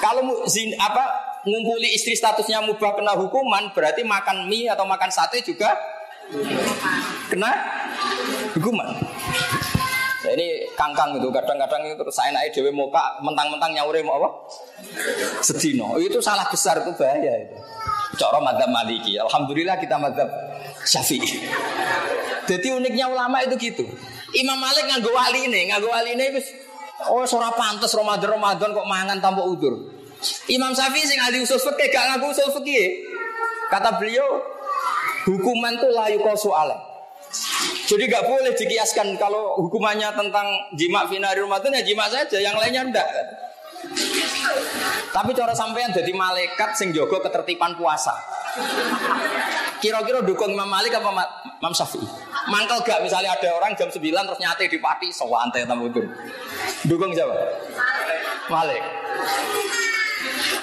Kalau 0.00 0.48
zin 0.48 0.72
apa 0.80 1.04
ngumpuli 1.44 1.92
istri 1.94 2.16
statusnya 2.16 2.64
mubah 2.64 2.96
kena 2.98 3.14
hukuman 3.16 3.70
berarti 3.72 4.02
makan 4.02 4.48
mie 4.48 4.68
atau 4.68 4.84
makan 4.88 5.08
sate 5.12 5.44
juga 5.44 5.76
kena 7.28 7.50
hukuman. 8.56 8.96
Ini 10.38 10.70
kangkang 10.78 11.18
itu 11.18 11.26
kadang-kadang 11.34 11.82
itu 11.82 11.98
saya 12.14 12.30
naik 12.30 12.54
dewi 12.54 12.70
muka 12.70 13.18
mentang-mentang 13.26 13.74
nyaure 13.74 13.98
mau 14.06 14.22
apa? 14.22 14.28
Sedino. 15.42 15.98
Itu 15.98 16.22
salah 16.22 16.46
besar 16.46 16.78
itu 16.78 16.94
bahaya 16.94 17.42
itu. 17.42 17.58
Cara 18.22 18.38
madhab 18.38 18.70
maliki. 18.70 19.18
Alhamdulillah 19.18 19.82
kita 19.82 19.98
madhab 19.98 20.30
syafi'i. 20.86 21.42
Jadi 22.46 22.70
uniknya 22.70 23.10
ulama 23.10 23.42
itu 23.42 23.58
gitu. 23.58 23.82
Imam 24.38 24.62
Malik 24.62 24.86
nganggo 24.86 25.10
wali 25.10 25.50
ini, 25.50 25.74
nganggo 25.74 25.90
wali 25.90 26.14
ini 26.14 26.38
oh 27.10 27.26
seorang 27.26 27.58
pantas 27.58 27.90
Ramadan 27.98 28.38
Ramadan 28.38 28.70
kok 28.70 28.86
mangan 28.86 29.18
tanpa 29.18 29.42
udur. 29.42 29.74
Imam 30.46 30.70
Syafi'i 30.70 31.02
sing 31.02 31.18
ahli 31.18 31.42
usul 31.42 31.58
fikih 31.58 31.90
gak 31.90 32.14
ngaku 32.14 32.30
usul 32.30 32.50
fikih. 32.62 33.10
Kata 33.74 33.98
beliau, 33.98 34.38
hukuman 35.26 35.74
tuh 35.82 35.90
layu 35.90 36.22
kau 36.22 36.38
soal. 36.38 36.87
Jadi 37.88 38.04
gak 38.08 38.24
boleh 38.24 38.52
dikiaskan 38.56 39.16
kalau 39.20 39.56
hukumannya 39.60 40.08
tentang 40.12 40.46
jima 40.76 41.04
finari 41.08 41.40
Ramadan 41.40 41.76
ya 41.76 41.82
jima 41.84 42.08
saja, 42.08 42.36
yang 42.40 42.56
lainnya 42.56 42.84
enggak. 42.88 43.08
Tapi 45.12 45.30
cara 45.32 45.52
sampean 45.56 45.92
jadi 45.92 46.12
malaikat 46.12 46.76
sing 46.76 46.92
jogo 46.92 47.20
ketertiban 47.20 47.76
puasa. 47.76 48.12
Kira-kira 49.78 50.26
dukung 50.26 50.52
Imam 50.52 50.66
Malik 50.66 50.90
apa 50.98 51.08
Imam 51.62 51.72
Syafi'i? 51.72 52.02
Mangkel 52.50 52.82
gak 52.82 53.00
misalnya 53.04 53.36
ada 53.36 53.48
orang 53.54 53.76
jam 53.78 53.88
9 53.88 54.00
terus 54.00 54.40
nyate 54.42 54.64
di 54.66 54.78
pati 54.82 55.08
sewante 55.14 55.62
tamu 55.62 55.88
itu. 55.88 56.02
Dukung 56.88 57.14
siapa? 57.14 57.34
Malik. 58.50 58.82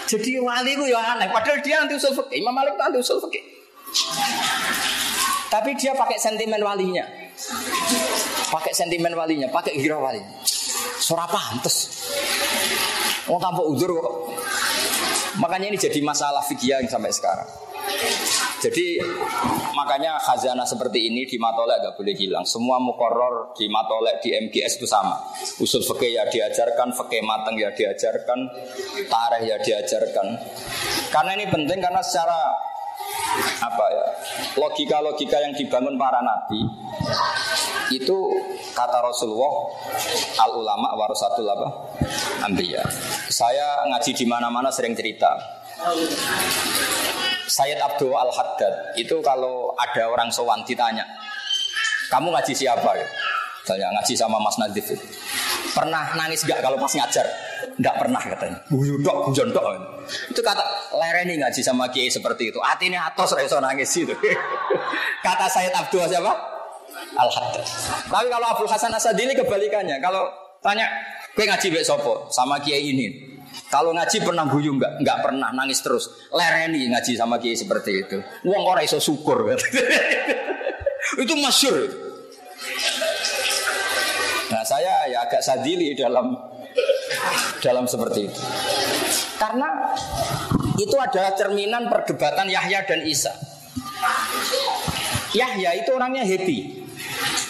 Jadi 0.05 0.38
wali 0.38 0.72
itu 0.78 0.86
ya 0.86 1.18
aneh. 1.18 1.30
Padahal 1.34 1.63
dia 1.66 1.82
anti 1.82 1.97
usul 1.97 2.13
fikih. 2.13 2.43
Imam 2.43 2.53
Malik 2.53 2.78
itu 2.78 2.84
anti 2.84 2.99
usul 3.01 3.18
fikih. 3.26 3.54
Tapi 5.49 5.71
dia 5.79 5.95
pakai 5.95 6.19
sentimen 6.19 6.59
walinya. 6.59 7.05
Pakai 8.51 8.71
sentimen 8.75 9.15
walinya, 9.15 9.47
pakai 9.51 9.79
hira 9.79 9.99
walinya. 9.99 10.43
Surah 10.99 11.27
pantes. 11.27 12.07
Mau 13.27 13.39
tanpa 13.39 13.63
uzur 13.63 13.89
kok. 13.89 14.15
Makanya 15.39 15.71
ini 15.71 15.77
jadi 15.79 15.99
masalah 15.99 16.43
fikih 16.47 16.79
yang 16.79 16.88
sampai 16.88 17.11
sekarang. 17.11 17.49
Jadi 18.63 18.97
makanya 19.77 20.17
khazanah 20.17 20.65
seperti 20.65 21.11
ini 21.11 21.27
di 21.27 21.38
matolek 21.38 21.83
gak 21.86 21.95
boleh 21.99 22.15
hilang. 22.17 22.47
Semua 22.47 22.81
mukoror 22.81 23.53
di 23.53 23.69
matolek 23.69 24.23
di 24.25 24.33
MGS 24.33 24.81
itu 24.81 24.88
sama. 24.89 25.21
Usul 25.61 25.86
fikih 25.86 26.17
ya 26.17 26.23
diajarkan, 26.25 26.95
fikih 26.95 27.21
mateng 27.21 27.59
ya 27.59 27.69
diajarkan, 27.75 28.39
tareh 29.05 29.41
ya 29.45 29.57
diajarkan. 29.61 30.27
Karena 31.13 31.31
ini 31.38 31.45
penting 31.51 31.79
karena 31.83 32.01
secara 32.01 32.55
apa 33.61 33.85
ya? 33.91 34.05
Logika-logika 34.55 35.37
yang 35.43 35.53
dibangun 35.55 35.95
para 35.99 36.23
nabi 36.23 36.61
itu 37.93 38.17
kata 38.73 38.99
Rasulullah 39.03 39.53
al 40.41 40.51
ulama 40.55 40.95
warasatul 40.95 41.47
apa? 41.47 41.69
Ambiya 42.45 42.81
saya 43.29 43.83
ngaji 43.91 44.11
di 44.15 44.25
mana-mana 44.25 44.71
sering 44.71 44.95
cerita. 44.95 45.29
Sayyid 47.45 47.77
Abdul 47.77 48.15
Al 48.15 48.31
Haddad 48.31 48.97
itu 48.97 49.21
kalau 49.21 49.75
ada 49.77 50.07
orang 50.09 50.31
sowan 50.31 50.63
ditanya 50.65 51.05
kamu 52.09 52.31
ngaji 52.31 52.53
siapa? 52.55 52.89
ya 52.95 53.07
Misalnya 53.66 53.89
ngaji 53.97 54.13
sama 54.13 54.38
Mas 54.38 54.61
Nadif 54.61 54.93
Pernah 55.74 56.13
nangis 56.13 56.45
gak 56.45 56.61
kalau 56.61 56.78
pas 56.78 56.93
ngajar? 56.93 57.26
Enggak 57.82 57.95
pernah 57.97 58.22
katanya. 58.22 58.61
Buyudok, 58.70 59.26
bujondok. 59.26 59.66
Itu 60.30 60.39
kata 60.45 60.61
lereni 60.93 61.41
ngaji 61.41 61.66
sama 61.66 61.89
kiai 61.89 62.13
seperti 62.13 62.53
itu. 62.53 62.61
Hatinya 62.61 63.09
atos 63.09 63.34
reso 63.34 63.57
nangis 63.57 63.89
itu. 63.97 64.13
kata 65.26 65.49
Sayyid 65.49 65.74
Abdul 65.74 66.05
siapa? 66.05 66.30
Al. 67.18 67.28
Tapi 68.05 68.28
kalau 68.30 68.45
Abdul 68.53 68.70
Hasan 68.70 68.93
Asadili 68.93 69.34
kebalikannya. 69.34 69.97
Kalau 69.97 70.30
tanya, 70.61 70.86
gue 71.34 71.49
ngaji 71.49 71.68
besok 71.74 71.99
sopo 72.05 72.13
sama 72.30 72.61
kiai 72.61 72.93
ini. 72.93 73.34
Kalau 73.74 73.97
ngaji 73.97 74.22
pernah 74.22 74.45
guyu 74.45 74.78
enggak? 74.78 75.01
Enggak 75.01 75.18
pernah, 75.26 75.49
nangis 75.49 75.82
terus. 75.82 76.30
Lereni 76.30 76.86
ngaji 76.93 77.18
sama 77.18 77.41
kiai 77.41 77.57
seperti 77.57 77.91
itu. 78.05 78.22
Wong 78.45 78.61
ora 78.61 78.86
iso 78.86 79.01
syukur. 79.01 79.49
itu 81.26 81.34
masyur. 81.34 82.05
Nah 84.51 84.61
saya 84.61 85.09
ya 85.09 85.25
agak 85.25 85.41
sadili 85.41 85.97
dalam 85.97 86.37
dalam 87.63 87.85
seperti 87.89 88.29
itu. 88.29 88.41
Karena 89.39 89.95
itu 90.75 90.95
adalah 90.99 91.31
cerminan 91.33 91.87
perdebatan 91.87 92.47
Yahya 92.51 92.83
dan 92.85 93.01
Isa. 93.07 93.33
Yahya 95.35 95.83
itu 95.83 95.89
orangnya 95.91 96.23
happy. 96.23 96.85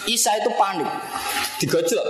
Isa 0.06 0.38
itu 0.38 0.50
panik. 0.54 0.88
Digojlok. 1.62 2.06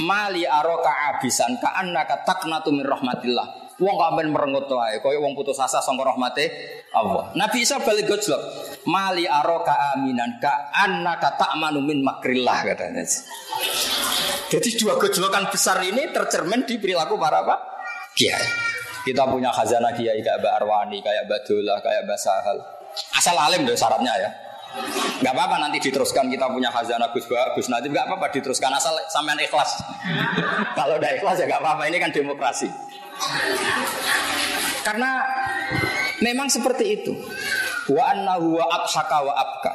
Mali 0.00 0.48
aroka 0.48 0.90
abisan 1.12 1.60
ka 1.60 1.76
annaka 1.76 2.24
taknatu 2.24 2.72
min 2.72 2.86
rahmatillah. 2.86 3.69
Wong 3.80 3.96
kamen 3.96 4.28
merengut 4.28 4.68
wae, 4.68 5.00
kaya 5.00 5.16
wong 5.16 5.32
putus 5.32 5.56
asa 5.56 5.80
sangka 5.80 6.04
rahmate 6.12 6.52
Allah. 6.92 7.32
Nabi 7.32 7.64
Isa 7.64 7.80
balik 7.80 8.12
gojlok. 8.12 8.42
Mali 8.84 9.24
aroka 9.24 9.96
aminan 9.96 10.36
ka 10.36 10.68
annaka 10.84 11.40
ta'manu 11.40 11.80
min 11.80 12.04
makrillah 12.04 12.60
katanya. 12.60 13.00
Jadi 14.52 14.68
dua 14.76 15.00
gejolokan 15.00 15.48
besar 15.48 15.80
ini 15.80 16.12
tercermin 16.12 16.68
di 16.68 16.76
perilaku 16.76 17.16
para 17.16 17.40
apa? 17.40 17.56
Kiai. 18.12 18.44
Kita 19.00 19.24
punya 19.24 19.48
khazanah 19.48 19.96
kiai 19.96 20.20
kayak 20.20 20.44
Mbak 20.44 20.52
Arwani, 20.60 20.98
kayak 21.00 21.24
Mbak 21.24 21.40
Dola, 21.48 21.80
kayak 21.80 22.04
Mbak 22.04 22.18
Sahal. 22.20 22.58
Asal 23.16 23.36
alim 23.38 23.64
deh 23.64 23.72
syaratnya 23.72 24.12
ya. 24.20 24.30
Gak 25.20 25.34
apa-apa 25.34 25.56
nanti 25.56 25.82
diteruskan 25.82 26.30
kita 26.30 26.46
punya 26.52 26.70
khazanah 26.70 27.10
Gus 27.10 27.26
Ba, 27.26 27.56
Gus 27.56 27.66
Nadib 27.72 27.90
gak 27.90 28.06
apa-apa 28.06 28.28
diteruskan 28.30 28.70
asal 28.70 28.92
sampean 29.08 29.40
ikhlas. 29.40 29.82
Kalau 30.78 31.00
udah 31.00 31.10
ikhlas 31.16 31.42
ya 31.42 31.46
gak 31.48 31.60
apa-apa 31.64 31.88
ini 31.90 31.96
kan 31.98 32.12
demokrasi. 32.14 32.68
Karena 34.84 35.24
memang 36.24 36.48
seperti 36.48 36.84
itu. 37.00 37.12
Wa 37.90 38.14
annahu 38.14 38.60
wa 38.60 38.64
abhaka 38.70 39.18
wa 39.24 39.34
abka. 39.34 39.72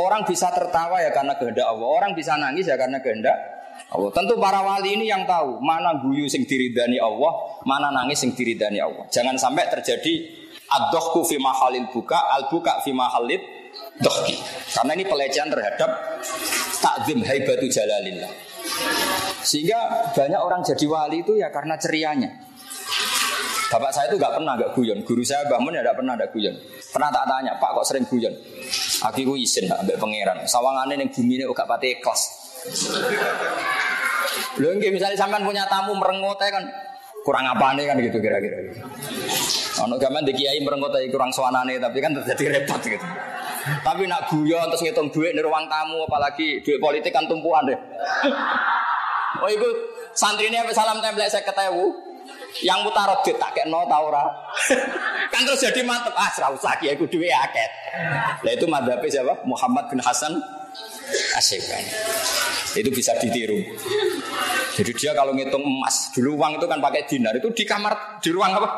Orang 0.00 0.24
bisa 0.24 0.48
tertawa 0.54 1.02
ya 1.02 1.12
karena 1.12 1.36
kehendak 1.36 1.68
Allah. 1.68 1.88
Orang 1.88 2.12
bisa 2.16 2.38
nangis 2.40 2.64
ya 2.64 2.80
karena 2.80 3.02
kehendak 3.04 3.36
Allah. 3.92 4.08
Tentu 4.12 4.40
para 4.40 4.64
wali 4.64 4.96
ini 4.96 5.08
yang 5.08 5.28
tahu 5.28 5.60
mana 5.60 6.00
guyu 6.00 6.24
sing 6.28 6.48
diridani 6.48 6.96
Allah, 6.96 7.60
mana 7.68 7.92
nangis 7.92 8.24
sing 8.24 8.32
diridani 8.32 8.80
Allah. 8.80 9.04
Jangan 9.12 9.36
sampai 9.36 9.68
terjadi 9.68 10.14
ad-dohku 10.68 11.28
fi 11.28 11.36
mahalil 11.36 11.92
buka, 11.92 12.16
al-buka 12.40 12.80
fi 12.80 12.96
mahalil 12.96 13.40
dohki. 14.00 14.36
Karena 14.72 14.92
ini 14.96 15.04
pelecehan 15.04 15.48
terhadap 15.52 15.90
takzim 16.80 17.20
haibatu 17.20 17.68
jalalillah. 17.68 18.32
Sehingga 19.42 20.08
banyak 20.16 20.40
orang 20.40 20.64
jadi 20.64 20.86
wali 20.88 21.20
itu 21.20 21.36
ya 21.36 21.52
karena 21.52 21.76
cerianya. 21.76 22.51
Bapak 23.72 23.88
saya 23.88 24.12
itu 24.12 24.20
gak 24.20 24.36
pernah 24.36 24.52
gak 24.60 24.76
guyon. 24.76 25.00
Guru 25.00 25.24
saya 25.24 25.48
bangun 25.48 25.72
ya 25.72 25.80
gak 25.80 25.96
pernah 25.96 26.12
ada 26.12 26.28
guyon. 26.28 26.52
Pernah 26.92 27.08
tak 27.08 27.24
tanya, 27.24 27.56
Pak 27.56 27.70
kok 27.80 27.86
sering 27.88 28.04
guyon? 28.04 28.36
Aku 29.08 29.32
izin 29.32 29.64
ambek 29.72 29.96
pangeran. 29.96 30.44
Sawangane 30.44 31.00
ning 31.00 31.08
bumi 31.08 31.40
ini 31.40 31.44
gak 31.48 31.64
pati 31.64 31.96
kelas. 31.96 32.22
Lho 34.60 34.76
nggih 34.76 34.92
misalnya 34.92 35.16
sampean 35.16 35.42
punya 35.42 35.64
tamu 35.66 35.96
merengut 35.96 36.36
kan 36.36 36.62
kurang 37.24 37.48
apa 37.48 37.72
nih 37.74 37.88
kan 37.88 37.96
gitu 37.96 38.20
kira-kira. 38.20 38.60
Ono 39.88 39.96
gaman 39.96 40.22
di 40.28 40.36
kiai 40.36 40.60
merengut 40.60 40.92
kurang 41.08 41.32
suanane 41.32 41.80
tapi 41.80 41.98
kan 42.04 42.12
terjadi 42.12 42.60
repot 42.60 42.80
gitu. 42.84 43.06
Tapi 43.62 44.04
nak 44.04 44.28
guyon 44.28 44.68
terus 44.68 44.84
ngitung 44.84 45.08
duit 45.08 45.32
di 45.32 45.40
ruang 45.40 45.64
tamu 45.66 46.04
apalagi 46.04 46.60
duit 46.60 46.76
politik 46.76 47.14
kan 47.14 47.24
tumpuan 47.24 47.64
deh. 47.64 47.78
Oh 49.40 49.48
itu 49.48 49.68
santri 50.12 50.52
ini 50.52 50.60
salam 50.76 51.00
template 51.00 51.32
saya 51.32 51.42
ketewu. 51.48 52.11
Yang 52.60 52.78
mutarot 52.84 53.24
tak 53.24 53.50
kayak 53.56 53.72
no 53.72 53.88
tau 53.88 54.12
kan 55.32 55.40
terus 55.48 55.64
jadi 55.64 55.80
mantep 55.88 56.12
ah 56.12 56.28
serau 56.28 56.52
lagi 56.60 56.92
aku 56.92 57.08
duit 57.08 57.32
aket. 57.32 57.70
Nah 58.44 58.52
itu 58.52 58.68
madhabi 58.68 59.08
siapa? 59.08 59.40
Muhammad 59.48 59.88
bin 59.88 60.04
Hasan 60.04 60.36
Asyikani. 61.40 61.92
Itu 62.76 62.92
bisa 62.92 63.16
ditiru. 63.16 63.56
Jadi 64.72 64.92
dia 64.96 65.12
kalau 65.12 65.36
ngitung 65.36 65.60
emas, 65.60 66.08
dulu 66.16 66.40
uang 66.40 66.56
itu 66.56 66.64
kan 66.64 66.80
pakai 66.80 67.04
dinar, 67.04 67.36
itu 67.36 67.52
di 67.52 67.64
kamar, 67.68 68.20
di 68.24 68.32
ruang 68.32 68.56
apa? 68.56 68.68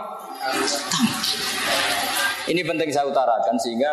Ini 2.51 2.61
penting 2.67 2.91
saya 2.91 3.07
utarakan 3.07 3.57
sehingga 3.57 3.93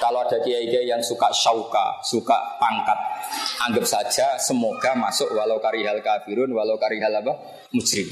kalau 0.00 0.24
ada 0.24 0.40
kiai-kiai 0.40 0.88
yang 0.88 1.04
suka 1.04 1.28
syauka, 1.28 2.00
suka 2.00 2.56
pangkat, 2.56 2.98
anggap 3.68 3.84
saja 3.84 4.40
semoga 4.40 4.96
masuk 4.96 5.28
walau 5.36 5.60
karihal 5.60 6.00
kafirun, 6.00 6.48
walau 6.56 6.80
karihal 6.80 7.12
apa? 7.20 7.36
Mujrim. 7.76 8.08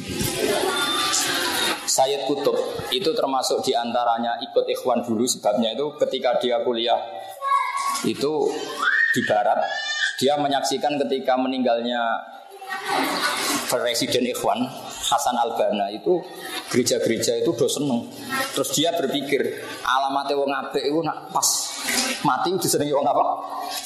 Sayyid 1.88 2.28
Kutub 2.28 2.54
itu 2.92 3.10
termasuk 3.16 3.64
di 3.64 3.72
antaranya 3.72 4.36
ikut 4.44 4.68
ikhwan 4.68 5.00
dulu 5.00 5.24
sebabnya 5.24 5.72
itu 5.72 5.96
ketika 5.96 6.36
dia 6.36 6.60
kuliah 6.60 7.00
itu 8.04 8.52
di 9.16 9.20
barat 9.24 9.58
dia 10.20 10.36
menyaksikan 10.36 11.00
ketika 11.00 11.40
meninggalnya 11.40 11.98
Presiden 13.68 14.24
Ikhwan 14.32 14.64
Hasan 15.08 15.36
Albana 15.36 15.92
itu 15.92 16.20
gereja-gereja 16.68 17.40
itu 17.40 17.52
do 17.52 17.68
seneng. 17.68 18.08
Terus 18.52 18.68
dia 18.76 18.92
berpikir 18.92 19.40
alamatnya 19.84 20.36
wong 20.36 20.52
apik 20.52 20.84
itu 20.84 21.00
nak 21.00 21.32
pas 21.32 21.48
mati 22.24 22.52
disenengi 22.56 22.92
wong 22.92 23.04
apa? 23.08 23.24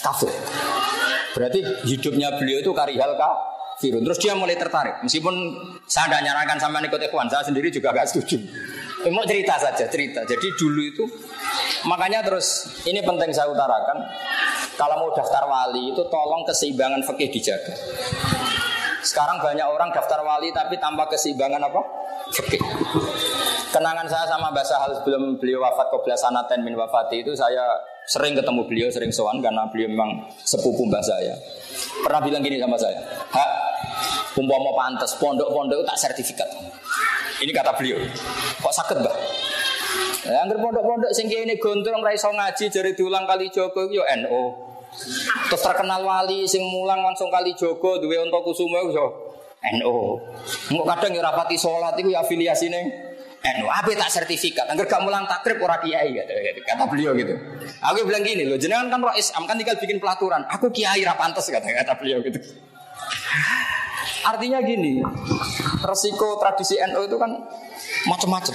Kafir. 0.02 0.30
Berarti 1.34 1.62
hidupnya 1.86 2.34
beliau 2.38 2.58
itu 2.62 2.70
karihal 2.74 3.14
kafirun. 3.14 4.02
Terus 4.06 4.18
dia 4.18 4.34
mulai 4.34 4.58
tertarik. 4.58 5.02
Meskipun 5.06 5.34
saya 5.86 6.10
tidak 6.10 6.22
nyarankan 6.30 6.58
sama 6.58 6.82
ikut 6.82 6.98
Ikhwan, 6.98 7.30
saya 7.30 7.46
sendiri 7.46 7.70
juga 7.70 7.94
agak 7.94 8.10
setuju. 8.10 8.38
Mau 9.10 9.26
cerita 9.26 9.58
saja, 9.58 9.86
cerita. 9.90 10.22
Jadi 10.22 10.46
dulu 10.54 10.80
itu 10.82 11.04
makanya 11.90 12.22
terus 12.22 12.70
ini 12.86 13.02
penting 13.02 13.34
saya 13.34 13.50
utarakan 13.50 13.98
kalau 14.78 14.94
mau 15.02 15.10
daftar 15.10 15.42
wali 15.50 15.90
itu 15.90 16.02
tolong 16.06 16.46
keseimbangan 16.46 17.02
fikih 17.02 17.30
dijaga. 17.34 17.74
Sekarang 19.02 19.42
banyak 19.42 19.66
orang 19.66 19.90
daftar 19.90 20.22
wali 20.22 20.54
tapi 20.54 20.78
tanpa 20.78 21.10
keseimbangan 21.10 21.58
apa? 21.58 21.80
Fikih. 22.30 22.62
Kenangan 23.74 24.06
saya 24.06 24.28
sama 24.30 24.54
Mbak 24.54 24.66
Sahal 24.68 24.90
sebelum 25.00 25.42
beliau 25.42 25.64
wafat 25.64 25.90
kobra 25.90 26.14
sanaten 26.14 26.62
min 26.62 26.78
wafati 26.78 27.26
itu 27.26 27.34
saya 27.34 27.66
sering 28.06 28.34
ketemu 28.34 28.62
beliau, 28.66 28.88
sering 28.92 29.10
sowan 29.14 29.42
karena 29.42 29.66
beliau 29.70 29.88
memang 29.90 30.10
sepupu 30.42 30.86
mbak 30.86 31.02
saya. 31.02 31.34
Pernah 32.02 32.20
bilang 32.22 32.42
gini 32.42 32.58
sama 32.58 32.76
saya, 32.76 32.98
hak 33.30 33.50
umpama 34.36 34.70
pantas 34.74 35.14
pondok-pondok 35.18 35.86
tak 35.86 35.96
sertifikat. 35.98 36.48
Ini 37.42 37.50
kata 37.50 37.74
beliau. 37.74 37.98
Kok 38.60 38.74
sakit 38.74 38.96
mbak? 39.02 39.16
Ya, 40.22 40.46
angger 40.46 40.58
pondok-pondok 40.62 41.10
sing 41.10 41.26
ini 41.26 41.58
gondrong 41.58 42.02
ra 42.04 42.14
ngaji 42.14 42.64
jari 42.70 42.94
diulang 42.94 43.26
kali 43.26 43.50
Joko 43.50 43.90
yo 43.90 44.06
NO. 44.22 44.71
Terus 45.48 45.62
terkenal 45.64 46.04
wali 46.04 46.44
sing 46.44 46.60
mulang 46.68 47.00
langsung 47.00 47.32
kali 47.32 47.56
Joko 47.56 47.96
duwe 47.96 48.20
untuk 48.20 48.44
kusuma 48.44 48.84
yo 48.84 49.32
NO. 49.80 50.20
Engko 50.68 50.84
kadang 50.84 51.16
yo 51.16 51.22
rapati 51.24 51.56
salat 51.56 51.96
iku 51.96 52.12
ya 52.12 52.20
afiliasine 52.20 52.80
NU. 53.42 53.66
Apa 53.66 53.90
tak 53.96 54.10
sertifikat? 54.12 54.68
Angger 54.68 54.86
gak 54.86 55.02
mulang 55.02 55.24
takrib 55.24 55.58
ora 55.64 55.80
kiai 55.80 56.12
kata 56.14 56.84
beliau 56.86 57.16
gitu. 57.16 57.34
Aku 57.82 58.04
bilang 58.06 58.22
gini 58.22 58.46
loh, 58.46 58.60
jenengan 58.60 58.92
kan 58.92 59.00
roh 59.02 59.14
Islam 59.16 59.48
kan 59.48 59.56
tinggal 59.58 59.80
bikin 59.80 59.98
pelaturan. 59.98 60.44
Aku 60.52 60.70
kiai 60.70 61.02
ra 61.02 61.16
pantes 61.16 61.48
kata 61.48 61.66
kata 61.66 61.92
beliau 61.98 62.20
gitu. 62.22 62.38
Artinya 64.22 64.62
gini, 64.62 65.02
resiko 65.82 66.38
tradisi 66.38 66.78
NU 66.78 67.02
itu 67.10 67.16
kan 67.18 67.34
macam-macam. 68.06 68.54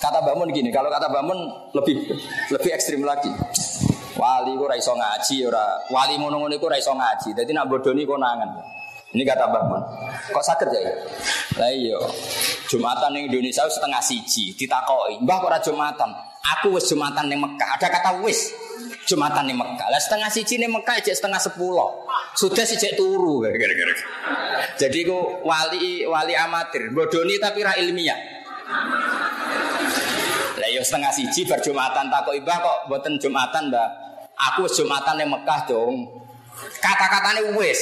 Kata 0.00 0.24
Bamun 0.24 0.48
gini, 0.48 0.72
kalau 0.72 0.88
kata 0.88 1.12
Bamun 1.12 1.36
lebih 1.76 2.16
lebih 2.48 2.70
ekstrim 2.72 3.04
lagi. 3.04 3.28
Wali 4.20 4.52
ku 4.52 4.68
raiso 4.68 4.92
ngaji 4.92 5.48
ora. 5.48 5.80
Wali 5.88 6.20
ngono-ngono 6.20 6.52
iku 6.52 6.68
raiso 6.68 6.92
ngaji. 6.92 7.32
Dadi 7.32 7.56
nak 7.56 7.72
bodoni 7.72 8.04
konangan. 8.04 8.52
Ini 9.10 9.24
kata 9.24 9.48
Bamun. 9.48 9.82
Kok 10.30 10.44
sakit 10.44 10.68
ya? 10.70 10.80
Lah 11.58 11.72
iya. 11.72 11.98
Jumatan 12.70 13.10
ning 13.10 13.26
Indonesia 13.26 13.66
setengah 13.66 13.98
siji 13.98 14.54
ditakoki, 14.54 15.18
"Mbah 15.24 15.36
kok 15.42 15.48
ora 15.50 15.58
Jumatan?" 15.58 16.10
Aku 16.58 16.78
wis 16.78 16.86
Jumatan 16.86 17.26
ning 17.26 17.42
Mekah. 17.42 17.80
Ada 17.80 17.88
kata 17.90 18.10
wis. 18.22 18.54
Jumatan 19.08 19.50
ning 19.50 19.58
Mekah. 19.58 19.88
Lah 19.90 19.98
setengah 19.98 20.30
siji 20.30 20.62
ning 20.62 20.70
Mekah 20.70 21.02
cek 21.02 21.16
setengah 21.16 21.40
sepuluh. 21.42 22.06
Sudah 22.38 22.62
sih 22.62 22.78
cek 22.78 22.94
turu. 22.94 23.42
Jadi 24.80 24.98
ku 25.02 25.42
wali 25.42 26.06
wali 26.06 26.34
amatir, 26.36 26.92
bodoni 26.94 27.40
tapi 27.40 27.66
ra 27.66 27.74
ilmiah. 27.80 28.20
Lah 30.60 30.68
yo 30.70 30.84
setengah 30.84 31.10
siji 31.10 31.48
berjumatan 31.48 32.12
takok 32.12 32.36
ibah 32.36 32.56
kok 32.62 32.78
buatan 32.86 33.18
jumatan 33.18 33.72
mbak. 33.72 34.09
Aku 34.48 34.64
jumatan 34.64 35.20
yang 35.20 35.30
Mekah 35.36 35.68
dong. 35.68 36.08
Kata-katanya 36.80 37.52
wis. 37.60 37.80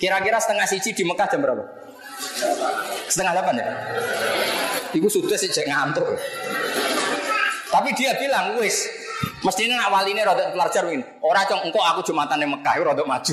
Kira-kira 0.00 0.40
setengah 0.42 0.66
siji 0.66 0.90
di 0.96 1.04
Mekah 1.06 1.26
jam 1.30 1.44
berapa? 1.44 1.62
Setengah 3.06 3.32
delapan 3.36 3.62
ya? 3.62 3.66
Iku 4.90 5.06
sudah 5.06 5.38
sih 5.38 5.50
ngantuk. 5.50 6.08
Tapi 7.70 7.88
dia 7.94 8.18
bilang 8.18 8.58
wis. 8.58 8.90
Mestinya 9.40 9.84
nak 9.84 9.92
wali 9.92 10.12
ini 10.12 10.20
rodok 10.24 10.52
pelajar 10.52 10.84
ini. 10.88 11.04
Orang 11.20 11.44
cong 11.48 11.62
engkau 11.68 11.80
aku 11.80 12.00
jumatan 12.04 12.40
yang 12.40 12.52
Mekah, 12.56 12.72
rodok 12.80 13.06
maju. 13.08 13.32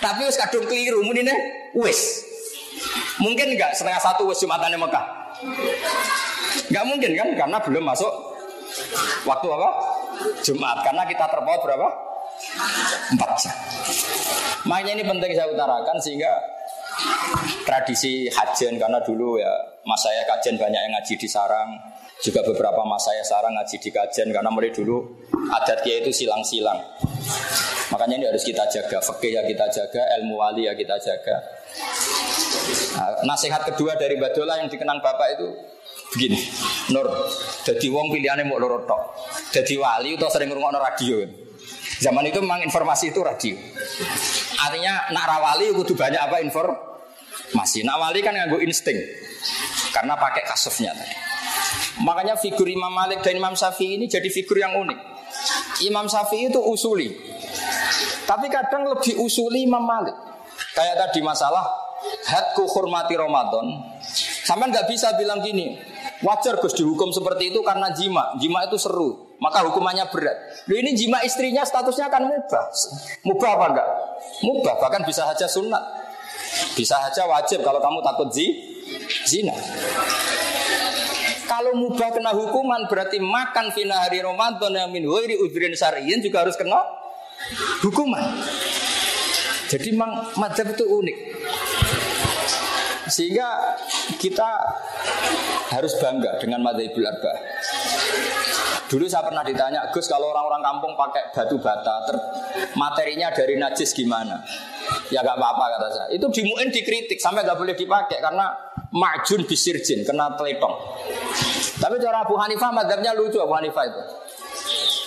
Tapi 0.00 0.20
wis 0.24 0.36
kadung 0.40 0.64
keliru, 0.68 1.04
mungkin 1.04 1.28
wis. 1.76 2.24
Mungkin 3.18 3.56
enggak 3.56 3.74
setengah 3.76 4.00
satu 4.00 4.28
wis 4.28 4.40
jumatan 4.40 4.72
yang 4.72 4.82
Mekah. 4.84 5.04
Enggak 6.70 6.84
mungkin 6.86 7.10
kan 7.16 7.28
karena 7.34 7.58
belum 7.60 7.84
masuk 7.84 8.12
waktu 9.26 9.48
apa? 9.50 9.70
Jumat 10.44 10.82
karena 10.84 11.02
kita 11.08 11.24
terpaut 11.30 11.60
berapa? 11.64 11.88
Empat 13.14 13.30
jam. 13.38 13.54
Makanya 14.66 14.92
ini 14.98 15.04
penting 15.06 15.30
saya 15.36 15.48
utarakan 15.52 15.96
sehingga 16.02 16.32
tradisi 17.66 18.30
hajian 18.30 18.78
karena 18.78 19.02
dulu 19.02 19.40
ya 19.40 19.50
mas 19.84 20.00
saya 20.00 20.22
kajian 20.24 20.56
banyak 20.56 20.78
yang 20.78 20.92
ngaji 20.94 21.14
di 21.18 21.28
sarang 21.28 21.74
juga 22.22 22.40
beberapa 22.46 22.86
mas 22.86 23.02
saya 23.02 23.20
sarang 23.26 23.52
ngaji 23.56 23.76
di 23.82 23.90
kajian 23.90 24.30
karena 24.30 24.48
mulai 24.48 24.70
dulu 24.70 25.02
adat 25.50 25.82
dia 25.82 26.00
itu 26.00 26.14
silang-silang 26.14 26.78
makanya 27.90 28.14
ini 28.20 28.26
harus 28.30 28.44
kita 28.46 28.64
jaga 28.70 28.98
fakih 29.02 29.36
ya 29.36 29.42
kita 29.44 29.66
jaga 29.74 30.02
ilmu 30.20 30.38
wali 30.38 30.70
ya 30.70 30.72
kita 30.72 30.96
jaga 31.02 31.36
nah, 32.96 33.10
nasihat 33.26 33.66
kedua 33.74 33.98
dari 33.98 34.16
Badola 34.16 34.62
yang 34.62 34.70
dikenang 34.70 35.02
bapak 35.02 35.28
itu 35.36 35.48
begini 36.14 36.38
Nur 36.94 37.06
jadi 37.64 37.86
wong 37.88 38.12
pilihannya 38.12 38.44
mau 38.44 38.60
loro 38.60 38.84
tok. 38.84 39.02
Jadi 39.50 39.80
wali 39.80 40.20
itu 40.20 40.24
sering 40.28 40.52
ngurungokno 40.52 40.78
radio 40.78 41.24
zaman 41.98 42.26
itu 42.28 42.42
memang 42.42 42.60
informasi 42.66 43.14
itu 43.14 43.20
radio. 43.24 43.56
Artinya 44.60 45.08
nak 45.14 45.24
rawali 45.24 45.72
itu 45.72 45.94
banyak 45.96 46.20
apa 46.20 46.44
informasi 46.44 47.86
nak 47.86 47.96
wali 47.98 48.20
kan 48.20 48.36
nganggo 48.36 48.60
insting 48.60 48.98
karena 49.94 50.18
pakai 50.18 50.42
kasufnya 50.44 50.92
makanya 52.02 52.34
figur 52.34 52.66
Imam 52.66 52.90
Malik 52.90 53.22
dan 53.22 53.38
Imam 53.38 53.54
Syafi'i 53.54 54.00
ini 54.00 54.10
jadi 54.10 54.26
figur 54.26 54.58
yang 54.58 54.74
unik. 54.74 54.98
Imam 55.86 56.10
Syafi'i 56.10 56.50
itu 56.50 56.58
usuli. 56.58 57.14
Tapi 58.24 58.46
kadang 58.50 58.88
lebih 58.88 59.20
usuli 59.20 59.68
Imam 59.68 59.82
Malik. 59.84 60.16
Kayak 60.74 61.06
tadi 61.06 61.20
masalah 61.22 61.62
hadku 62.26 62.66
hormati 62.66 63.14
Ramadan. 63.14 63.94
Sampai 64.44 64.70
nggak 64.70 64.90
bisa 64.90 65.14
bilang 65.14 65.40
gini, 65.40 65.78
Wajar 66.24 66.56
Gus 66.56 66.72
dihukum 66.72 67.12
seperti 67.12 67.52
itu 67.52 67.60
karena 67.60 67.92
jima. 67.92 68.32
Jima 68.40 68.64
itu 68.64 68.80
seru, 68.80 69.36
maka 69.36 69.60
hukumannya 69.68 70.08
berat. 70.08 70.64
Loh 70.64 70.76
ini 70.80 70.96
jima 70.96 71.20
istrinya 71.20 71.60
statusnya 71.68 72.08
kan 72.08 72.24
mubah. 72.24 72.64
Mubah 73.28 73.50
apa 73.60 73.66
enggak? 73.76 73.88
Mubah, 74.40 74.74
bahkan 74.80 75.04
bisa 75.04 75.28
saja 75.28 75.44
sunat. 75.44 75.84
Bisa 76.72 76.96
saja 76.96 77.28
wajib 77.28 77.60
kalau 77.60 77.76
kamu 77.76 78.00
takut 78.00 78.28
zi, 78.32 78.56
zina. 79.28 79.52
Kalau 81.44 81.76
mubah 81.76 82.08
kena 82.08 82.32
hukuman 82.32 82.88
berarti 82.88 83.20
makan 83.20 83.68
fina 83.76 84.00
hari 84.00 84.24
Ramadan 84.24 84.72
yang 84.72 84.88
min 84.88 85.04
huiri 85.04 85.36
udrin 85.36 85.76
syariyin 85.76 86.24
juga 86.24 86.40
harus 86.40 86.56
kena 86.56 86.80
hukuman. 87.84 88.32
Jadi 89.68 89.92
memang 89.92 90.32
madhab 90.40 90.72
itu 90.72 90.88
unik. 90.88 91.16
Sehingga 93.08 93.76
kita 94.16 94.48
harus 95.74 95.92
bangga 96.00 96.40
dengan 96.40 96.64
madzhabul 96.64 97.04
arba. 97.04 97.32
Dulu 98.84 99.04
saya 99.08 99.24
pernah 99.24 99.42
ditanya, 99.42 99.90
Gus 99.90 100.06
kalau 100.06 100.30
orang-orang 100.30 100.60
kampung 100.60 100.92
pakai 100.94 101.32
batu 101.32 101.56
bata, 101.58 102.04
ter 102.04 102.16
materinya 102.76 103.32
dari 103.32 103.56
najis 103.56 103.96
gimana? 103.96 104.38
Ya 105.08 105.24
gak 105.24 105.40
apa-apa 105.40 105.64
kata 105.76 105.88
saya. 105.88 106.06
Itu 106.12 106.28
dimuin 106.28 106.68
dikritik 106.68 107.16
sampai 107.18 107.42
gak 107.48 107.56
boleh 107.56 107.72
dipakai 107.72 108.20
karena 108.20 108.52
majun 108.92 109.48
bisirjin, 109.48 110.04
kena 110.04 110.36
telepon. 110.36 110.78
Tapi 111.80 111.96
cara 111.98 112.22
Abu 112.22 112.36
Hanifah 112.36 112.70
madhabnya 112.70 113.16
lucu 113.16 113.40
Abu 113.40 113.56
Hanifah 113.56 113.84
itu. 113.88 114.02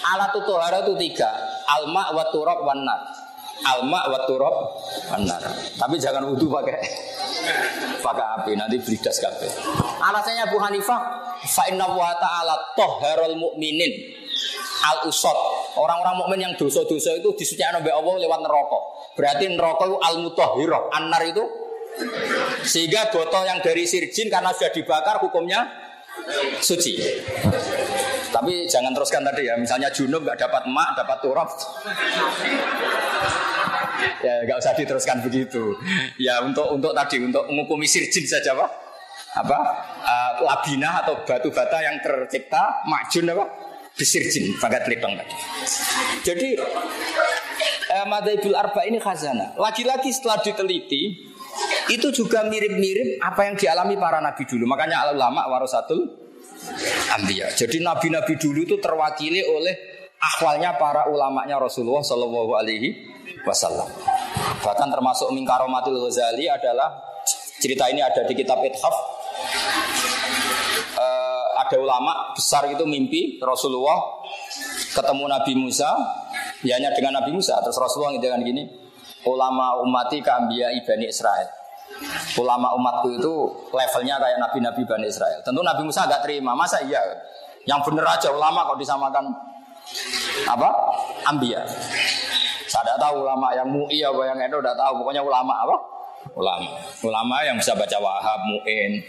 Alat 0.08 0.30
tutohara 0.36 0.84
itu 0.84 0.94
tiga, 0.98 1.30
alma 1.68 2.12
wa 2.12 2.26
turab 2.34 2.64
wan 2.66 2.82
Alma 3.66 4.06
wa 4.06 4.20
turab 4.30 4.56
benar. 5.10 5.42
Tapi 5.74 5.96
jangan 5.98 6.30
wudhu 6.30 6.46
pakai 6.46 6.78
pakai 8.02 8.26
api 8.42 8.52
nanti 8.56 8.78
belidas 8.82 9.18
kabeh. 9.20 9.50
Alasannya 10.02 10.48
Abu 10.48 10.58
Hanifah 10.62 11.00
fa 11.46 11.64
inna 11.70 11.86
wa 11.90 12.14
ta'ala 12.18 12.56
tahharul 12.78 13.36
mu'minin 13.38 14.18
al 14.86 15.10
usot 15.10 15.38
orang-orang 15.78 16.16
mukmin 16.22 16.40
yang 16.50 16.54
dosa-dosa 16.54 17.18
itu 17.18 17.34
disucikan 17.34 17.82
oleh 17.82 17.94
Allah 17.94 18.16
lewat 18.22 18.40
neraka. 18.46 18.80
Berarti 19.18 19.44
neraka 19.50 19.84
itu 19.90 19.98
al 19.98 20.16
mutahhirah. 20.22 20.82
Anar 20.94 21.22
itu 21.26 21.44
sehingga 22.62 23.10
botol 23.10 23.42
yang 23.50 23.58
dari 23.66 23.90
sirjin 23.90 24.30
karena 24.30 24.54
sudah 24.54 24.70
dibakar 24.70 25.18
hukumnya 25.18 25.66
suci. 26.62 26.94
Tapi 28.28 28.70
jangan 28.70 28.92
teruskan 28.94 29.24
tadi 29.24 29.50
ya, 29.50 29.56
misalnya 29.58 29.90
junub 29.90 30.22
nggak 30.22 30.38
dapat 30.38 30.68
emak, 30.68 30.90
dapat 30.94 31.18
turab. 31.24 31.50
Ya 34.22 34.34
nggak 34.46 34.58
usah 34.58 34.74
diteruskan 34.78 35.22
begitu. 35.26 35.78
Ya 36.22 36.42
untuk 36.42 36.70
untuk 36.74 36.94
tadi 36.94 37.22
untuk 37.22 37.46
menghukumi 37.50 37.86
sirjin 37.90 38.26
saja 38.26 38.54
pak. 38.54 38.70
apa 39.38 39.60
uh, 40.02 40.32
labina 40.42 41.06
atau 41.06 41.22
batu 41.22 41.54
bata 41.54 41.78
yang 41.78 42.02
tercipta 42.02 42.82
majun 42.90 43.30
apa 43.30 43.46
bisirjin 43.98 44.58
bagat 44.62 44.86
litong 44.90 45.14
tadi. 45.14 45.36
Jadi 46.26 46.48
uh, 47.94 48.06
Madaibul 48.10 48.58
Arba 48.58 48.86
ini 48.86 49.02
khazana. 49.02 49.58
Lagi-lagi 49.58 50.10
setelah 50.14 50.42
diteliti 50.42 51.30
itu 51.90 52.08
juga 52.14 52.46
mirip-mirip 52.46 53.22
apa 53.22 53.50
yang 53.50 53.56
dialami 53.58 53.98
para 53.98 54.22
nabi 54.22 54.46
dulu. 54.46 54.70
Makanya 54.70 55.14
ulama 55.14 55.50
warasatul 55.50 56.02
ambiya. 57.18 57.50
Jadi 57.58 57.82
nabi-nabi 57.82 58.38
dulu 58.38 58.66
itu 58.66 58.78
terwakili 58.78 59.42
oleh 59.42 59.74
akhwalnya 60.18 60.78
para 60.78 61.10
ulamanya 61.10 61.62
Rasulullah 61.62 62.06
Shallallahu 62.06 62.52
Alaihi 62.58 63.17
Wasallam. 63.44 63.90
Bahkan 64.64 64.88
termasuk 64.92 65.32
Mingkaromatul 65.32 65.98
Ghazali 66.08 66.48
adalah 66.48 66.94
cerita 67.58 67.90
ini 67.90 68.04
ada 68.04 68.24
di 68.24 68.34
kitab 68.36 68.62
Ithaf. 68.64 68.96
Uh, 70.98 71.46
ada 71.62 71.78
ulama 71.78 72.34
besar 72.34 72.66
itu 72.74 72.82
mimpi 72.90 73.38
Rasulullah 73.38 74.24
ketemu 74.98 75.30
Nabi 75.30 75.54
Musa, 75.54 75.90
ya 76.66 76.82
hanya 76.82 76.90
dengan 76.94 77.22
Nabi 77.22 77.38
Musa. 77.38 77.58
Terus 77.62 77.78
Rasulullah 77.78 78.18
dengan 78.18 78.42
gini, 78.42 78.66
ulama 79.30 79.78
umati 79.82 80.24
keambia 80.24 80.74
ibani 80.74 81.06
Israel. 81.10 81.50
Ulama 82.38 82.78
umatku 82.78 83.10
itu 83.18 83.34
levelnya 83.74 84.22
kayak 84.22 84.38
nabi-nabi 84.38 84.86
Bani 84.86 85.10
Israel. 85.10 85.42
Tentu 85.42 85.66
Nabi 85.66 85.82
Musa 85.82 86.06
agak 86.06 86.22
terima, 86.22 86.54
masa 86.54 86.78
iya? 86.86 87.02
Yang 87.66 87.90
bener 87.90 88.06
aja 88.06 88.30
ulama 88.30 88.70
kok 88.70 88.78
disamakan 88.78 89.34
apa? 90.46 90.70
Ambia. 91.26 91.66
Saya 92.68 92.84
tidak 92.84 93.00
tahu 93.00 93.16
ulama 93.24 93.48
yang 93.56 93.68
mu'i 93.72 94.04
apa 94.04 94.22
yang 94.28 94.38
itu 94.44 94.58
udah 94.60 94.76
tahu. 94.76 94.94
Pokoknya 95.04 95.24
ulama 95.24 95.54
apa? 95.64 95.76
Ulama. 96.36 96.70
Ulama 97.02 97.36
yang 97.48 97.56
bisa 97.56 97.72
baca 97.74 97.98
wahab, 97.98 98.40
mu'in. 98.44 99.00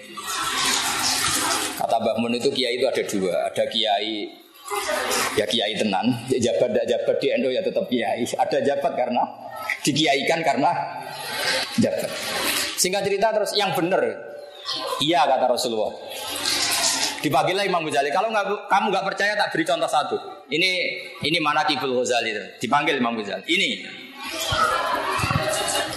Kata 1.78 1.96
Mbah 2.02 2.16
Mun 2.18 2.34
itu 2.34 2.50
kiai 2.50 2.78
itu 2.78 2.86
ada 2.86 3.02
dua. 3.06 3.34
Ada 3.50 3.64
kiai 3.70 4.26
ya 5.38 5.46
kiai 5.46 5.74
tenan. 5.78 6.06
Jabat 6.26 6.74
tidak 6.74 6.86
jabat 6.86 7.16
di 7.22 7.26
Endo 7.30 7.48
ya 7.50 7.62
tetap 7.62 7.86
kiai. 7.86 8.22
Ada 8.26 8.58
jabat 8.62 8.92
karena 8.98 9.22
dikiaikan 9.86 10.40
karena 10.42 10.70
jabat. 11.78 12.10
Singkat 12.78 13.02
cerita 13.06 13.34
terus 13.34 13.54
yang 13.54 13.74
benar. 13.74 14.02
Iya 15.00 15.24
kata 15.24 15.46
Rasulullah. 15.48 15.94
Dipanggillah 17.18 17.64
Imam 17.66 17.82
Ghazali. 17.82 18.10
Kalau 18.14 18.30
nggak 18.30 18.70
kamu 18.70 18.86
nggak 18.94 19.04
percaya 19.10 19.32
tak 19.34 19.50
beri 19.50 19.64
contoh 19.66 19.90
satu. 19.90 20.16
Ini 20.48 20.70
ini 21.26 21.38
mana 21.42 21.66
Kibul 21.66 21.98
Ghazali. 21.98 22.30
Dipanggil 22.62 22.98
Imam 23.02 23.18
Ghazali. 23.18 23.42
Ini. 23.46 23.68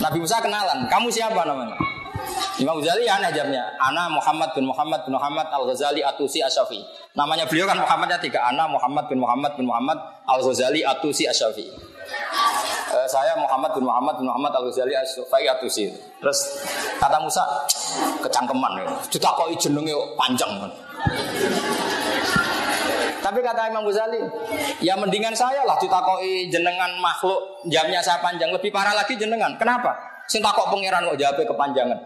Nabi 0.01 0.17
Musa 0.17 0.41
kenalan. 0.41 0.89
Kamu 0.89 1.07
siapa 1.13 1.45
namanya? 1.45 1.77
Imam 2.57 2.81
Ghazali 2.81 3.05
ya 3.05 3.21
aneh 3.21 3.29
jamnya. 3.33 3.69
Ana 3.77 4.09
Muhammad 4.09 4.53
bin 4.57 4.65
Muhammad 4.65 5.05
bin 5.05 5.13
Muhammad 5.13 5.47
Al 5.49 5.63
Ghazali 5.69 6.01
Atusi 6.01 6.41
Asyafi. 6.41 6.81
Namanya 7.13 7.45
beliau 7.45 7.69
kan 7.69 7.77
Muhammadnya 7.77 8.17
tiga. 8.17 8.41
Ana 8.45 8.65
Muhammad 8.65 9.05
bin 9.05 9.21
Muhammad 9.21 9.53
bin 9.57 9.65
Muhammad 9.69 9.97
Al 10.25 10.41
Ghazali 10.41 10.81
Atusi 10.81 11.29
Asyafi. 11.29 11.69
Uh, 12.91 13.07
saya 13.07 13.31
Muhammad 13.39 13.71
bin 13.71 13.87
Muhammad 13.87 14.19
bin 14.19 14.27
Muhammad 14.27 14.51
Al 14.51 14.67
Ghazali 14.67 14.91
Asyafi 14.91 15.47
Atusi. 15.47 15.87
Terus 16.19 16.39
kata 16.99 17.23
Musa 17.23 17.39
kecangkeman 18.19 18.83
ya. 18.83 18.91
Ditakoi 19.07 19.55
jenenge 19.55 19.95
panjang 20.19 20.51
kan. 20.59 20.71
Tapi 23.21 23.39
kata 23.39 23.71
Imam 23.71 23.87
Ghazali, 23.87 24.19
ya 24.83 24.99
mendingan 24.99 25.31
saya 25.31 25.63
lah 25.63 25.79
ditakoi 25.79 26.51
jenengan 26.51 26.91
makhluk 26.99 27.63
jamnya 27.71 28.03
saya 28.03 28.19
panjang. 28.19 28.51
Lebih 28.51 28.75
parah 28.75 28.91
lagi 28.91 29.15
jenengan. 29.15 29.55
Kenapa? 29.55 29.95
Sing 30.27 30.43
takok 30.43 30.67
pangeran 30.67 31.07
kok 31.07 31.15
jawabnya 31.15 31.47
kepanjangan. 31.47 31.99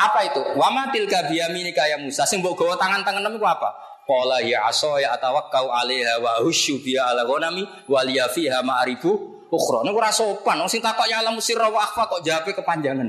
Apa 0.00 0.32
itu? 0.32 0.40
Wamatil 0.56 1.12
kabiyamini 1.12 1.76
kaya 1.76 2.00
Musa. 2.00 2.24
Sing 2.24 2.40
mbok 2.40 2.56
gawa 2.56 2.80
tangan-tangan 2.80 3.28
itu 3.28 3.44
apa? 3.44 3.68
Qala 4.08 4.40
ya 4.40 4.64
aso 4.64 4.96
ya 4.96 5.12
atawakkau 5.12 5.70
alaiha 5.70 6.18
wa 6.24 6.40
husyu 6.40 6.80
biya 6.80 7.12
ala 7.12 7.28
ghanami 7.28 7.62
wa 7.86 8.00
liya 8.02 8.26
fiha 8.32 8.58
ma'ribu 8.64 9.39
ukhra. 9.50 9.82
Niku 9.82 9.98
ora 9.98 10.14
sopan. 10.14 10.62
Wong 10.62 10.70
sing 10.70 10.80
takok 10.80 11.10
ya 11.10 11.20
alam 11.20 11.36
sirra 11.42 11.66
wa 11.66 11.82
akhfa 11.82 12.06
kok 12.06 12.20
jawabnya 12.22 12.54
kepanjangan. 12.62 13.06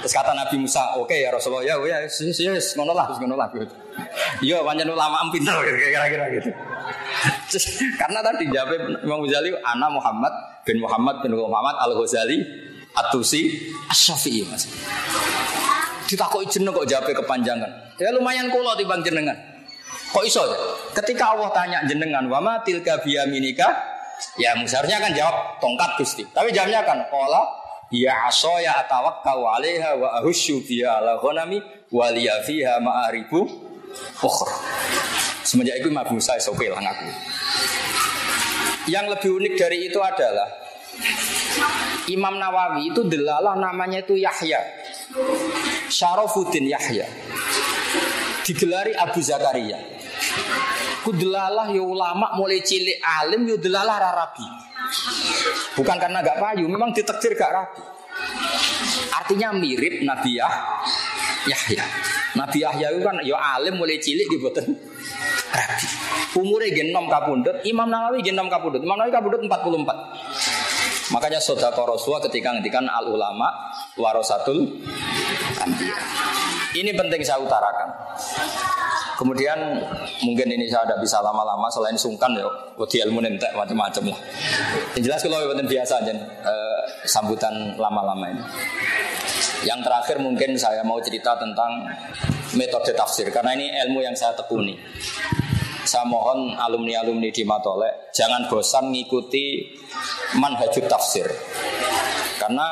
Terus 0.00 0.12
kata 0.12 0.32
Nabi 0.32 0.56
Musa, 0.60 0.96
oke 0.96 1.08
okay, 1.12 1.24
ya 1.24 1.30
Rasulullah 1.32 1.64
ya, 1.64 1.76
ya, 1.80 1.96
yes, 2.04 2.20
yes, 2.20 2.76
ngono 2.76 2.92
lah, 2.92 3.08
ngono 3.16 3.36
lah. 3.36 3.48
Iya, 4.40 4.60
panjang 4.64 4.90
ulama 4.90 5.28
pinter 5.32 5.54
kira-kira 5.64 6.24
gitu. 6.34 6.50
Karena 7.96 8.20
tadi 8.20 8.50
jawab 8.52 9.00
Imam 9.00 9.24
Ghazali, 9.24 9.54
Ana 9.64 9.88
Muhammad 9.88 10.32
bin 10.66 10.82
Muhammad 10.82 11.24
bin 11.24 11.32
Muhammad 11.36 11.76
Al 11.78 11.92
Ghazali 11.96 12.36
Atusi 12.94 13.72
Asyafi'i 13.88 14.44
mas. 14.48 14.68
Ditakoi 16.04 16.44
jeneng 16.46 16.76
kok 16.76 16.84
jawabnya 16.84 17.24
kepanjangan. 17.24 17.70
Ya 17.96 18.12
lumayan 18.12 18.52
kulo 18.52 18.76
timbang 18.76 19.00
jenengan. 19.00 19.34
Kok 20.12 20.24
iso? 20.26 20.44
Ketika 20.94 21.34
Allah 21.34 21.50
tanya 21.50 21.82
jenengan, 21.88 22.28
wama 22.30 22.62
tilka 22.62 23.02
biyaminika, 23.02 23.93
ya 24.40 24.54
seharusnya 24.66 24.98
kan 24.98 25.12
jawab 25.14 25.36
tongkat 25.58 25.90
gusti. 26.00 26.22
Tapi 26.30 26.50
jawabnya 26.50 26.82
kan, 26.86 26.98
kola 27.10 27.64
Ya 27.94 28.26
asoya 28.26 28.82
atawakkau 28.82 29.46
alaiha 29.46 29.94
wa 29.94 30.18
ahusyu 30.18 30.64
biya 30.66 30.98
ala 30.98 31.20
ghanami 31.22 31.62
wa 31.94 32.10
ma'aribu 32.82 33.40
ukhra. 34.18 34.54
Semenjak 35.46 35.78
itu 35.78 35.94
Imam 35.94 36.02
Musa 36.10 36.34
sope 36.42 36.66
lah. 36.66 36.80
Yang 38.90 39.06
lebih 39.14 39.30
unik 39.38 39.54
dari 39.54 39.78
itu 39.86 40.02
adalah 40.02 40.48
Imam 42.10 42.34
Nawawi 42.34 42.90
itu 42.90 43.06
delalah 43.06 43.54
namanya 43.54 44.02
itu 44.02 44.18
Yahya. 44.18 44.58
Syarafuddin 45.86 46.66
Yahya. 46.66 47.06
Digelari 48.42 48.92
Abu 48.98 49.22
Zakaria. 49.22 49.78
Kudelalah 51.04 51.68
ya 51.68 51.84
ulama 51.84 52.32
mulai 52.32 52.64
cilik 52.64 52.96
alim 53.04 53.44
ya 53.44 53.60
delalah 53.60 54.00
rarabi. 54.00 54.48
Bukan 55.76 55.96
karena 56.00 56.24
gak 56.24 56.40
payu, 56.40 56.64
memang 56.64 56.96
ditekdir 56.96 57.36
gak 57.36 57.52
rapi. 57.52 57.82
Artinya 59.12 59.52
mirip 59.52 60.00
Nabi 60.00 60.40
Yah, 60.40 60.54
Yahya. 61.44 61.84
Nabi 62.40 62.64
Yahya 62.64 62.86
itu 62.96 63.00
kan 63.04 63.20
ya 63.20 63.36
alim 63.36 63.76
mulai 63.76 64.00
cilik 64.00 64.26
di 64.32 64.36
boten 64.40 64.64
rapi. 65.52 65.86
Umurnya 66.40 66.72
genom 66.72 67.06
kapundut, 67.06 67.60
Imam 67.68 67.86
Nawawi 67.86 68.24
genom 68.24 68.48
kapundut. 68.48 68.80
Imam 68.80 68.96
Nawawi 68.96 69.12
kapundut 69.12 69.44
44. 69.44 71.12
Makanya 71.12 71.36
saudara 71.36 71.76
Rasulullah 71.76 72.24
ketika 72.26 72.48
ngendikan 72.56 72.88
al 72.88 73.12
ulama 73.12 73.52
warasatul 74.00 74.80
anbiya. 75.60 75.96
Ini 76.74 76.90
penting 76.96 77.20
saya 77.20 77.44
utarakan. 77.44 77.88
Kemudian 79.14 79.58
mungkin 80.26 80.48
ini 80.50 80.66
saya 80.66 80.82
tidak 80.90 81.06
bisa 81.06 81.22
lama-lama 81.22 81.70
selain 81.70 81.94
sungkan 81.94 82.34
ya, 82.34 82.50
wedi 82.74 82.98
ilmu 83.06 83.22
nentek 83.22 83.54
macam-macam 83.54 84.10
lah. 84.10 84.20
Yang 84.98 85.02
jelas 85.06 85.20
kalau 85.22 85.46
buatan 85.46 85.68
biasa 85.70 85.94
aja 86.02 86.12
eh, 86.42 86.80
sambutan 87.06 87.78
lama-lama 87.78 88.26
ini. 88.34 88.42
Yang 89.64 89.80
terakhir 89.86 90.16
mungkin 90.18 90.58
saya 90.58 90.82
mau 90.82 90.98
cerita 90.98 91.38
tentang 91.38 91.88
metode 92.58 92.92
tafsir 92.92 93.30
karena 93.30 93.54
ini 93.54 93.70
ilmu 93.86 94.02
yang 94.02 94.18
saya 94.18 94.34
tekuni. 94.34 94.74
Saya 95.84 96.08
mohon 96.08 96.56
alumni-alumni 96.56 97.28
di 97.28 97.44
Matolek 97.44 98.10
jangan 98.16 98.48
bosan 98.48 98.88
mengikuti 98.88 99.68
manhajut 100.40 100.88
tafsir. 100.88 101.28
Karena 102.40 102.66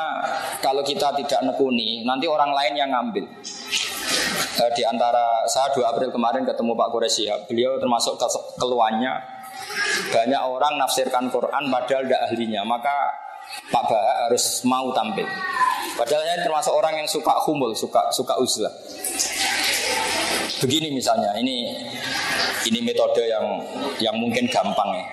kalau 0.59 0.83
kita 0.83 1.13
tidak 1.17 1.41
nekuni, 1.45 2.03
nanti 2.03 2.27
orang 2.27 2.51
lain 2.51 2.73
yang 2.77 2.89
ngambil 2.93 3.25
di 4.73 4.83
antara 4.85 5.45
saya 5.49 5.71
2 5.73 5.83
April 5.83 6.09
kemarin 6.13 6.43
ketemu 6.45 6.71
Pak 6.77 6.89
Quraisy. 6.93 7.27
Beliau 7.49 7.77
termasuk 7.81 8.17
keluarnya. 8.57 9.21
Banyak 10.09 10.41
orang 10.41 10.81
nafsirkan 10.81 11.29
Quran 11.29 11.69
padahal 11.69 12.03
tidak 12.05 12.21
ahlinya. 12.29 12.61
Maka 12.65 12.95
Pak 13.69 13.83
Bah 13.85 14.03
harus 14.27 14.63
mau 14.65 14.89
tampil. 14.95 15.27
Padahal 15.93 16.25
saya 16.25 16.41
termasuk 16.41 16.73
orang 16.73 16.93
yang 17.03 17.09
suka 17.09 17.33
humul 17.45 17.71
suka 17.77 18.09
suka 18.09 18.33
uzlah. 18.41 18.73
Begini 20.63 20.95
misalnya 20.95 21.35
ini 21.37 21.69
ini 22.65 22.79
metode 22.81 23.27
yang 23.27 23.45
yang 23.99 24.15
mungkin 24.15 24.47
gampang 24.47 24.89
ya 24.95 25.05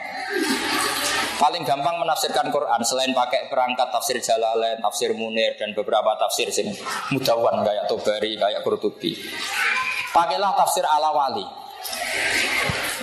Paling 1.41 1.64
gampang 1.64 1.97
menafsirkan 1.97 2.53
Quran 2.53 2.84
selain 2.84 3.16
pakai 3.16 3.49
perangkat 3.49 3.88
tafsir 3.88 4.20
Jalalain, 4.20 4.76
tafsir 4.76 5.16
Munir 5.16 5.57
dan 5.57 5.72
beberapa 5.72 6.12
tafsir 6.20 6.53
sini 6.53 6.76
mudawan 7.16 7.64
kayak 7.64 7.88
Tobari, 7.88 8.36
kayak 8.36 8.61
Qurtubi. 8.61 9.16
Pakailah 10.12 10.53
tafsir 10.53 10.84
ala 10.84 11.16
wali. 11.16 11.47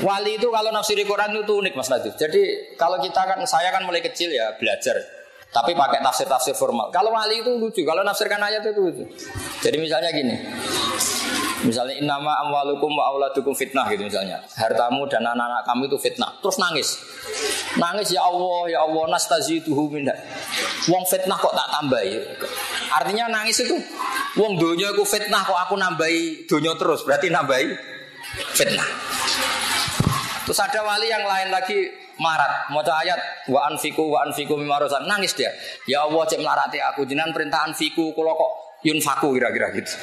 Wali 0.05 0.37
itu 0.37 0.53
kalau 0.53 0.69
nafsiri 0.69 1.01
Quran 1.01 1.33
itu 1.33 1.49
unik 1.49 1.73
Mas 1.73 1.89
Nadif. 1.89 2.13
Jadi 2.13 2.77
kalau 2.77 3.01
kita 3.01 3.25
kan 3.25 3.41
saya 3.49 3.73
kan 3.73 3.81
mulai 3.81 4.05
kecil 4.05 4.29
ya 4.29 4.53
belajar 4.61 5.16
tapi 5.57 5.73
pakai 5.73 6.05
tafsir-tafsir 6.05 6.53
formal. 6.53 6.93
Kalau 6.93 7.09
wali 7.09 7.41
itu 7.41 7.49
lucu, 7.57 7.81
kalau 7.81 8.05
nafsirkan 8.05 8.37
ayat 8.37 8.61
itu 8.61 8.77
lucu. 8.77 9.03
Jadi 9.65 9.81
misalnya 9.81 10.13
gini. 10.13 10.37
Misalnya 11.65 11.97
innama 11.97 12.37
amwalukum 12.45 12.93
wa 12.93 13.09
auladukum 13.09 13.57
fitnah 13.57 13.89
gitu 13.89 14.05
misalnya. 14.05 14.37
Hartamu 14.53 15.09
dan 15.09 15.25
anak-anak 15.25 15.65
kamu 15.65 15.89
itu 15.89 15.97
fitnah. 15.97 16.29
Terus 16.45 16.61
nangis. 16.61 16.89
Nangis 17.81 18.13
ya 18.13 18.21
Allah, 18.21 18.69
ya 18.69 18.79
Allah 18.85 19.03
nastazituhu 19.09 19.89
minha. 19.89 20.13
Wong 20.93 21.01
fitnah 21.09 21.41
kok 21.41 21.57
tak 21.57 21.67
tambahi. 21.73 22.13
Artinya 22.93 23.25
nangis 23.41 23.57
itu 23.65 23.73
wong 24.37 24.61
donya 24.61 24.93
aku 24.93 25.01
fitnah 25.09 25.41
kok 25.41 25.57
aku 25.57 25.73
nambahi 25.73 26.45
donya 26.45 26.77
terus. 26.77 27.01
Berarti 27.01 27.33
nambahi 27.33 27.65
fitnah. 28.53 28.85
Terus 30.45 30.59
ada 30.61 30.85
wali 30.85 31.09
yang 31.09 31.25
lain 31.25 31.49
lagi 31.49 32.06
marat, 32.17 32.69
mau 32.73 32.81
ayat 32.81 33.47
wa 33.49 33.65
anfiku 33.69 34.09
wa 34.09 34.25
anfiku 34.25 34.57
mimarosan 34.57 35.05
nangis 35.05 35.33
dia. 35.33 35.53
Ya 35.85 36.05
Allah 36.05 36.23
cek 36.25 36.41
melarati 36.41 36.81
aku 36.81 37.05
jenengan 37.05 37.33
perintah 37.33 37.65
anfiku 37.65 38.13
kalau 38.13 38.37
kok 38.37 38.51
yunfaku 38.85 39.33
kira-kira 39.37 39.73
gitu. 39.73 39.93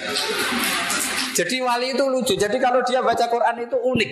Jadi 1.34 1.56
wali 1.58 1.94
itu 1.94 2.04
lucu. 2.06 2.34
Jadi 2.38 2.56
kalau 2.62 2.78
dia 2.86 3.02
baca 3.02 3.26
Quran 3.26 3.66
itu 3.66 3.74
unik. 3.74 4.10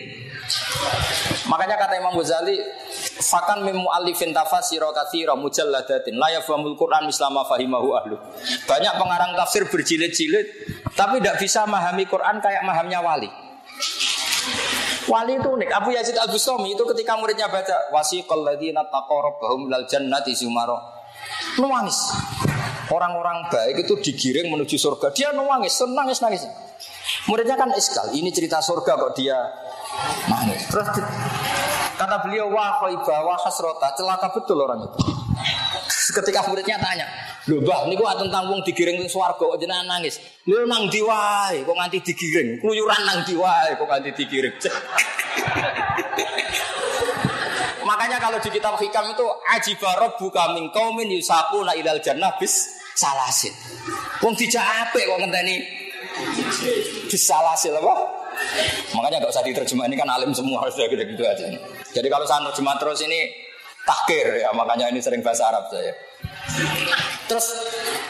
Makanya 1.46 1.78
kata 1.78 1.94
Imam 2.03 2.18
Ghazali, 2.18 2.59
fakan 3.22 3.62
mimu 3.62 3.86
alifin 3.94 4.34
tafasiro 4.34 4.90
kathira 4.90 5.38
mujalladatin 5.38 6.18
la 6.18 6.34
yafhamul 6.34 6.74
Quran 6.74 7.07
mislama 7.07 7.46
fahimahu 7.46 7.94
ahlu. 7.94 8.16
Banyak 8.66 8.94
pengarang 8.98 9.38
tafsir 9.38 9.70
berjilid-jilid 9.70 10.46
tapi 10.98 11.22
tidak 11.22 11.38
bisa 11.38 11.62
memahami 11.62 12.05
Quran 12.11 12.42
kayak 12.42 12.62
mahamnya 12.66 12.98
wali. 12.98 13.30
Wali 15.11 15.34
itu 15.38 15.48
unik. 15.48 15.70
Abu 15.74 15.90
Yazid 15.90 16.14
Al 16.18 16.30
Bustami 16.30 16.74
itu 16.74 16.82
ketika 16.94 17.18
muridnya 17.18 17.50
baca 17.50 17.90
wasiqal 17.90 18.46
ladzina 18.46 18.86
taqarrabahum 18.86 19.66
lal 19.66 19.86
jannati 19.90 20.34
zumaro. 20.36 20.78
Nangis. 21.59 21.98
Orang-orang 22.92 23.48
baik 23.48 23.88
itu 23.88 23.94
digiring 23.98 24.53
menuju 24.53 24.76
surga. 24.76 25.11
Dia 25.16 25.32
nangis, 25.32 25.80
nangis, 25.88 26.18
nangis. 26.20 26.42
Muridnya 27.24 27.55
kan 27.55 27.70
iskal, 27.72 28.11
ini 28.12 28.30
cerita 28.34 28.61
surga 28.61 28.98
kok 28.98 29.12
dia 29.16 29.38
nangis. 30.28 30.68
Terus 30.68 30.86
kata 31.96 32.16
beliau 32.26 32.50
wah 32.53 32.82
khaibah 32.82 33.20
wah 33.24 33.38
celaka 33.96 34.28
betul 34.34 34.61
orang 34.61 34.86
itu. 34.86 34.98
Ketika 36.12 36.44
muridnya 36.44 36.76
tanya, 36.76 37.09
"Lho, 37.51 37.59
Mbah, 37.59 37.90
niku 37.90 38.07
tentang 38.07 38.47
wong 38.51 38.62
digiring 38.62 39.03
ning 39.03 39.11
swarga 39.11 39.38
kok 39.38 39.59
jenengan 39.59 39.86
nangis?" 39.88 40.22
Lho 40.47 40.66
nang 40.66 40.86
ndi 40.86 41.01
wae 41.03 41.62
kok 41.66 41.74
nganti 41.74 41.99
digiring? 42.03 42.62
Kluyuran 42.62 43.03
nang 43.03 43.26
ndi 43.26 43.34
wae 43.34 43.74
kok 43.74 43.86
nganti 43.88 44.11
digiring? 44.14 44.55
Makanya 47.88 48.22
kalau 48.22 48.38
di 48.38 48.49
kitab 48.49 48.78
hikam 48.78 49.11
itu 49.11 49.26
ajiba 49.53 49.90
buka 50.16 50.55
min 50.55 50.70
qaumin 50.70 51.11
yusaquna 51.18 51.74
ilal 51.74 51.99
jannah 51.99 52.30
bis 52.38 52.78
salasin. 52.95 53.53
Wong 54.22 54.38
dijak 54.38 54.62
apik 54.62 55.03
kok 55.03 55.18
ngenteni 55.18 55.82
Disalasil 57.09 57.76
apa? 57.76 57.95
Makanya 58.97 59.22
nggak 59.22 59.32
usah 59.32 59.45
diterjemah 59.45 59.86
ini 59.88 59.97
kan 59.97 60.09
alim 60.09 60.32
semua 60.32 60.64
harus 60.64 60.76
gitu 60.76 60.93
gitu 60.97 61.22
aja. 61.24 61.47
Jadi 61.93 62.09
kalau 62.09 62.24
saya 62.24 62.49
terjemah 62.51 62.76
terus 62.80 63.01
ini 63.05 63.28
takir 63.84 64.40
ya 64.40 64.51
makanya 64.57 64.88
ini 64.88 65.01
sering 65.05 65.20
bahasa 65.20 65.49
Arab 65.53 65.68
saya. 65.68 65.93
Terus 67.30 67.47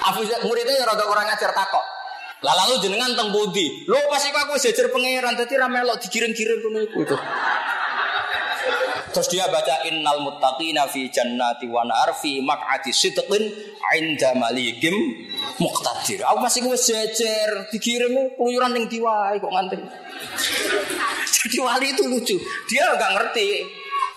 Abu 0.03 0.26
muridnya 0.49 0.83
ya 0.83 0.85
rada 0.89 1.05
kurang 1.07 1.28
ajar 1.30 1.55
takok. 1.55 1.85
Lah 2.43 2.55
lalu 2.66 2.83
jenengan 2.83 3.14
teng 3.14 3.30
budi. 3.30 3.87
Lo 3.87 3.95
pasti 4.11 4.35
aku 4.35 4.59
sejer 4.59 4.91
pangeran 4.91 5.39
dadi 5.39 5.55
ra 5.55 5.70
melok 5.70 6.03
dikirim-kirim 6.03 6.59
ngono 6.59 6.78
itu. 6.83 7.16
Terus 9.12 9.28
dia 9.28 9.45
baca 9.47 9.85
innal 9.87 10.24
muttaqina 10.24 10.89
fi 10.89 11.07
jannati 11.12 11.68
wa 11.68 11.85
nar 11.85 12.16
fi 12.16 12.41
maq'ati 12.41 12.91
sidqin 12.91 13.45
'inda 13.93 14.35
malikim 14.35 14.97
muqtadir. 15.61 16.24
Aku 16.26 16.41
masih 16.41 16.64
gue 16.64 16.74
jejer 16.74 17.68
dikirim 17.68 18.35
keluyuran 18.35 18.72
ning 18.72 18.89
diwai 18.89 19.37
kok 19.37 19.53
nganti. 19.53 19.76
Jadi 21.37 21.57
wali 21.61 21.87
itu 21.93 22.03
lucu. 22.09 22.37
Dia 22.66 22.91
nggak 22.97 23.12
ngerti. 23.20 23.49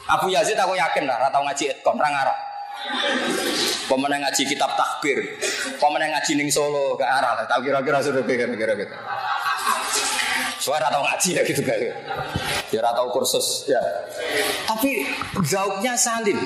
Abu 0.06 0.30
Yazid 0.30 0.56
aku 0.56 0.78
yakin 0.78 1.10
lah, 1.10 1.18
tau 1.34 1.42
ngaji 1.42 1.66
etkom, 1.78 1.98
ra 1.98 2.10
ngarah. 2.14 2.38
Pemenang 3.86 4.26
ngaji 4.26 4.44
kitab 4.50 4.74
takbir, 4.74 5.38
pemenang 5.78 6.10
ngaji 6.18 6.32
ning 6.42 6.50
Solo 6.50 6.98
gak 6.98 7.06
arah, 7.06 7.46
tahu 7.46 7.70
kira-kira 7.70 8.02
sudah 8.02 8.26
kira-kira 8.26 8.74
gitu. 8.74 8.96
Suara 10.58 10.90
tahu 10.90 11.06
ngaji 11.06 11.30
ya 11.38 11.42
gitu 11.46 11.62
kan. 11.62 11.78
Ya 12.74 12.82
tahu 12.82 13.14
kursus 13.14 13.70
ya. 13.70 13.78
Tapi 14.66 15.06
gauknya 15.46 15.94
salin. 15.94 16.42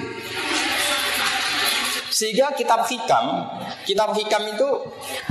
Sehingga 2.12 2.52
kitab 2.52 2.84
hikam, 2.84 3.48
kitab 3.88 4.12
hikam 4.12 4.44
itu 4.52 4.68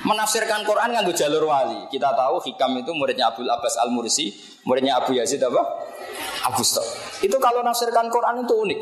menafsirkan 0.09 0.65
Quran 0.65 0.97
nganggo 0.97 1.13
jalur 1.13 1.45
wali. 1.45 1.85
Kita 1.93 2.17
tahu 2.17 2.41
hikam 2.49 2.81
itu 2.81 2.97
muridnya 2.97 3.29
Abdul 3.29 3.51
Abbas 3.53 3.77
Al 3.77 3.93
Mursi, 3.93 4.33
muridnya 4.65 4.97
Abu 4.97 5.13
Yazid 5.13 5.45
apa? 5.45 5.61
Abu. 6.49 6.65
Itu 7.21 7.37
kalau 7.37 7.61
nafsirkan 7.61 8.09
Quran 8.09 8.49
itu 8.49 8.55
unik. 8.57 8.81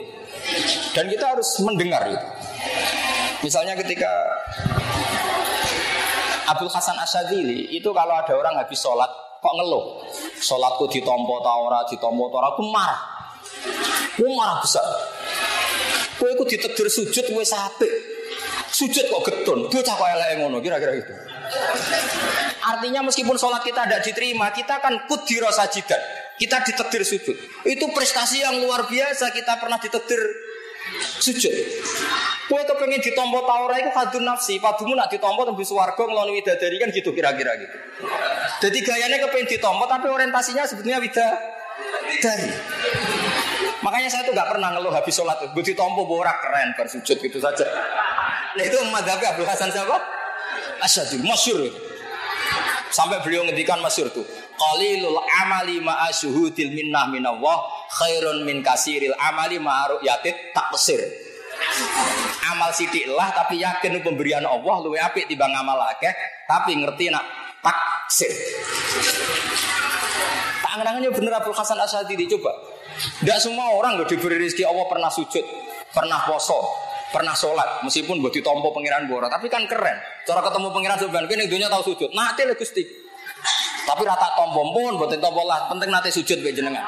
Dan 0.94 1.04
kita 1.12 1.36
harus 1.36 1.48
mendengar 1.60 2.02
itu. 2.08 2.28
Misalnya 3.44 3.76
ketika 3.76 4.08
Abdul 6.46 6.70
Hasan 6.70 6.96
Asyadili 6.96 7.74
itu 7.74 7.90
kalau 7.90 8.14
ada 8.16 8.32
orang 8.32 8.54
habis 8.56 8.78
sholat 8.80 9.10
kok 9.42 9.54
ngeluh. 9.54 10.02
Sholatku 10.40 10.88
ditompo 10.90 11.42
ta 11.42 11.52
ora, 11.58 11.82
ditompo 11.86 12.30
ta 12.30 12.36
ora, 12.40 12.48
aku 12.54 12.62
marah. 12.70 13.00
Aku 14.16 14.26
marah 14.32 14.58
besar. 14.62 14.86
Kowe 16.16 16.32
iku 16.32 16.48
ditegur 16.48 16.88
sujud 16.88 17.26
wis 17.36 17.52
apik. 17.52 17.92
Sujud 18.72 19.08
kok 19.08 19.22
getun, 19.24 19.68
bocah 19.68 19.94
kok 19.94 20.08
elek 20.16 20.40
ngono, 20.40 20.60
kira-kira 20.60 20.96
gitu. 20.96 21.12
Artinya 22.66 23.06
meskipun 23.06 23.38
sholat 23.38 23.62
kita 23.62 23.86
tidak 23.86 24.02
diterima, 24.02 24.50
kita 24.50 24.82
kan 24.82 25.06
kudiro 25.06 25.48
sajidan. 25.54 26.25
Kita 26.36 26.60
ditegur 26.60 27.02
sujud. 27.02 27.36
Itu 27.64 27.88
prestasi 27.92 28.44
yang 28.44 28.60
luar 28.60 28.84
biasa. 28.84 29.32
Kita 29.32 29.56
pernah 29.56 29.80
ditegur 29.80 30.20
sujud. 31.20 31.54
Kue 32.46 32.62
kepengen 32.62 33.02
ditompo 33.02 33.42
taura 33.42 33.74
itu 33.74 33.90
hadun 33.90 34.22
nafsi, 34.22 34.62
padumu 34.62 34.94
nak 34.94 35.10
ditompo 35.10 35.42
tembus 35.42 35.74
warga 35.74 35.98
ngeloni 35.98 36.38
widadari 36.38 36.78
kan 36.78 36.94
gitu 36.94 37.10
kira-kira 37.10 37.58
gitu. 37.58 37.76
Jadi 38.62 38.78
gayanya 38.86 39.18
kepengen 39.26 39.50
ditompo 39.50 39.90
tapi 39.90 40.06
orientasinya 40.06 40.62
sebetulnya 40.62 41.02
widadari. 41.02 42.50
Makanya 43.82 44.08
saya 44.08 44.22
tuh 44.26 44.32
nggak 44.34 44.48
pernah 44.50 44.78
ngeluh 44.78 44.94
habis 44.94 45.14
sholat. 45.14 45.42
Gue 45.50 45.64
ditompo 45.66 46.06
borak 46.06 46.38
keren 46.38 46.70
bersujud 46.78 47.18
gitu 47.18 47.38
saja. 47.42 47.66
Nah 48.56 48.64
itu 48.64 48.78
madhabnya 48.88 49.34
Abdul 49.34 49.48
Hasan 49.48 49.68
siapa? 49.74 49.98
Asyadul 50.80 51.24
masyur 51.24 51.60
Sampai 52.94 53.20
beliau 53.20 53.44
ngendikan 53.44 53.82
masyur 53.82 54.08
tuh. 54.14 54.24
Qalilul 54.56 55.20
amali 55.44 55.78
ma'a 55.84 56.08
syuhudil 56.08 56.72
minnah 56.72 57.06
minallah 57.12 57.68
khairun 57.92 58.42
min 58.42 58.64
kasiril 58.64 59.12
amali 59.20 59.60
ma'a 59.60 59.96
ru'yatit 59.96 60.56
taksir. 60.56 61.00
Amal 62.52 62.72
sidik 62.72 63.08
lah 63.12 63.32
tapi 63.32 63.60
yakin 63.60 64.00
pemberian 64.00 64.44
Allah 64.44 64.74
luwe 64.80 65.00
apik 65.00 65.28
timbang 65.28 65.52
amal 65.56 65.76
akeh 65.92 66.12
tapi 66.48 66.76
ngerti 66.76 67.12
nak 67.12 67.24
taksir. 67.60 68.32
Tangan-tangannya 70.64 71.10
bener 71.12 71.32
Abdul 71.36 71.56
Hasan 71.56 71.80
Asyadi 71.80 72.28
coba. 72.36 72.52
Tidak 72.96 73.38
semua 73.40 73.76
orang 73.76 74.00
loh 74.00 74.08
diberi 74.08 74.40
rezeki 74.40 74.64
Allah 74.64 74.88
pernah 74.88 75.12
sujud, 75.12 75.44
pernah 75.92 76.24
poso, 76.24 76.64
pernah 77.12 77.32
sholat 77.32 77.84
meskipun 77.86 78.18
buat 78.18 78.34
ditompo 78.34 78.74
pangeran 78.74 79.06
bora 79.06 79.30
tapi 79.30 79.46
kan 79.46 79.64
keren 79.64 79.96
cara 80.26 80.40
ketemu 80.42 80.68
pangeran 80.74 80.98
sebenarnya 80.98 81.34
ini 81.38 81.46
dunia 81.46 81.68
tahu 81.70 81.82
sujud 81.94 82.10
nanti 82.12 82.42
lah 82.42 82.58
gusti 82.58 82.82
tapi 83.86 84.02
rata 84.02 84.34
tompo 84.34 84.74
pun 84.74 84.98
buat 84.98 85.14
tompo 85.14 85.46
lah 85.46 85.70
penting 85.70 85.94
nanti 85.94 86.10
sujud 86.10 86.42
be 86.42 86.50
jenengan 86.50 86.82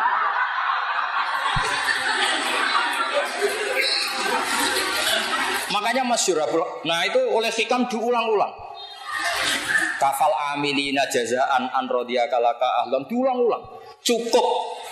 Makanya 5.68 6.00
masyur 6.02 6.40
Nah 6.88 7.06
itu 7.06 7.20
oleh 7.28 7.52
hikam 7.54 7.86
diulang-ulang. 7.86 8.50
Kafal 10.00 10.32
amilina 10.56 11.06
jazaan 11.06 11.70
an 11.70 11.86
kalaka 11.86 12.68
ahlam 12.82 13.04
diulang-ulang. 13.06 13.62
Cukup 14.02 14.46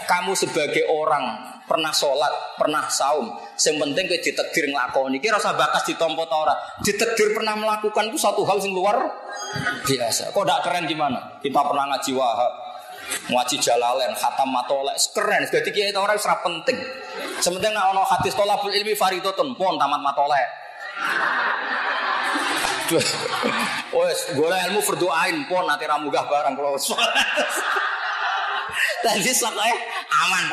kamu 0.06 0.36
sebagai 0.36 0.86
orang 0.86 1.55
pernah 1.66 1.90
sholat, 1.90 2.56
pernah 2.56 2.86
saum. 2.86 3.34
Yang 3.58 3.76
penting 3.82 4.04
ke 4.06 4.16
ditegir 4.22 4.64
ngelakoni. 4.70 5.18
Kira 5.18 5.36
rasa 5.36 5.52
bakas 5.58 5.82
ditompo 5.90 6.24
tora. 6.30 6.54
Ditegir 6.80 7.34
pernah 7.34 7.58
melakukan 7.58 8.08
itu 8.08 8.18
satu 8.18 8.46
hal 8.46 8.62
yang 8.62 8.72
luar 8.72 8.96
biasa. 9.82 10.30
Kok 10.30 10.42
tidak 10.46 10.60
keren 10.62 10.86
gimana? 10.86 11.38
Kita 11.42 11.60
pernah 11.60 11.84
ngaji 11.90 12.10
wahab, 12.14 12.52
ngaji 13.30 13.56
jalalen, 13.58 14.12
khatam 14.14 14.48
matolek, 14.54 14.96
keren. 15.12 15.42
Jadi 15.50 15.68
kita 15.74 15.98
orang 15.98 16.16
serap 16.16 16.40
penting. 16.46 16.78
Sementara 17.42 17.92
ono 17.92 18.06
hadis 18.06 18.32
tolabul 18.32 18.72
ilmi 18.72 18.94
faridotun 18.96 19.52
pun 19.58 19.76
tamat 19.76 20.00
matolek. 20.00 20.46
Wes, 23.90 24.18
golek 24.38 24.60
ilmu 24.70 24.78
berdoain 24.78 25.42
pun 25.50 25.66
nanti 25.66 25.90
ramugah 25.90 26.22
barang 26.30 26.54
kalau 26.54 26.78
Tadi 29.04 29.32
sokoke 29.32 29.72
aman. 30.08 30.44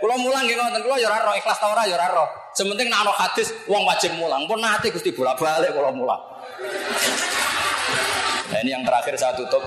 Kulo 0.00 0.14
mulang 0.16 0.48
nggih 0.48 0.56
ngoten, 0.56 0.80
kulo 0.80 0.96
ya 0.96 1.12
ora 1.12 1.28
roh 1.28 1.34
ikhlas 1.36 1.60
ta 1.60 1.68
ora 1.68 1.84
ya 1.84 2.00
ora 2.00 2.08
roh. 2.08 2.28
Sementing 2.56 2.88
nek 2.88 3.04
ana 3.04 3.12
hadis 3.12 3.52
wong 3.68 3.84
wajib 3.84 4.16
mulang. 4.16 4.48
Pun 4.48 4.60
nanti 4.60 4.88
Gusti 4.88 5.12
bolak-balik 5.12 5.76
kulo 5.76 5.92
mulang. 5.92 6.20
Nah, 8.50 8.58
ini 8.66 8.74
yang 8.74 8.82
terakhir 8.82 9.14
saya 9.14 9.36
tutup. 9.38 9.62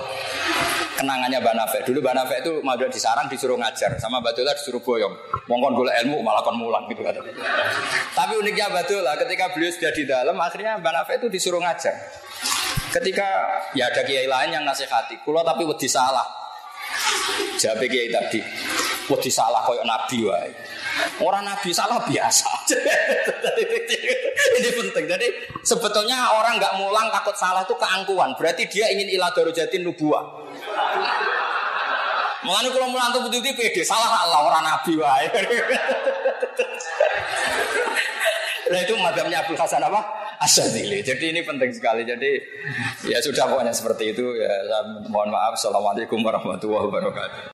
kenangannya 0.94 1.38
Mbak 1.42 1.54
Nafek. 1.58 1.80
Dulu 1.84 1.98
Mbak 2.00 2.14
Nafek 2.14 2.38
itu 2.46 2.52
madura 2.62 2.88
di 2.88 3.00
sarang 3.02 3.26
disuruh 3.26 3.58
ngajar, 3.58 3.98
sama 3.98 4.22
Batula 4.22 4.54
disuruh 4.54 4.80
boyong. 4.80 5.12
Mongkon 5.50 5.74
gula 5.76 5.92
ilmu 6.00 6.22
malah 6.22 6.40
kon 6.40 6.56
mulang 6.56 6.86
gitu 6.88 7.02
kata. 7.02 7.20
Tapi 8.14 8.32
uniknya 8.38 8.70
Batula 8.70 9.18
ketika 9.18 9.52
beliau 9.52 9.70
sudah 9.74 9.92
di 9.92 10.04
dalam, 10.06 10.36
akhirnya 10.38 10.78
Mbak 10.80 10.92
Nafek 10.94 11.14
itu 11.20 11.28
disuruh 11.28 11.60
ngajar. 11.60 11.94
Ketika 12.94 13.26
ya 13.74 13.90
ada 13.90 14.06
kiai 14.06 14.30
lain 14.30 14.54
yang 14.54 14.64
nasihati, 14.64 15.20
kulo 15.26 15.42
tapi 15.42 15.66
wedi 15.66 15.90
salah. 15.90 16.43
Jawab 17.54 17.80
kiai 17.86 18.10
tadi, 18.10 18.40
wedi 19.08 19.30
salah 19.30 19.62
koyok 19.64 19.86
nabi 19.86 20.18
wae. 20.26 20.50
Orang 21.22 21.46
nabi 21.46 21.70
salah 21.74 22.02
biasa. 22.02 22.50
Ini 24.58 24.70
penting. 24.74 25.04
Jadi 25.10 25.26
sebetulnya 25.66 26.34
orang 26.34 26.58
nggak 26.58 26.74
mulang 26.78 27.10
takut 27.10 27.34
salah 27.34 27.66
itu 27.66 27.74
keangkuhan. 27.74 28.34
Berarti 28.38 28.70
dia 28.70 28.90
ingin 28.94 29.10
ilah 29.10 29.30
darujatin 29.34 29.82
nubuah. 29.82 30.22
Mulane 32.44 32.68
kalau 32.70 32.92
mulang 32.92 33.08
tuh 33.10 33.24
betul 33.24 33.40
pede 33.42 33.82
salah 33.82 34.28
Allah 34.28 34.40
orang 34.44 34.62
nabi 34.62 34.92
wae. 35.00 35.26
Nah 38.64 38.80
itu 38.80 38.96
madamnya 38.96 39.44
Abdul 39.44 39.60
Hasan 39.60 39.84
apa? 39.84 40.23
Asyadili. 40.40 41.04
Jadi 41.04 41.34
ini 41.34 41.40
penting 41.44 41.70
sekali. 41.74 42.02
Jadi 42.06 42.30
ya 43.06 43.18
sudah 43.20 43.50
pokoknya 43.50 43.74
seperti 43.74 44.16
itu. 44.16 44.24
Ya, 44.38 44.52
mohon 45.10 45.30
maaf. 45.34 45.58
Assalamualaikum 45.58 46.22
warahmatullahi 46.22 46.84
wabarakatuh. 46.88 47.52